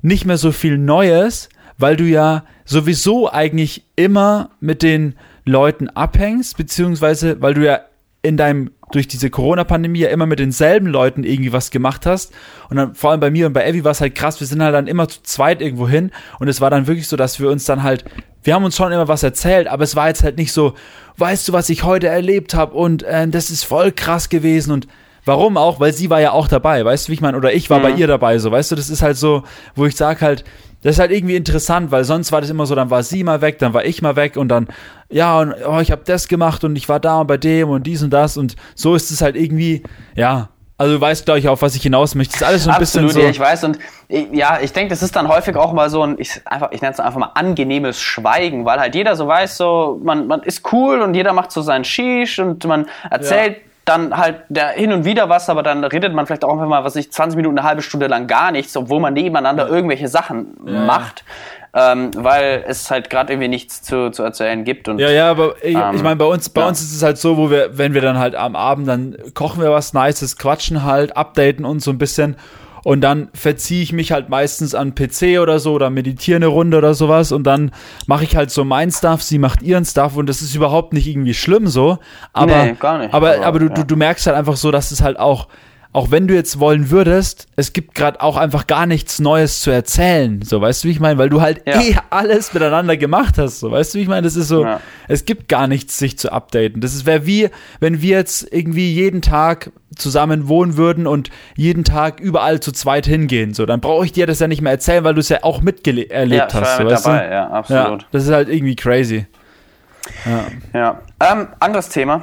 nicht 0.02 0.24
mehr 0.24 0.38
so 0.38 0.52
viel 0.52 0.78
Neues, 0.78 1.48
weil 1.78 1.96
du 1.96 2.04
ja 2.04 2.44
sowieso 2.64 3.30
eigentlich 3.30 3.84
immer 3.96 4.50
mit 4.60 4.82
den 4.82 5.16
Leuten 5.44 5.88
abhängst, 5.88 6.56
beziehungsweise 6.56 7.40
weil 7.42 7.54
du 7.54 7.64
ja 7.64 7.80
in 8.24 8.38
deinem, 8.38 8.70
durch 8.90 9.06
diese 9.06 9.28
Corona-Pandemie 9.28 10.00
ja 10.00 10.08
immer 10.08 10.24
mit 10.24 10.38
denselben 10.38 10.86
Leuten 10.86 11.24
irgendwie 11.24 11.52
was 11.52 11.70
gemacht 11.70 12.06
hast. 12.06 12.32
Und 12.70 12.78
dann 12.78 12.94
vor 12.94 13.10
allem 13.10 13.20
bei 13.20 13.30
mir 13.30 13.46
und 13.46 13.52
bei 13.52 13.66
Evi 13.66 13.84
war 13.84 13.92
es 13.92 14.00
halt 14.00 14.14
krass, 14.14 14.40
wir 14.40 14.46
sind 14.46 14.62
halt 14.62 14.74
dann 14.74 14.86
immer 14.86 15.06
zu 15.08 15.22
zweit 15.22 15.60
irgendwo 15.60 15.86
hin 15.86 16.10
und 16.40 16.48
es 16.48 16.60
war 16.62 16.70
dann 16.70 16.86
wirklich 16.86 17.06
so, 17.06 17.16
dass 17.16 17.38
wir 17.38 17.50
uns 17.50 17.66
dann 17.66 17.82
halt, 17.82 18.04
wir 18.42 18.54
haben 18.54 18.64
uns 18.64 18.76
schon 18.76 18.92
immer 18.92 19.08
was 19.08 19.22
erzählt, 19.22 19.68
aber 19.68 19.84
es 19.84 19.94
war 19.94 20.08
jetzt 20.08 20.24
halt 20.24 20.38
nicht 20.38 20.52
so, 20.52 20.72
weißt 21.18 21.46
du, 21.48 21.52
was 21.52 21.68
ich 21.68 21.84
heute 21.84 22.08
erlebt 22.08 22.54
habe 22.54 22.74
und 22.74 23.02
äh, 23.02 23.28
das 23.28 23.50
ist 23.50 23.64
voll 23.64 23.92
krass 23.92 24.30
gewesen 24.30 24.72
und 24.72 24.88
Warum 25.26 25.56
auch? 25.56 25.80
Weil 25.80 25.94
sie 25.94 26.10
war 26.10 26.20
ja 26.20 26.32
auch 26.32 26.48
dabei, 26.48 26.84
weißt 26.84 27.06
du, 27.06 27.10
wie 27.10 27.14
ich 27.14 27.22
meine? 27.22 27.38
Oder 27.38 27.54
ich 27.54 27.70
war 27.70 27.80
bei 27.80 27.92
ihr 27.92 28.06
dabei, 28.06 28.38
so, 28.38 28.50
weißt 28.50 28.72
du, 28.72 28.76
das 28.76 28.90
ist 28.90 29.00
halt 29.00 29.16
so, 29.16 29.42
wo 29.74 29.86
ich 29.86 29.96
sag 29.96 30.20
halt, 30.20 30.44
Das 30.84 30.96
ist 30.96 30.98
halt 30.98 31.10
irgendwie 31.10 31.34
interessant, 31.34 31.90
weil 31.90 32.04
sonst 32.04 32.30
war 32.30 32.42
das 32.42 32.50
immer 32.50 32.66
so, 32.66 32.74
dann 32.74 32.90
war 32.90 33.02
sie 33.02 33.24
mal 33.24 33.40
weg, 33.40 33.58
dann 33.58 33.72
war 33.72 33.86
ich 33.86 34.02
mal 34.02 34.16
weg 34.16 34.36
und 34.36 34.48
dann, 34.48 34.68
ja, 35.08 35.40
und 35.40 35.54
oh, 35.66 35.80
ich 35.80 35.90
habe 35.90 36.02
das 36.04 36.28
gemacht 36.28 36.62
und 36.62 36.76
ich 36.76 36.90
war 36.90 37.00
da 37.00 37.22
und 37.22 37.26
bei 37.26 37.38
dem 37.38 37.70
und 37.70 37.86
dies 37.86 38.02
und 38.02 38.10
das 38.10 38.36
und 38.36 38.54
so 38.74 38.94
ist 38.94 39.10
es 39.10 39.22
halt 39.22 39.34
irgendwie, 39.34 39.82
ja, 40.14 40.50
also 40.76 40.94
du 40.96 41.00
weißt, 41.00 41.24
glaube 41.24 41.38
ich, 41.38 41.48
auf 41.48 41.62
was 41.62 41.74
ich 41.74 41.82
hinaus 41.82 42.14
möchte. 42.14 42.32
Das 42.32 42.42
ist 42.42 42.46
alles 42.46 42.64
so 42.64 42.70
ein 42.70 42.76
Absolut, 42.76 43.08
bisschen 43.08 43.20
so. 43.22 43.24
ja, 43.24 43.30
ich 43.30 43.40
weiß. 43.40 43.64
Und 43.64 43.78
ja, 44.08 44.58
ich 44.60 44.72
denke, 44.72 44.90
das 44.90 45.02
ist 45.02 45.16
dann 45.16 45.28
häufig 45.28 45.56
auch 45.56 45.72
mal 45.72 45.88
so 45.88 46.02
ein, 46.02 46.16
ich, 46.18 46.42
einfach, 46.44 46.72
ich 46.72 46.82
nenne 46.82 46.92
es 46.92 47.00
einfach 47.00 47.18
mal 47.18 47.30
angenehmes 47.34 48.00
Schweigen, 48.00 48.64
weil 48.64 48.78
halt 48.80 48.94
jeder 48.94 49.16
so 49.16 49.26
weiß, 49.26 49.56
so, 49.56 50.00
man, 50.02 50.26
man 50.26 50.42
ist 50.42 50.70
cool 50.72 51.00
und 51.00 51.14
jeder 51.14 51.32
macht 51.32 51.50
so 51.52 51.62
seinen 51.62 51.84
Shish 51.84 52.40
und 52.40 52.64
man 52.66 52.86
erzählt. 53.10 53.56
Ja 53.56 53.62
dann 53.84 54.16
halt 54.16 54.36
der 54.48 54.68
hin 54.70 54.92
und 54.92 55.04
wieder 55.04 55.28
was, 55.28 55.48
aber 55.48 55.62
dann 55.62 55.84
redet 55.84 56.12
man 56.14 56.26
vielleicht 56.26 56.44
auch 56.44 56.52
einfach 56.52 56.66
mal, 56.66 56.84
was 56.84 56.96
ich 56.96 57.12
20 57.12 57.36
Minuten, 57.36 57.58
eine 57.58 57.66
halbe 57.66 57.82
Stunde 57.82 58.06
lang 58.06 58.26
gar 58.26 58.50
nichts, 58.50 58.76
obwohl 58.76 59.00
man 59.00 59.14
nebeneinander 59.14 59.68
irgendwelche 59.68 60.08
Sachen 60.08 60.56
ja. 60.66 60.80
macht 60.80 61.24
ähm, 61.74 62.12
weil 62.14 62.64
es 62.68 62.90
halt 62.90 63.10
gerade 63.10 63.32
irgendwie 63.32 63.48
nichts 63.48 63.82
zu, 63.82 64.10
zu 64.10 64.22
erzählen 64.22 64.62
gibt. 64.64 64.88
Und, 64.88 65.00
ja, 65.00 65.10
ja, 65.10 65.30
aber 65.30 65.56
ich, 65.60 65.74
ähm, 65.74 65.96
ich 65.96 66.02
meine, 66.02 66.16
bei 66.16 66.24
uns, 66.24 66.48
bei 66.48 66.60
ja. 66.60 66.68
uns 66.68 66.80
ist 66.80 66.94
es 66.94 67.02
halt 67.02 67.18
so, 67.18 67.36
wo 67.36 67.50
wir, 67.50 67.76
wenn 67.76 67.94
wir 67.94 68.00
dann 68.00 68.16
halt 68.16 68.36
am 68.36 68.54
Abend, 68.54 68.86
dann 68.86 69.16
kochen 69.34 69.60
wir 69.60 69.72
was 69.72 69.92
Nices, 69.92 70.36
quatschen 70.38 70.84
halt, 70.84 71.16
updaten 71.16 71.64
uns 71.64 71.84
so 71.84 71.90
ein 71.90 71.98
bisschen 71.98 72.36
und 72.84 73.00
dann 73.00 73.28
verziehe 73.34 73.82
ich 73.82 73.92
mich 73.92 74.12
halt 74.12 74.28
meistens 74.28 74.74
an 74.74 74.94
PC 74.94 75.40
oder 75.40 75.58
so 75.58 75.72
oder 75.72 75.90
meditiere 75.90 76.36
eine 76.36 76.46
Runde 76.46 76.78
oder 76.78 76.94
sowas 76.94 77.32
und 77.32 77.44
dann 77.44 77.72
mache 78.06 78.24
ich 78.24 78.36
halt 78.36 78.50
so 78.50 78.64
mein 78.64 78.92
Stuff, 78.92 79.22
sie 79.22 79.38
macht 79.38 79.62
ihren 79.62 79.84
Stuff 79.84 80.16
und 80.16 80.28
das 80.28 80.42
ist 80.42 80.54
überhaupt 80.54 80.92
nicht 80.92 81.08
irgendwie 81.08 81.34
schlimm 81.34 81.66
so. 81.66 81.98
Aber, 82.32 82.64
nee, 82.64 82.76
gar 82.78 82.98
nicht. 82.98 83.12
Aber, 83.12 83.34
aber, 83.36 83.46
aber 83.46 83.58
du, 83.58 83.66
ja. 83.66 83.74
du, 83.74 83.84
du 83.84 83.96
merkst 83.96 84.26
halt 84.26 84.36
einfach 84.36 84.56
so, 84.56 84.70
dass 84.70 84.92
es 84.92 85.02
halt 85.02 85.18
auch 85.18 85.48
auch 85.94 86.10
wenn 86.10 86.26
du 86.26 86.34
jetzt 86.34 86.58
wollen 86.58 86.90
würdest, 86.90 87.46
es 87.54 87.72
gibt 87.72 87.94
gerade 87.94 88.20
auch 88.20 88.36
einfach 88.36 88.66
gar 88.66 88.84
nichts 88.84 89.20
Neues 89.20 89.60
zu 89.60 89.70
erzählen. 89.70 90.42
So, 90.42 90.60
weißt 90.60 90.82
du, 90.82 90.88
wie 90.88 90.92
ich 90.92 90.98
meine? 90.98 91.18
Weil 91.18 91.28
du 91.28 91.40
halt 91.40 91.62
ja. 91.66 91.80
eh 91.80 91.94
alles 92.10 92.52
miteinander 92.52 92.96
gemacht 92.96 93.38
hast. 93.38 93.60
So, 93.60 93.70
weißt 93.70 93.94
du, 93.94 93.98
wie 93.98 94.02
ich 94.02 94.08
meine? 94.08 94.22
Das 94.22 94.34
ist 94.34 94.48
so, 94.48 94.64
ja. 94.64 94.80
es 95.06 95.24
gibt 95.24 95.48
gar 95.48 95.68
nichts, 95.68 95.96
sich 95.96 96.18
zu 96.18 96.32
updaten. 96.32 96.80
Das 96.80 97.06
wäre 97.06 97.26
wie, 97.26 97.48
wenn 97.78 98.02
wir 98.02 98.16
jetzt 98.18 98.52
irgendwie 98.52 98.92
jeden 98.92 99.22
Tag 99.22 99.70
zusammen 99.94 100.48
wohnen 100.48 100.76
würden 100.76 101.06
und 101.06 101.30
jeden 101.54 101.84
Tag 101.84 102.18
überall 102.18 102.58
zu 102.58 102.72
zweit 102.72 103.06
hingehen. 103.06 103.54
So, 103.54 103.64
dann 103.64 103.80
brauche 103.80 104.04
ich 104.04 104.10
dir 104.10 104.26
das 104.26 104.40
ja 104.40 104.48
nicht 104.48 104.62
mehr 104.62 104.72
erzählen, 104.72 105.04
weil 105.04 105.14
du 105.14 105.20
es 105.20 105.28
ja 105.28 105.44
auch 105.44 105.60
miterlebt 105.60 106.10
ja, 106.32 106.48
hast. 106.52 106.78
So, 106.78 106.86
weißt 106.86 107.06
dabei, 107.06 107.26
du? 107.28 107.32
ja, 107.32 107.50
absolut. 107.50 108.02
Ja, 108.02 108.08
das 108.10 108.24
ist 108.24 108.32
halt 108.32 108.48
irgendwie 108.48 108.74
crazy. 108.74 109.26
Ja. 110.26 110.46
ja. 110.72 111.00
Ähm, 111.20 111.46
anderes 111.60 111.88
Thema. 111.88 112.22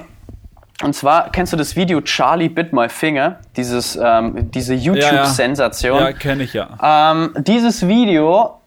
Und 0.81 0.93
zwar 0.93 1.31
kennst 1.31 1.53
du 1.53 1.57
das 1.57 1.75
Video 1.75 2.01
Charlie 2.01 2.49
Bit 2.49 2.73
My 2.73 2.89
Finger, 2.89 3.39
dieses, 3.55 3.95
ähm, 3.95 4.49
diese 4.51 4.73
YouTube-Sensation. 4.73 5.95
Ja, 5.95 6.01
ja. 6.01 6.09
ja 6.09 6.13
kenne 6.17 6.43
ich 6.43 6.53
ja. 6.53 7.11
Ähm, 7.11 7.33
dieses 7.37 7.87
Video, 7.87 8.59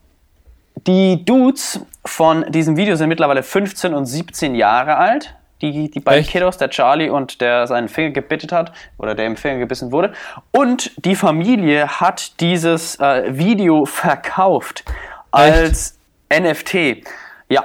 die 0.86 1.24
Dudes 1.24 1.80
von 2.04 2.44
diesem 2.50 2.76
Video 2.76 2.96
sind 2.96 3.08
mittlerweile 3.08 3.42
15 3.42 3.94
und 3.94 4.06
17 4.06 4.54
Jahre 4.54 4.96
alt. 4.96 5.34
Die, 5.62 5.90
die 5.90 6.00
beiden 6.00 6.20
Echt? 6.20 6.30
Kiddos, 6.30 6.58
der 6.58 6.68
Charlie 6.68 7.08
und 7.08 7.40
der 7.40 7.66
seinen 7.66 7.88
Finger 7.88 8.10
gebittet 8.10 8.52
hat 8.52 8.72
oder 8.98 9.14
der 9.14 9.26
im 9.26 9.36
Finger 9.36 9.60
gebissen 9.60 9.92
wurde. 9.92 10.12
Und 10.50 10.92
die 11.04 11.14
Familie 11.14 12.00
hat 12.00 12.38
dieses 12.40 12.96
äh, 13.00 13.36
Video 13.38 13.86
verkauft 13.86 14.84
als 15.30 15.98
Echt? 16.28 16.42
NFT. 16.42 17.08
Ja. 17.48 17.64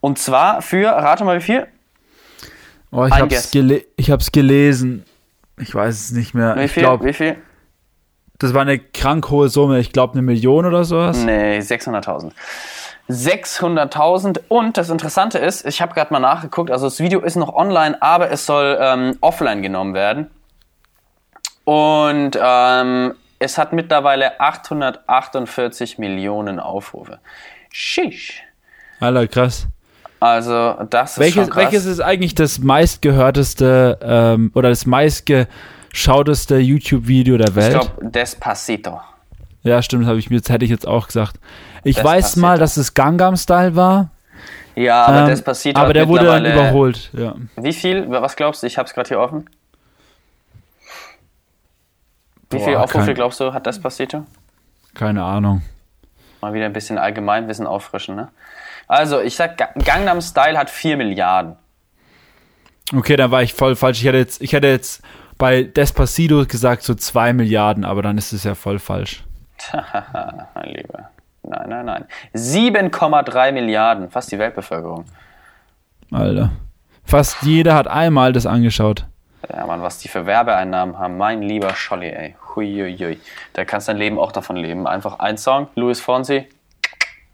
Und 0.00 0.18
zwar 0.18 0.62
für, 0.62 0.88
rate 0.88 1.24
mal 1.24 1.36
wie 1.36 1.42
viel? 1.42 1.66
Oh, 2.90 3.04
ich 3.04 3.12
habe 3.12 3.34
es 3.34 3.50
gele 3.50 3.84
hab's 4.00 4.32
gelesen. 4.32 5.04
Ich 5.58 5.74
weiß 5.74 5.94
es 5.94 6.10
nicht 6.12 6.34
mehr. 6.34 6.56
Wie 6.56 6.64
ich 6.64 6.72
viel? 6.72 6.82
Glaub, 6.82 7.04
Wie 7.04 7.12
viel? 7.12 7.36
Das 8.38 8.54
war 8.54 8.62
eine 8.62 8.78
krank 8.78 9.30
hohe 9.30 9.48
Summe. 9.48 9.80
Ich 9.80 9.92
glaube, 9.92 10.12
eine 10.12 10.22
Million 10.22 10.64
oder 10.64 10.84
sowas. 10.84 11.18
Nee, 11.18 11.58
600.000. 11.58 12.32
600.000 13.08 14.40
und 14.48 14.76
das 14.76 14.90
Interessante 14.90 15.38
ist, 15.38 15.66
ich 15.66 15.80
habe 15.80 15.94
gerade 15.94 16.12
mal 16.12 16.20
nachgeguckt, 16.20 16.70
also 16.70 16.86
das 16.86 17.00
Video 17.00 17.20
ist 17.20 17.36
noch 17.36 17.54
online, 17.54 18.00
aber 18.02 18.30
es 18.30 18.44
soll 18.44 18.78
ähm, 18.78 19.16
offline 19.22 19.62
genommen 19.62 19.94
werden. 19.94 20.30
Und 21.64 22.38
ähm, 22.40 23.14
es 23.38 23.56
hat 23.56 23.72
mittlerweile 23.72 24.38
848 24.40 25.98
Millionen 25.98 26.60
Aufrufe. 26.60 27.18
Shish. 27.70 28.42
Alter, 29.00 29.26
krass. 29.26 29.68
Also 30.20 30.76
das 30.90 31.12
ist 31.12 31.18
welches, 31.18 31.34
schon 31.34 31.50
krass. 31.50 31.64
Welches 31.64 31.84
ist 31.86 32.00
eigentlich 32.00 32.34
das 32.34 32.58
meistgehörteste 32.58 33.98
ähm, 34.02 34.50
oder 34.54 34.68
das 34.68 34.84
meistgeschauteste 34.86 36.58
YouTube-Video 36.58 37.36
der 37.36 37.54
Welt? 37.54 37.74
Ich 37.74 37.80
glaube 37.80 38.10
Despacito. 38.10 39.00
Ja, 39.62 39.82
stimmt, 39.82 40.06
habe 40.06 40.18
ich 40.18 40.30
mir 40.30 40.40
hätte 40.40 40.64
ich 40.64 40.70
jetzt 40.70 40.86
auch 40.86 41.06
gesagt. 41.06 41.38
Ich 41.84 41.96
Despacito. 41.96 42.04
weiß 42.04 42.36
mal, 42.36 42.58
dass 42.58 42.76
es 42.76 42.94
Gangnam 42.94 43.36
Style 43.36 43.76
war. 43.76 44.10
Ja, 44.74 45.06
aber 45.06 45.20
ähm, 45.20 45.26
Despacito. 45.28 45.80
Aber 45.80 45.92
der 45.92 46.08
wurde 46.08 46.26
dann 46.26 46.44
überholt. 46.44 47.10
Ja. 47.12 47.34
Wie 47.56 47.72
viel? 47.72 48.08
Was 48.10 48.36
glaubst 48.36 48.62
du? 48.62 48.66
Ich 48.66 48.78
habe 48.78 48.88
es 48.88 48.94
gerade 48.94 49.08
hier 49.08 49.20
offen. 49.20 49.48
Wie 52.50 52.56
Boah, 52.56 52.64
viel 52.64 52.76
Aufrufe 52.76 53.14
glaubst 53.14 53.40
du 53.40 53.52
hat 53.52 53.66
Despacito? 53.66 54.24
Keine 54.94 55.22
Ahnung. 55.22 55.62
Mal 56.40 56.54
wieder 56.54 56.64
ein 56.64 56.72
bisschen 56.72 56.98
Allgemeinwissen 56.98 57.66
auffrischen, 57.66 58.16
ne? 58.16 58.28
Also, 58.88 59.20
ich 59.20 59.36
sag, 59.36 59.56
Gangnam 59.84 60.20
Style 60.20 60.58
hat 60.58 60.70
4 60.70 60.96
Milliarden. 60.96 61.56
Okay, 62.94 63.16
dann 63.16 63.30
war 63.30 63.42
ich 63.42 63.52
voll 63.52 63.76
falsch. 63.76 64.00
Ich 64.00 64.06
hätte 64.06 64.18
jetzt, 64.18 64.40
ich 64.40 64.52
hätte 64.54 64.66
jetzt 64.68 65.02
bei 65.36 65.62
Despacito 65.62 66.44
gesagt 66.46 66.82
so 66.82 66.94
2 66.94 67.34
Milliarden, 67.34 67.84
aber 67.84 68.02
dann 68.02 68.16
ist 68.16 68.32
es 68.32 68.44
ja 68.44 68.54
voll 68.54 68.78
falsch. 68.78 69.24
mein 70.54 70.64
Lieber. 70.72 71.10
Nein, 71.42 71.68
nein, 71.68 71.86
nein. 71.86 72.04
7,3 72.34 73.52
Milliarden, 73.52 74.10
fast 74.10 74.32
die 74.32 74.38
Weltbevölkerung. 74.38 75.04
Alter. 76.10 76.50
Fast 77.04 77.42
jeder 77.42 77.74
hat 77.74 77.88
einmal 77.88 78.32
das 78.32 78.46
angeschaut. 78.46 79.06
Ja, 79.50 79.66
Mann, 79.66 79.82
was 79.82 79.98
die 79.98 80.08
für 80.08 80.26
Werbeeinnahmen 80.26 80.98
haben. 80.98 81.16
Mein 81.16 81.42
lieber 81.42 81.74
Scholli, 81.74 82.08
ey. 82.08 82.36
Huiuiui. 82.54 83.18
Da 83.52 83.64
kannst 83.64 83.88
dein 83.88 83.96
Leben 83.96 84.18
auch 84.18 84.32
davon 84.32 84.56
leben. 84.56 84.86
Einfach 84.86 85.18
ein 85.20 85.38
Song, 85.38 85.68
Louis 85.74 86.00
Fonsi, 86.00 86.48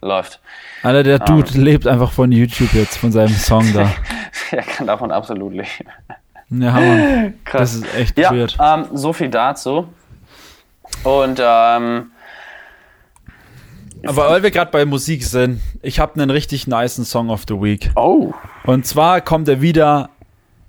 läuft. 0.05 0.41
Alter, 0.83 1.03
der 1.03 1.19
Dude 1.19 1.51
um, 1.55 1.61
lebt 1.61 1.87
einfach 1.87 2.13
von 2.13 2.31
YouTube 2.31 2.73
jetzt, 2.75 2.99
von 2.99 3.11
seinem 3.11 3.35
Song 3.35 3.73
da. 3.73 3.91
er 4.51 4.63
kann 4.63 4.87
davon 4.87 5.11
absolut 5.11 5.53
leben. 5.53 5.69
Ja, 6.51 6.73
Mann. 6.73 7.35
Krass. 7.45 7.81
Das 7.81 7.89
ist 7.89 7.97
echt 7.97 8.19
ja, 8.19 8.31
weird. 8.31 8.57
Ähm, 8.61 8.87
so 8.93 9.13
viel 9.13 9.31
dazu. 9.31 9.89
Und, 11.03 11.41
ähm, 11.43 12.11
aber 14.07 14.29
weil 14.31 14.43
wir 14.43 14.51
gerade 14.51 14.71
bei 14.71 14.85
Musik 14.85 15.25
sind, 15.25 15.61
ich 15.81 15.99
habe 15.99 16.15
einen 16.15 16.31
richtig 16.31 16.67
nice 16.67 16.97
Song 16.97 17.31
of 17.31 17.45
the 17.49 17.55
Week. 17.55 17.91
Oh. 17.97 18.33
Und 18.65 18.87
zwar 18.87 19.23
kommt 19.23 19.49
er 19.49 19.63
wieder. 19.63 20.11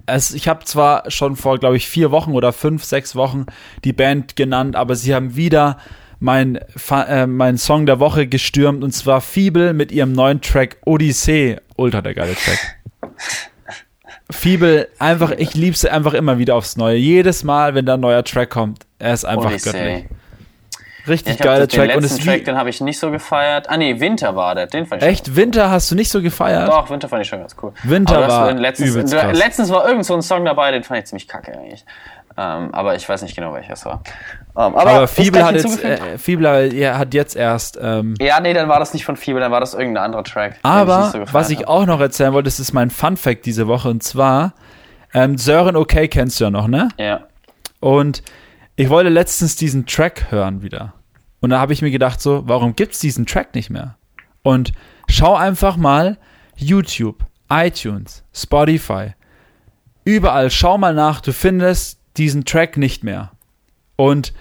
Es, 0.08 0.34
ich 0.34 0.48
habe 0.48 0.64
zwar 0.66 1.10
schon 1.10 1.36
vor, 1.36 1.58
glaube 1.58 1.76
ich, 1.76 1.88
vier 1.88 2.12
Wochen 2.12 2.34
oder 2.34 2.54
fünf, 2.54 2.84
sechs 2.84 3.16
Wochen 3.16 3.48
die 3.84 3.92
Band 3.92 4.36
genannt, 4.36 4.76
aber 4.76 4.96
sie 4.96 5.16
haben 5.16 5.36
wieder 5.36 5.78
mein, 6.20 6.60
äh, 6.92 7.28
mein 7.28 7.58
Song 7.58 7.86
der 7.86 8.00
Woche 8.00 8.28
gestürmt 8.28 8.84
und 8.84 8.92
zwar 8.92 9.22
Fiebel 9.22 9.74
mit 9.74 9.92
ihrem 9.92 10.14
neuen 10.14 10.42
Track 10.42 10.78
Odyssee. 10.86 11.58
Ultra 11.76 12.02
der 12.02 12.14
geile 12.14 12.36
Track. 12.36 12.78
Fiebel, 14.32 14.88
einfach, 14.98 15.32
ich 15.32 15.54
liebe 15.54 15.78
sie 15.78 15.90
einfach 15.90 16.14
immer 16.14 16.40
wieder 16.40 16.56
aufs 16.56 16.78
Neue. 16.78 16.98
Jedes 16.98 17.44
Mal, 17.44 17.76
wenn 17.76 17.86
da 17.86 17.94
ein 17.94 18.00
neuer 18.00 18.24
Track 18.24 18.50
kommt, 18.50 18.86
er 18.98 19.14
ist 19.14 19.26
einfach 19.26 19.52
Odyssey. 19.52 19.72
göttlich. 19.72 20.06
Richtig 21.08 21.38
ja, 21.38 21.46
geiler 21.46 21.68
Track. 21.68 21.90
Den 21.90 22.02
letzten 22.02 22.24
Track, 22.24 22.46
den 22.46 22.58
habe 22.58 22.70
ich 22.70 22.82
nicht 22.82 22.98
so 22.98 23.12
gefeiert. 23.12 23.70
Ah 23.70 23.78
nee, 23.78 24.00
Winter 24.00 24.36
war 24.36 24.56
der, 24.56 24.66
den 24.66 24.88
fand 24.88 25.04
ich 25.04 25.08
Echt? 25.08 25.36
Winter 25.36 25.70
hast 25.70 25.92
du 25.92 25.96
nicht 25.96 26.10
so 26.10 26.22
gefeiert? 26.22 26.68
Doch, 26.68 26.90
Winter 26.90 27.08
fand 27.08 27.22
ich 27.22 27.28
schon 27.28 27.40
ganz 27.40 27.56
cool. 27.62 27.74
Winter 27.84 28.28
war 28.28 28.54
letztens, 28.54 29.12
letztens 29.12 29.70
war 29.70 29.88
irgend 29.88 30.06
so 30.06 30.16
ein 30.16 30.24
Song 30.24 30.44
dabei, 30.46 30.72
den 30.72 30.84
fand 30.84 31.02
ich 31.02 31.06
ziemlich 31.06 31.28
kacke 31.28 31.52
eigentlich. 31.56 31.86
Ähm, 32.38 32.74
aber 32.74 32.96
ich 32.96 33.08
weiß 33.08 33.22
nicht 33.22 33.36
genau, 33.36 33.54
welches 33.54 33.86
war. 33.86 34.02
Um, 34.54 34.76
aber, 34.76 34.88
aber 34.88 35.08
Fiebel 35.08 35.44
hat 35.44 35.56
jetzt, 35.56 35.84
äh, 35.84 36.18
Fiebel 36.18 36.74
ja, 36.74 36.98
hat 36.98 37.14
jetzt 37.14 37.36
erst. 37.36 37.80
Ähm, 37.82 38.16
ja, 38.20 38.40
nee, 38.42 38.54
dann 38.54 38.68
war 38.68 38.80
das 38.80 38.94
nicht 38.94 39.06
von 39.06 39.16
Fiebel, 39.16 39.42
dann 39.42 39.52
war 39.52 39.62
das 39.62 39.74
irgendein 39.74 40.04
anderer 40.06 40.24
Track. 40.24 40.60
Aber 40.64 41.12
so 41.12 41.24
was 41.32 41.50
ich 41.50 41.68
auch 41.68 41.86
noch 41.86 42.02
erzählen 42.02 42.34
wollte, 42.34 42.48
das 42.48 42.60
ist 42.60 42.74
mein 42.74 42.90
Fun 42.90 43.16
Fact 43.16 43.46
diese 43.46 43.68
Woche 43.68 43.90
und 43.90 44.04
zwar 44.04 44.54
ähm, 45.14 45.38
Sören 45.38 45.78
OK 45.78 46.10
kennst 46.10 46.40
du 46.40 46.46
ja 46.46 46.50
noch, 46.50 46.68
ne? 46.68 46.90
Ja. 46.98 47.22
Und 47.80 48.22
ich 48.76 48.90
wollte 48.90 49.10
letztens 49.10 49.56
diesen 49.56 49.86
Track 49.86 50.30
hören 50.30 50.62
wieder. 50.62 50.94
Und 51.40 51.52
da 51.52 51.60
habe 51.60 51.72
ich 51.72 51.82
mir 51.82 51.92
gedacht 51.92 52.20
so, 52.20 52.44
warum 52.46 52.76
gibt's 52.76 53.00
diesen 53.00 53.26
Track 53.26 53.56
nicht 53.56 53.70
mehr? 53.70 53.96
Und 54.44 54.74
schau 55.08 55.36
einfach 55.36 55.78
mal 55.78 56.18
YouTube, 56.58 57.24
iTunes, 57.50 58.24
Spotify, 58.34 59.14
überall 60.04 60.50
schau 60.50 60.78
mal 60.78 60.94
nach, 60.94 61.22
du 61.22 61.32
findest 61.32 61.95
diesen 62.18 62.46
Track 62.46 62.78
nicht 62.78 63.04
mehr. 63.04 63.32
Und 63.96 64.34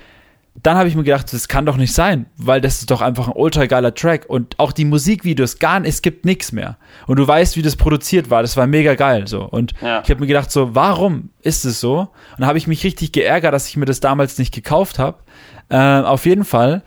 dann 0.63 0.77
habe 0.77 0.89
ich 0.89 0.95
mir 0.95 1.03
gedacht, 1.03 1.33
das 1.33 1.49
kann 1.49 1.67
doch 1.67 1.77
nicht 1.77 1.93
sein, 1.93 2.27
weil 2.37 2.61
das 2.61 2.79
ist 2.79 2.91
doch 2.91 3.01
einfach 3.01 3.27
ein 3.27 3.35
ultra 3.35 3.67
geiler 3.67 3.93
Track 3.93 4.27
und 4.29 4.59
auch 4.59 4.71
die 4.71 4.85
Musikvideos 4.85 5.59
gar 5.59 5.81
nicht, 5.81 5.91
es 5.91 6.03
gibt 6.03 6.25
nichts 6.25 6.53
mehr. 6.53 6.77
Und 7.09 7.19
du 7.19 7.27
weißt, 7.27 7.57
wie 7.57 7.63
das 7.63 7.75
produziert 7.75 8.31
war, 8.31 8.43
das 8.43 8.57
war 8.57 8.69
mega 8.69 8.95
geil 8.95 9.27
so 9.27 9.43
und 9.43 9.73
ja. 9.83 10.01
ich 10.05 10.11
habe 10.11 10.21
mir 10.21 10.29
gedacht 10.29 10.53
so, 10.53 10.75
warum 10.75 11.31
ist 11.43 11.65
es 11.65 11.81
so? 11.81 11.99
Und 11.99 12.09
dann 12.39 12.47
habe 12.47 12.59
ich 12.59 12.69
mich 12.69 12.85
richtig 12.85 13.11
geärgert, 13.11 13.53
dass 13.53 13.69
ich 13.69 13.77
mir 13.77 13.85
das 13.85 13.99
damals 13.99 14.39
nicht 14.39 14.55
gekauft 14.55 15.01
habe. 15.01 15.19
Äh, 15.71 15.77
auf 15.77 16.25
jeden 16.25 16.45
Fall 16.45 16.85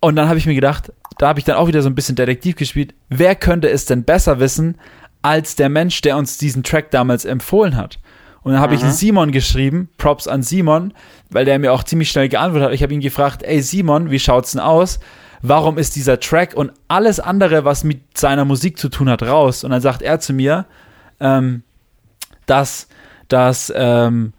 und 0.00 0.16
dann 0.16 0.28
habe 0.28 0.38
ich 0.38 0.46
mir 0.46 0.54
gedacht, 0.54 0.92
da 1.18 1.28
habe 1.28 1.38
ich 1.38 1.44
dann 1.44 1.56
auch 1.56 1.68
wieder 1.68 1.82
so 1.82 1.90
ein 1.90 1.94
bisschen 1.94 2.16
Detektiv 2.16 2.56
gespielt. 2.56 2.94
Wer 3.10 3.34
könnte 3.34 3.68
es 3.68 3.84
denn 3.84 4.04
besser 4.04 4.40
wissen 4.40 4.78
als 5.20 5.54
der 5.54 5.68
Mensch, 5.68 6.00
der 6.00 6.16
uns 6.16 6.38
diesen 6.38 6.64
Track 6.64 6.90
damals 6.90 7.24
empfohlen 7.24 7.76
hat? 7.76 7.98
Und 8.42 8.52
dann 8.52 8.60
habe 8.60 8.76
mhm. 8.76 8.84
ich 8.84 8.92
Simon 8.92 9.32
geschrieben, 9.32 9.88
Props 9.98 10.26
an 10.26 10.42
Simon, 10.42 10.92
weil 11.30 11.44
der 11.44 11.58
mir 11.58 11.72
auch 11.72 11.84
ziemlich 11.84 12.10
schnell 12.10 12.28
geantwortet 12.28 12.68
hat. 12.68 12.74
Ich 12.74 12.82
habe 12.82 12.92
ihn 12.92 13.00
gefragt, 13.00 13.42
ey 13.42 13.60
Simon, 13.62 14.10
wie 14.10 14.18
schaut's 14.18 14.52
denn 14.52 14.60
aus? 14.60 14.98
Warum 15.42 15.78
ist 15.78 15.96
dieser 15.96 16.20
Track 16.20 16.54
und 16.54 16.72
alles 16.88 17.18
andere, 17.18 17.64
was 17.64 17.82
mit 17.82 18.16
seiner 18.16 18.44
Musik 18.44 18.78
zu 18.78 18.88
tun 18.88 19.08
hat, 19.08 19.22
raus? 19.22 19.64
Und 19.64 19.70
dann 19.70 19.80
sagt 19.80 20.02
er 20.02 20.20
zu 20.20 20.32
mir, 20.32 20.66
ähm, 21.18 21.62
dass, 22.46 22.88
dass 23.28 23.72
ähm, 23.74 24.32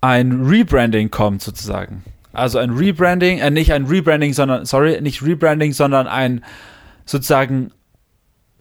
ein 0.00 0.44
Rebranding 0.44 1.10
kommt 1.10 1.42
sozusagen. 1.42 2.04
Also 2.32 2.58
ein 2.58 2.70
Rebranding, 2.70 3.38
äh, 3.38 3.50
nicht 3.50 3.72
ein 3.72 3.86
Rebranding, 3.86 4.32
sondern, 4.32 4.64
sorry, 4.64 5.00
nicht 5.00 5.22
Rebranding, 5.22 5.72
sondern 5.72 6.06
ein 6.06 6.44
sozusagen 7.04 7.72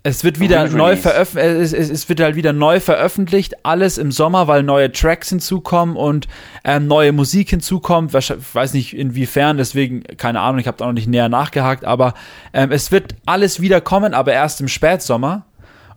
es 0.08 0.24
wird 0.24 0.40
wieder 0.40 0.70
neu 0.70 0.96
veröffentlicht, 0.96 1.62
es, 1.62 1.74
es, 1.74 1.90
es, 1.90 2.08
wird 2.08 2.22
halt 2.22 2.36
wieder 2.38 2.54
neu 2.54 2.80
veröffentlicht, 2.80 3.66
alles 3.66 3.98
im 3.98 4.12
Sommer, 4.12 4.48
weil 4.48 4.64
neue 4.64 4.90
Tracks 4.90 5.30
hinzukommen 5.30 5.98
und 5.98 6.30
ähm, 6.64 6.88
neue 6.88 7.12
Musik 7.12 7.50
hinzukommt. 7.50 8.16
Ich 8.16 8.34
weiß 8.54 8.74
nicht 8.74 8.96
inwiefern, 8.96 9.58
deswegen, 9.58 10.04
keine 10.04 10.40
Ahnung, 10.40 10.60
ich 10.60 10.68
habe 10.68 10.78
da 10.78 10.86
noch 10.86 10.94
nicht 10.94 11.10
näher 11.10 11.28
nachgehakt, 11.28 11.84
aber 11.84 12.14
ähm, 12.54 12.72
es 12.72 12.90
wird 12.92 13.16
alles 13.26 13.60
wieder 13.60 13.82
kommen, 13.82 14.14
aber 14.14 14.32
erst 14.32 14.62
im 14.62 14.70
Spätsommer. 14.70 15.46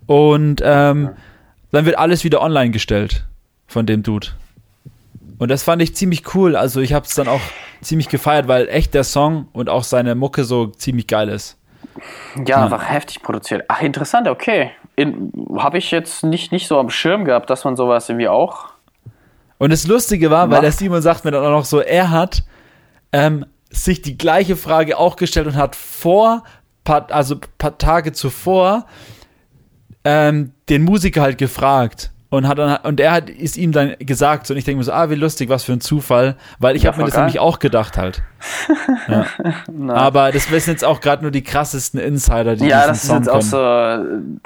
Und 0.07 0.61
ähm, 0.65 1.11
dann 1.71 1.85
wird 1.85 1.97
alles 1.97 2.25
wieder 2.25 2.43
online 2.43 2.73
gestellt 2.73 3.27
von 3.69 3.87
dem 3.87 4.03
Dude. 4.03 4.29
Und 5.39 5.51
das 5.51 5.63
fand 5.63 5.83
ich 5.83 5.95
ziemlich 5.95 6.35
cool. 6.35 6.57
Also 6.57 6.81
ich 6.81 6.93
habe 6.93 7.07
es 7.07 7.15
dann 7.15 7.29
auch 7.29 7.41
ziemlich 7.81 8.09
gefeiert, 8.09 8.49
weil 8.49 8.69
echt 8.69 8.93
der 8.93 9.05
Song 9.05 9.47
und 9.53 9.69
auch 9.69 9.85
seine 9.85 10.17
Mucke 10.17 10.43
so 10.43 10.67
ziemlich 10.67 11.07
geil 11.07 11.29
ist. 11.29 11.60
Ja, 12.47 12.65
einfach 12.65 12.89
heftig 12.89 13.23
produziert. 13.23 13.65
Ach, 13.69 13.83
interessant, 13.83 14.29
okay. 14.29 14.71
Habe 15.57 15.79
ich 15.79 15.91
jetzt 15.91 16.25
nicht, 16.25 16.53
nicht 16.53 16.67
so 16.67 16.79
am 16.79 16.91
Schirm 16.91 17.25
gehabt, 17.25 17.51
dass 17.51 17.65
man 17.65 17.77
sowas 17.77 18.09
irgendwie 18.09 18.29
auch. 18.29 18.71
Und 19.59 19.73
das 19.73 19.87
Lustige 19.87 20.31
war, 20.31 20.47
macht. 20.47 20.57
weil 20.57 20.63
der 20.63 20.73
Simon 20.73 21.03
sagt 21.03 21.25
mir 21.25 21.31
dann 21.31 21.45
auch 21.45 21.51
noch 21.51 21.65
so, 21.65 21.81
er 21.81 22.11
hat 22.11 22.45
ähm, 23.13 23.45
sich 23.71 24.03
die 24.03 24.17
gleiche 24.17 24.57
Frage 24.57 24.99
auch 24.99 25.17
gestellt 25.17 25.47
und 25.47 25.57
hat 25.57 25.77
vor, 25.77 26.45
also 26.85 27.37
paar 27.59 27.79
Tage 27.79 28.13
zuvor, 28.13 28.87
ähm, 30.05 30.53
den 30.69 30.85
Musiker 30.85 31.23
halt 31.23 31.39
gefragt 31.39 32.11
und 32.31 32.47
hat 32.47 32.59
dann 32.59 32.79
und 32.85 33.01
er 33.01 33.13
hat 33.13 33.29
ist 33.29 33.57
ihm 33.59 33.73
dann 33.73 33.97
gesagt 33.99 34.47
so, 34.47 34.55
und 34.55 34.59
ich 34.59 34.65
denke 34.65 34.79
mir 34.79 34.85
so 34.85 34.93
ah 34.93 35.11
wie 35.11 35.17
lustig 35.17 35.49
was 35.49 35.65
für 35.65 35.73
ein 35.73 35.81
Zufall 35.81 36.37
weil 36.59 36.77
ich 36.77 36.85
ja, 36.85 36.93
habe 36.93 37.01
mir 37.01 37.05
das 37.07 37.15
geil. 37.15 37.25
nämlich 37.25 37.41
auch 37.41 37.59
gedacht 37.59 37.99
halt. 37.99 38.23
Ja. 39.09 39.27
aber 39.95 40.33
das 40.33 40.45
sind 40.45 40.67
jetzt 40.67 40.85
auch 40.85 41.01
gerade 41.01 41.23
nur 41.23 41.31
die 41.31 41.43
krassesten 41.43 42.01
Insider 42.01 42.57
die 42.57 42.67
ja 42.67 42.87
das 42.87 43.07
Song 43.07 43.21
ist 43.21 43.27
jetzt 43.27 43.35
auch 43.35 43.43
so 43.43 43.59
ein 43.59 44.41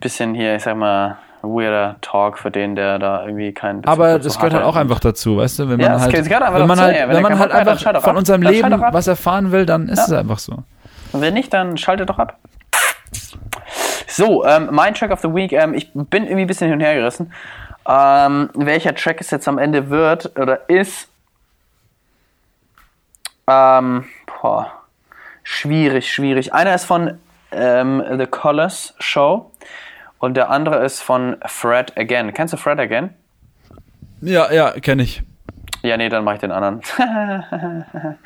bisschen 0.00 0.34
hier 0.34 0.56
ich 0.56 0.62
sag 0.62 0.76
mal 0.76 1.16
weirder 1.42 1.96
Talk 2.00 2.38
für 2.38 2.50
den 2.50 2.74
der 2.74 2.98
da 2.98 3.24
irgendwie 3.24 3.52
keinen 3.52 3.82
Bezug 3.82 3.92
aber 3.92 4.18
das 4.18 4.36
gehört 4.36 4.54
halt 4.54 4.64
auch 4.64 4.76
einfach 4.76 5.00
dazu 5.00 5.38
weißt 5.38 5.60
du 5.60 5.68
wenn 5.70 5.78
man 5.78 6.00
halt 6.00 6.12
wenn 6.12 6.66
man 6.66 6.80
halt 6.80 6.96
wenn, 6.96 7.16
wenn 7.16 7.22
man 7.22 7.38
halt 7.38 7.52
einfach 7.52 8.02
von 8.02 8.16
unserem 8.16 8.42
Leben 8.42 8.70
was 8.92 9.06
erfahren 9.06 9.52
will 9.52 9.64
dann 9.64 9.88
ist 9.88 9.98
ja. 9.98 10.04
es 10.04 10.12
einfach 10.12 10.38
so. 10.38 10.58
Und 11.12 11.20
wenn 11.20 11.34
nicht 11.34 11.52
dann 11.54 11.78
schaltet 11.78 12.10
doch 12.10 12.18
ab 12.18 12.36
so, 14.08 14.44
ähm, 14.44 14.68
mein 14.72 14.94
Track 14.94 15.10
of 15.10 15.20
the 15.20 15.32
Week, 15.34 15.52
ähm, 15.52 15.74
ich 15.74 15.90
bin 15.92 16.24
irgendwie 16.24 16.42
ein 16.42 16.46
bisschen 16.46 16.68
hin 16.68 16.78
und 16.78 16.84
her 16.84 16.94
gerissen. 16.94 17.32
Ähm, 17.86 18.50
welcher 18.54 18.94
Track 18.94 19.20
es 19.20 19.30
jetzt 19.30 19.46
am 19.46 19.58
Ende 19.58 19.90
wird 19.90 20.38
oder 20.38 20.68
ist. 20.68 21.08
Ähm, 23.46 24.06
boah, 24.26 24.72
schwierig, 25.42 26.12
schwierig. 26.12 26.52
Einer 26.52 26.74
ist 26.74 26.84
von 26.84 27.18
ähm, 27.52 28.02
The 28.18 28.26
Colors 28.26 28.94
Show 28.98 29.50
und 30.18 30.36
der 30.36 30.50
andere 30.50 30.84
ist 30.84 31.00
von 31.00 31.36
Fred 31.46 31.96
Again. 31.96 32.32
Kennst 32.32 32.54
du 32.54 32.56
Fred 32.56 32.78
Again? 32.78 33.14
Ja, 34.20 34.50
ja, 34.50 34.72
kenne 34.72 35.02
ich. 35.02 35.22
Ja, 35.82 35.96
nee, 35.96 36.08
dann 36.08 36.24
mache 36.24 36.36
ich 36.36 36.40
den 36.40 36.50
anderen. 36.50 36.80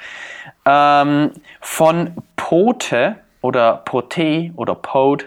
ähm, 0.64 1.33
von 1.61 2.14
Pote 2.37 3.16
oder 3.43 3.83
Pote 3.85 4.53
oder 4.57 4.74
Pote 4.74 5.26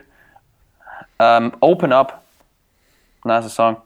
ähm, 1.20 1.52
Open 1.60 1.92
Up. 1.94 2.22
Nice 3.24 3.54
Song. 3.54 3.78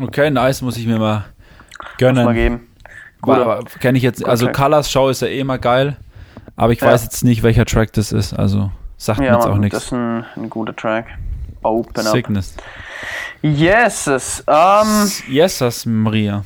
Okay, 0.00 0.30
nice, 0.30 0.62
muss 0.62 0.76
ich 0.76 0.86
mir 0.86 0.98
mal 0.98 1.24
gönnen. 1.98 2.16
Muss 2.16 2.24
mal 2.24 2.34
geben. 2.34 2.66
Kenne 3.80 3.98
ich 3.98 4.04
jetzt, 4.04 4.24
also 4.24 4.46
Track. 4.46 4.56
Colors 4.56 4.90
Show 4.90 5.08
ist 5.08 5.22
ja 5.22 5.28
eh 5.28 5.40
immer 5.40 5.58
geil, 5.58 5.96
aber 6.56 6.72
ich 6.72 6.80
ja. 6.80 6.88
weiß 6.88 7.02
jetzt 7.04 7.24
nicht, 7.24 7.42
welcher 7.42 7.64
Track 7.64 7.92
das 7.92 8.12
ist, 8.12 8.32
also 8.32 8.70
sagt 8.96 9.20
ja, 9.20 9.30
mir 9.30 9.36
jetzt 9.36 9.46
auch 9.46 9.56
nichts. 9.56 9.74
Das 9.74 9.84
ist 9.86 9.92
ein, 9.92 10.24
ein, 10.36 10.50
guter 10.50 10.74
Track. 10.74 11.06
Open 11.62 12.04
Sickness. 12.04 12.54
Up. 12.56 12.64
Yeses. 13.42 14.42
Um, 14.46 15.10
yeses, 15.28 15.84
Maria. 15.84 16.44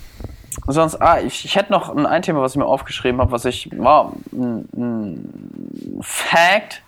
Sonst, 0.66 0.96
ah, 0.96 1.20
ich, 1.20 1.44
ich 1.44 1.56
hätte 1.56 1.72
noch 1.72 1.94
ein, 1.94 2.06
ein 2.06 2.22
Thema, 2.22 2.40
was 2.40 2.52
ich 2.52 2.58
mir 2.58 2.66
aufgeschrieben 2.66 3.20
habe, 3.20 3.32
was 3.32 3.44
ich, 3.44 3.68
wow, 3.76 4.12
ein, 4.32 4.68
ein 4.76 5.98
Fact. 6.00 6.82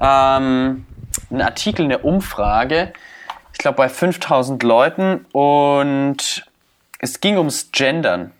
Ähm, 0.00 0.86
einen 1.30 1.42
Artikel, 1.42 1.84
eine 1.84 1.98
Umfrage, 1.98 2.92
ich 3.52 3.58
glaube 3.58 3.76
bei 3.76 3.88
5000 3.88 4.62
Leuten 4.62 5.26
und 5.32 6.46
es 6.98 7.20
ging 7.20 7.36
ums 7.36 7.70
Gendern. 7.72 8.32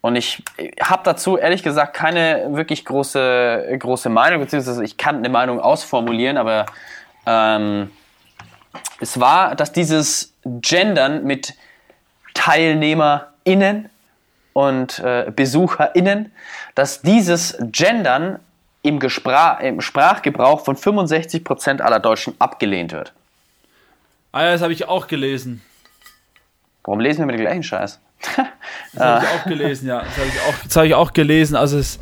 Und 0.00 0.14
ich 0.14 0.42
habe 0.80 1.02
dazu 1.04 1.36
ehrlich 1.36 1.62
gesagt 1.62 1.94
keine 1.94 2.48
wirklich 2.50 2.84
große, 2.84 3.76
große 3.78 4.08
Meinung, 4.08 4.40
beziehungsweise 4.40 4.84
ich 4.84 4.96
kann 4.96 5.16
eine 5.16 5.28
Meinung 5.28 5.58
ausformulieren, 5.58 6.36
aber 6.36 6.66
ähm, 7.26 7.90
es 9.00 9.18
war, 9.18 9.56
dass 9.56 9.72
dieses 9.72 10.32
Gendern 10.44 11.24
mit 11.24 11.54
TeilnehmerInnen 12.34 13.90
und 14.52 14.98
äh, 15.00 15.30
BesucherInnen, 15.34 16.32
dass 16.74 17.02
dieses 17.02 17.58
Gendern 17.60 18.38
im, 18.86 18.98
Gespra 19.00 19.54
im 19.54 19.80
Sprachgebrauch 19.80 20.64
von 20.64 20.76
65% 20.76 21.80
aller 21.80 22.00
Deutschen 22.00 22.34
abgelehnt 22.38 22.92
wird. 22.92 23.12
Ah 24.32 24.44
ja, 24.44 24.52
das 24.52 24.62
habe 24.62 24.72
ich 24.72 24.86
auch 24.86 25.06
gelesen. 25.06 25.62
Warum 26.84 27.00
lesen 27.00 27.20
wir 27.20 27.26
mit 27.26 27.36
dem 27.36 27.40
gleichen 27.40 27.62
Scheiß? 27.62 28.00
das 28.94 29.02
habe 29.02 29.24
ich 29.24 29.30
auch 29.30 29.44
gelesen, 29.46 29.88
ja. 29.88 30.00
Das 30.00 30.16
habe 30.16 30.28
ich, 30.28 30.40
auch, 30.40 30.76
hab 30.76 30.84
ich 30.84 30.94
auch 30.94 31.12
gelesen. 31.12 31.56
Also 31.56 31.78
es 31.78 31.96
ist 31.96 32.00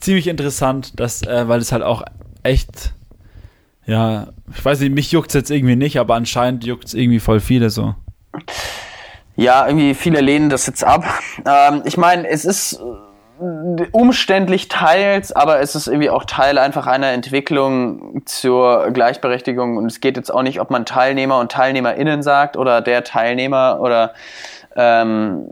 ziemlich 0.00 0.26
interessant, 0.26 0.98
dass, 0.98 1.22
äh, 1.22 1.48
weil 1.48 1.60
es 1.60 1.72
halt 1.72 1.82
auch 1.82 2.02
echt, 2.42 2.92
ja, 3.86 4.28
ich 4.54 4.64
weiß 4.64 4.80
nicht, 4.80 4.94
mich 4.94 5.12
juckt 5.12 5.28
es 5.28 5.34
jetzt 5.34 5.50
irgendwie 5.50 5.76
nicht, 5.76 5.98
aber 5.98 6.14
anscheinend 6.14 6.64
juckt 6.64 6.86
es 6.86 6.94
irgendwie 6.94 7.20
voll 7.20 7.40
viele 7.40 7.70
so. 7.70 7.94
Ja, 9.36 9.66
irgendwie 9.66 9.94
viele 9.94 10.20
lehnen 10.20 10.50
das 10.50 10.66
jetzt 10.66 10.82
ab. 10.82 11.04
Ähm, 11.46 11.82
ich 11.84 11.96
meine, 11.96 12.28
es 12.28 12.44
ist 12.44 12.80
umständlich 13.92 14.68
teils, 14.68 15.32
aber 15.32 15.60
es 15.60 15.74
ist 15.74 15.86
irgendwie 15.86 16.10
auch 16.10 16.24
Teil 16.24 16.58
einfach 16.58 16.86
einer 16.86 17.12
Entwicklung 17.12 18.22
zur 18.26 18.90
Gleichberechtigung. 18.90 19.76
Und 19.76 19.86
es 19.86 20.00
geht 20.00 20.16
jetzt 20.16 20.30
auch 20.30 20.42
nicht, 20.42 20.60
ob 20.60 20.70
man 20.70 20.84
Teilnehmer 20.84 21.38
und 21.38 21.52
TeilnehmerInnen 21.52 22.22
sagt 22.22 22.56
oder 22.56 22.80
der 22.80 23.04
Teilnehmer 23.04 23.78
oder 23.80 24.14
ähm, 24.76 25.46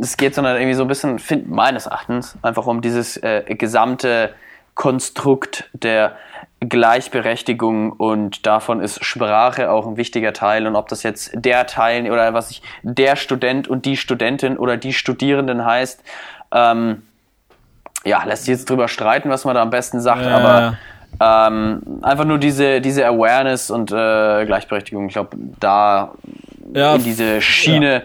es 0.00 0.16
geht, 0.16 0.34
sondern 0.34 0.56
irgendwie 0.56 0.74
so 0.74 0.82
ein 0.82 0.88
bisschen, 0.88 1.18
find, 1.18 1.48
meines 1.48 1.86
Erachtens, 1.86 2.36
einfach 2.42 2.66
um 2.66 2.80
dieses 2.80 3.16
äh, 3.16 3.42
gesamte 3.48 4.34
Konstrukt 4.74 5.68
der 5.72 6.16
Gleichberechtigung. 6.60 7.92
Und 7.92 8.46
davon 8.46 8.80
ist 8.80 9.04
Sprache 9.04 9.70
auch 9.70 9.86
ein 9.86 9.96
wichtiger 9.96 10.32
Teil. 10.32 10.66
Und 10.66 10.76
ob 10.76 10.88
das 10.88 11.02
jetzt 11.02 11.32
der 11.34 11.66
Teil 11.66 12.10
oder 12.10 12.34
was 12.34 12.50
ich 12.50 12.62
der 12.82 13.16
Student 13.16 13.66
und 13.66 13.86
die 13.86 13.96
Studentin 13.96 14.56
oder 14.56 14.76
die 14.76 14.92
Studierenden 14.92 15.64
heißt, 15.64 16.02
ähm, 16.52 17.02
ja, 18.04 18.24
lässt 18.24 18.44
sich 18.44 18.52
jetzt 18.52 18.70
drüber 18.70 18.88
streiten, 18.88 19.28
was 19.30 19.44
man 19.44 19.54
da 19.54 19.62
am 19.62 19.70
besten 19.70 20.00
sagt, 20.00 20.22
ja. 20.22 20.36
aber 20.38 20.78
ähm, 21.20 21.82
einfach 22.02 22.24
nur 22.24 22.38
diese, 22.38 22.80
diese 22.80 23.06
Awareness 23.06 23.70
und 23.70 23.90
äh, 23.90 24.44
Gleichberechtigung, 24.46 25.08
ich 25.08 25.14
glaube, 25.14 25.36
da 25.58 26.12
ja, 26.74 26.94
in 26.94 27.04
diese 27.04 27.40
Schiene 27.40 28.02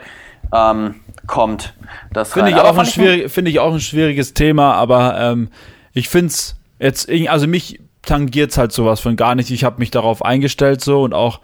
ja. 0.52 0.72
ähm, 0.72 0.96
kommt. 1.28 1.74
Das 2.12 2.34
finde 2.34 2.52
ich, 2.52 2.56
auch 2.56 2.78
ein 2.78 2.86
schwierig, 2.86 3.32
find 3.32 3.48
ich 3.48 3.60
auch 3.60 3.74
ein 3.74 3.80
schwieriges 3.80 4.34
Thema, 4.34 4.74
aber 4.74 5.20
ähm, 5.20 5.50
ich 5.94 6.10
finde 6.10 6.28
es 6.28 6.56
jetzt, 6.80 7.10
also 7.30 7.48
mich 7.48 7.80
tangiert 8.02 8.52
es 8.52 8.58
halt 8.58 8.72
sowas 8.72 9.00
von 9.00 9.16
gar 9.16 9.36
nicht. 9.36 9.52
Ich 9.52 9.64
habe 9.64 9.80
mich 9.80 9.91
darauf 9.91 10.24
eingestellt 10.24 10.82
so 10.82 11.04
und 11.04 11.14
auch 11.14 11.39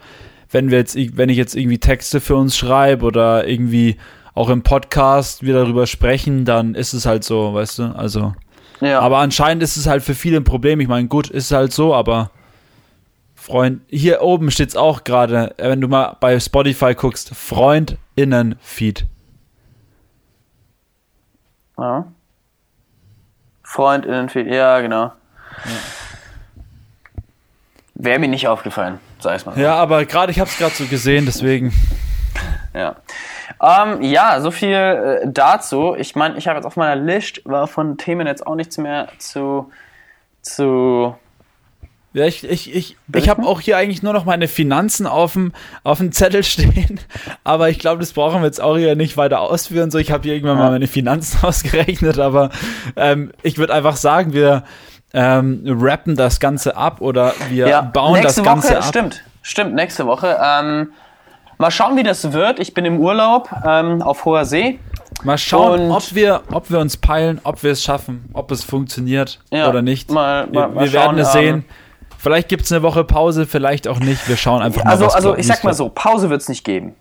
wenn 0.50 0.70
wir 0.70 0.78
jetzt, 0.78 0.96
wenn 1.16 1.28
ich 1.28 1.36
jetzt 1.36 1.54
irgendwie 1.54 1.78
Texte 1.78 2.20
für 2.20 2.36
uns 2.36 2.56
schreibe 2.56 3.06
oder 3.06 3.46
irgendwie 3.46 3.96
auch 4.40 4.48
im 4.48 4.62
Podcast 4.62 5.42
wir 5.42 5.52
darüber 5.52 5.86
sprechen, 5.86 6.46
dann 6.46 6.74
ist 6.74 6.94
es 6.94 7.04
halt 7.04 7.24
so, 7.24 7.52
weißt 7.52 7.78
du, 7.78 7.82
also. 7.94 8.34
Ja. 8.80 9.00
Aber 9.00 9.18
anscheinend 9.18 9.62
ist 9.62 9.76
es 9.76 9.86
halt 9.86 10.02
für 10.02 10.14
viele 10.14 10.38
ein 10.38 10.44
Problem. 10.44 10.80
Ich 10.80 10.88
meine, 10.88 11.08
gut, 11.08 11.28
ist 11.28 11.52
halt 11.52 11.74
so, 11.74 11.94
aber 11.94 12.30
Freund, 13.34 13.82
hier 13.88 14.22
oben 14.22 14.50
steht 14.50 14.70
es 14.70 14.76
auch 14.76 15.04
gerade, 15.04 15.54
wenn 15.58 15.82
du 15.82 15.88
mal 15.88 16.16
bei 16.20 16.40
Spotify 16.40 16.94
guckst, 16.94 17.34
Freundinnen-Feed. 17.34 19.04
Ja. 21.76 22.06
Freundinnen-Feed, 23.62 24.46
ja, 24.46 24.80
genau. 24.80 25.04
Ja. 25.04 25.12
Wäre 27.94 28.18
mir 28.18 28.28
nicht 28.28 28.48
aufgefallen, 28.48 29.00
sag 29.18 29.36
ich 29.36 29.44
mal. 29.44 29.58
Ja, 29.58 29.74
aber 29.74 30.06
gerade, 30.06 30.32
ich 30.32 30.40
habe 30.40 30.48
es 30.48 30.56
gerade 30.56 30.74
so 30.74 30.86
gesehen, 30.86 31.26
deswegen. 31.26 31.74
Ja. 32.72 32.96
Ähm, 33.62 34.02
ja, 34.02 34.40
so 34.40 34.50
viel 34.50 34.74
äh, 34.74 35.20
dazu. 35.26 35.94
Ich 35.96 36.14
meine, 36.14 36.36
ich 36.36 36.48
habe 36.48 36.58
jetzt 36.58 36.66
auf 36.66 36.76
meiner 36.76 37.00
Liste 37.00 37.42
war 37.44 37.66
von 37.66 37.98
Themen 37.98 38.26
jetzt 38.26 38.46
auch 38.46 38.54
nichts 38.54 38.78
mehr 38.78 39.08
zu 39.18 39.70
zu 40.42 41.14
ja, 42.12 42.24
ich, 42.24 42.42
ich, 42.42 42.74
ich, 42.74 42.96
ich 43.14 43.28
habe 43.28 43.46
auch 43.46 43.60
hier 43.60 43.76
eigentlich 43.76 44.02
nur 44.02 44.12
noch 44.12 44.24
meine 44.24 44.48
Finanzen 44.48 45.06
auf 45.06 45.34
dem, 45.34 45.52
auf 45.84 45.98
dem 45.98 46.10
Zettel 46.10 46.42
stehen, 46.42 46.98
aber 47.44 47.68
ich 47.68 47.78
glaube, 47.78 48.00
das 48.00 48.12
brauchen 48.12 48.40
wir 48.40 48.46
jetzt 48.46 48.60
auch 48.60 48.76
hier 48.76 48.96
nicht 48.96 49.16
weiter 49.16 49.40
ausführen. 49.40 49.92
So, 49.92 49.98
ich 49.98 50.10
habe 50.10 50.24
hier 50.24 50.34
irgendwann 50.34 50.58
mal 50.58 50.72
meine 50.72 50.88
Finanzen 50.88 51.38
ausgerechnet, 51.46 52.18
aber 52.18 52.50
ähm, 52.96 53.30
ich 53.42 53.58
würde 53.58 53.72
einfach 53.72 53.94
sagen, 53.94 54.32
wir 54.32 54.64
ähm, 55.12 55.62
rappen 55.66 56.16
das 56.16 56.40
Ganze 56.40 56.76
ab 56.76 57.00
oder 57.00 57.32
wir 57.48 57.68
ja, 57.68 57.80
bauen 57.80 58.22
das 58.22 58.42
Ganze 58.42 58.70
Woche, 58.70 58.78
ab. 58.78 58.84
Stimmt, 58.84 59.24
stimmt, 59.42 59.74
nächste 59.74 60.04
Woche. 60.06 60.36
Ähm, 60.42 60.92
mal 61.60 61.70
schauen, 61.70 61.96
wie 61.96 62.02
das 62.02 62.32
wird. 62.32 62.58
Ich 62.58 62.74
bin 62.74 62.84
im 62.84 62.98
Urlaub 62.98 63.50
ähm, 63.64 64.02
auf 64.02 64.24
hoher 64.24 64.44
See. 64.44 64.80
Mal 65.22 65.36
schauen, 65.36 65.90
ob 65.90 66.14
wir, 66.14 66.42
ob 66.50 66.70
wir 66.70 66.78
uns 66.80 66.96
peilen, 66.96 67.40
ob 67.44 67.62
wir 67.62 67.72
es 67.72 67.84
schaffen, 67.84 68.30
ob 68.32 68.50
es 68.50 68.64
funktioniert 68.64 69.40
ja, 69.52 69.68
oder 69.68 69.82
nicht. 69.82 70.10
Mal, 70.10 70.46
mal, 70.46 70.52
wir, 70.52 70.68
mal 70.68 70.84
wir 70.84 70.90
schauen, 70.90 71.16
werden 71.16 71.18
es 71.18 71.32
sehen. 71.32 71.64
Vielleicht 72.18 72.48
gibt 72.48 72.64
es 72.64 72.72
eine 72.72 72.82
Woche 72.82 73.04
Pause, 73.04 73.46
vielleicht 73.46 73.86
auch 73.86 74.00
nicht. 74.00 74.26
Wir 74.28 74.36
schauen 74.36 74.62
einfach 74.62 74.84
mal. 74.84 74.90
Also, 74.90 75.08
also 75.08 75.36
ich 75.36 75.46
sag 75.46 75.62
mal 75.62 75.74
so, 75.74 75.90
Pause 75.90 76.30
wird 76.30 76.40
es 76.40 76.48
nicht 76.48 76.64
geben. 76.64 76.94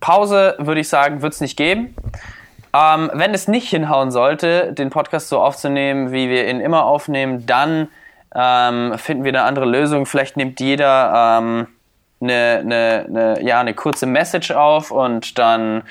Pause 0.00 0.54
würde 0.58 0.80
ich 0.80 0.88
sagen, 0.88 1.22
wird 1.22 1.32
es 1.32 1.40
nicht 1.40 1.56
geben. 1.56 1.94
Ähm, 2.74 3.10
wenn 3.14 3.34
es 3.34 3.48
nicht 3.48 3.68
hinhauen 3.68 4.10
sollte, 4.10 4.72
den 4.72 4.90
Podcast 4.90 5.28
so 5.28 5.40
aufzunehmen, 5.40 6.12
wie 6.12 6.28
wir 6.28 6.48
ihn 6.48 6.60
immer 6.60 6.84
aufnehmen, 6.84 7.44
dann 7.46 7.88
ähm, 8.34 8.96
finden 8.96 9.24
wir 9.24 9.30
eine 9.30 9.42
andere 9.42 9.66
Lösung. 9.66 10.06
Vielleicht 10.06 10.36
nimmt 10.36 10.58
jeder 10.58 11.38
ähm, 11.40 11.66
eine, 12.22 12.60
eine, 12.60 13.06
eine, 13.08 13.42
ja, 13.42 13.60
eine 13.60 13.74
kurze 13.74 14.06
Message 14.06 14.50
auf 14.50 14.90
und 14.90 15.38
dann 15.38 15.82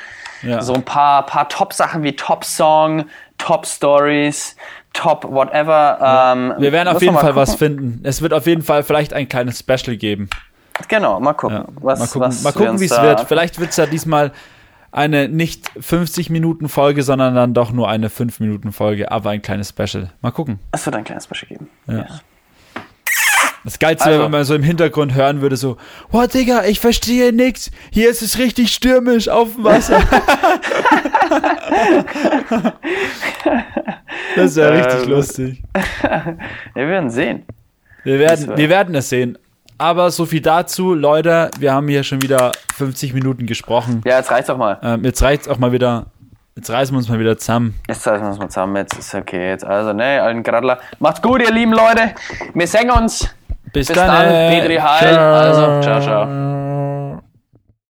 ja. 0.41 0.61
so 0.61 0.73
ein 0.73 0.83
paar, 0.83 1.25
paar 1.25 1.49
Top-Sachen 1.49 2.03
wie 2.03 2.15
Top-Song, 2.15 3.05
Top-Stories, 3.37 4.55
top 4.93 5.25
whatever. 5.29 5.97
Ja. 5.99 6.33
Ähm, 6.33 6.53
wir 6.57 6.71
werden 6.71 6.87
auf 6.87 7.01
jeden 7.01 7.13
Fall 7.13 7.23
gucken. 7.23 7.35
was 7.35 7.55
finden. 7.55 7.99
Es 8.03 8.21
wird 8.21 8.33
auf 8.33 8.47
jeden 8.47 8.61
Fall 8.61 8.83
vielleicht 8.83 9.13
ein 9.13 9.27
kleines 9.27 9.59
Special 9.59 9.97
geben. 9.97 10.29
Genau, 10.87 11.19
mal 11.19 11.33
gucken. 11.33 11.57
Ja. 11.57 11.65
Was, 11.81 11.99
mal 11.99 12.07
gucken, 12.07 12.43
mal 12.43 12.53
gucken 12.53 12.79
wie 12.79 12.85
es 12.85 13.01
wird. 13.01 13.21
Vielleicht 13.21 13.59
wird 13.59 13.71
es 13.71 13.77
ja 13.77 13.85
diesmal 13.85 14.31
eine 14.91 15.29
nicht 15.29 15.71
50 15.79 16.29
Minuten 16.29 16.67
Folge, 16.67 17.03
sondern 17.03 17.35
dann 17.35 17.53
doch 17.53 17.71
nur 17.71 17.89
eine 17.89 18.09
5 18.09 18.39
Minuten 18.39 18.71
Folge, 18.71 19.11
aber 19.11 19.29
ein 19.29 19.41
kleines 19.41 19.69
Special. 19.69 20.09
Mal 20.21 20.31
gucken. 20.31 20.59
Es 20.71 20.85
wird 20.85 20.95
ein 20.95 21.03
kleines 21.03 21.25
Special 21.25 21.47
geben. 21.47 21.69
Ja. 21.87 21.93
ja. 21.95 22.05
Das 23.63 23.77
Geilste 23.77 24.05
also. 24.05 24.17
wäre, 24.17 24.25
wenn 24.25 24.31
man 24.31 24.43
so 24.43 24.55
im 24.55 24.63
Hintergrund 24.63 25.13
hören 25.13 25.41
würde, 25.41 25.55
so, 25.55 25.77
boah, 26.11 26.27
Digga, 26.27 26.65
ich 26.65 26.79
verstehe 26.79 27.31
nichts. 27.31 27.69
Hier 27.91 28.09
ist 28.09 28.21
es 28.21 28.39
richtig 28.39 28.73
stürmisch 28.73 29.29
auf 29.29 29.53
dem 29.53 29.63
Wasser. 29.63 29.99
das 34.35 34.55
wäre 34.55 34.77
richtig 34.77 35.03
ähm, 35.03 35.09
lustig. 35.09 35.61
wir 36.73 36.87
werden 36.87 37.09
sehen. 37.11 37.43
Wir 38.03 38.17
werden, 38.17 38.57
wir 38.57 38.69
werden 38.69 38.95
es 38.95 39.09
sehen. 39.09 39.37
Aber 39.77 40.11
so 40.11 40.25
viel 40.25 40.41
dazu, 40.41 40.93
Leute. 40.93 41.49
Wir 41.59 41.73
haben 41.73 41.87
hier 41.87 42.03
schon 42.03 42.21
wieder 42.21 42.51
50 42.75 43.13
Minuten 43.13 43.45
gesprochen. 43.45 44.01
Ja, 44.05 44.17
jetzt 44.17 44.31
reicht's 44.31 44.49
auch 44.49 44.57
mal. 44.57 44.79
Ähm, 44.83 45.03
jetzt 45.03 45.21
reicht's 45.21 45.47
auch 45.47 45.57
mal 45.57 45.71
wieder. 45.71 46.07
Jetzt 46.55 46.69
reißen 46.69 46.93
wir 46.93 46.97
uns 46.97 47.09
mal 47.09 47.19
wieder 47.19 47.37
zusammen. 47.37 47.79
Jetzt 47.87 48.05
reißen 48.05 48.23
wir 48.23 48.29
uns 48.29 48.37
mal 48.37 48.49
zusammen. 48.49 48.75
Jetzt 48.75 48.97
ist 48.97 49.15
okay. 49.15 49.49
Jetzt 49.49 49.65
also, 49.65 49.93
ne, 49.93 50.21
allen 50.21 50.43
Gradler. 50.43 50.79
Macht's 50.99 51.21
gut, 51.21 51.41
ihr 51.41 51.51
lieben 51.51 51.73
Leute. 51.73 52.13
Wir 52.53 52.67
sehen 52.67 52.91
uns. 52.91 53.33
Bis, 53.73 53.87
Bis 53.87 53.95
dann, 53.95 54.07
dann 54.07 54.51
Petri 54.51 54.75
Heil. 54.75 55.17
Also, 55.17 55.81
ciao, 55.81 56.01
ciao. 56.01 57.00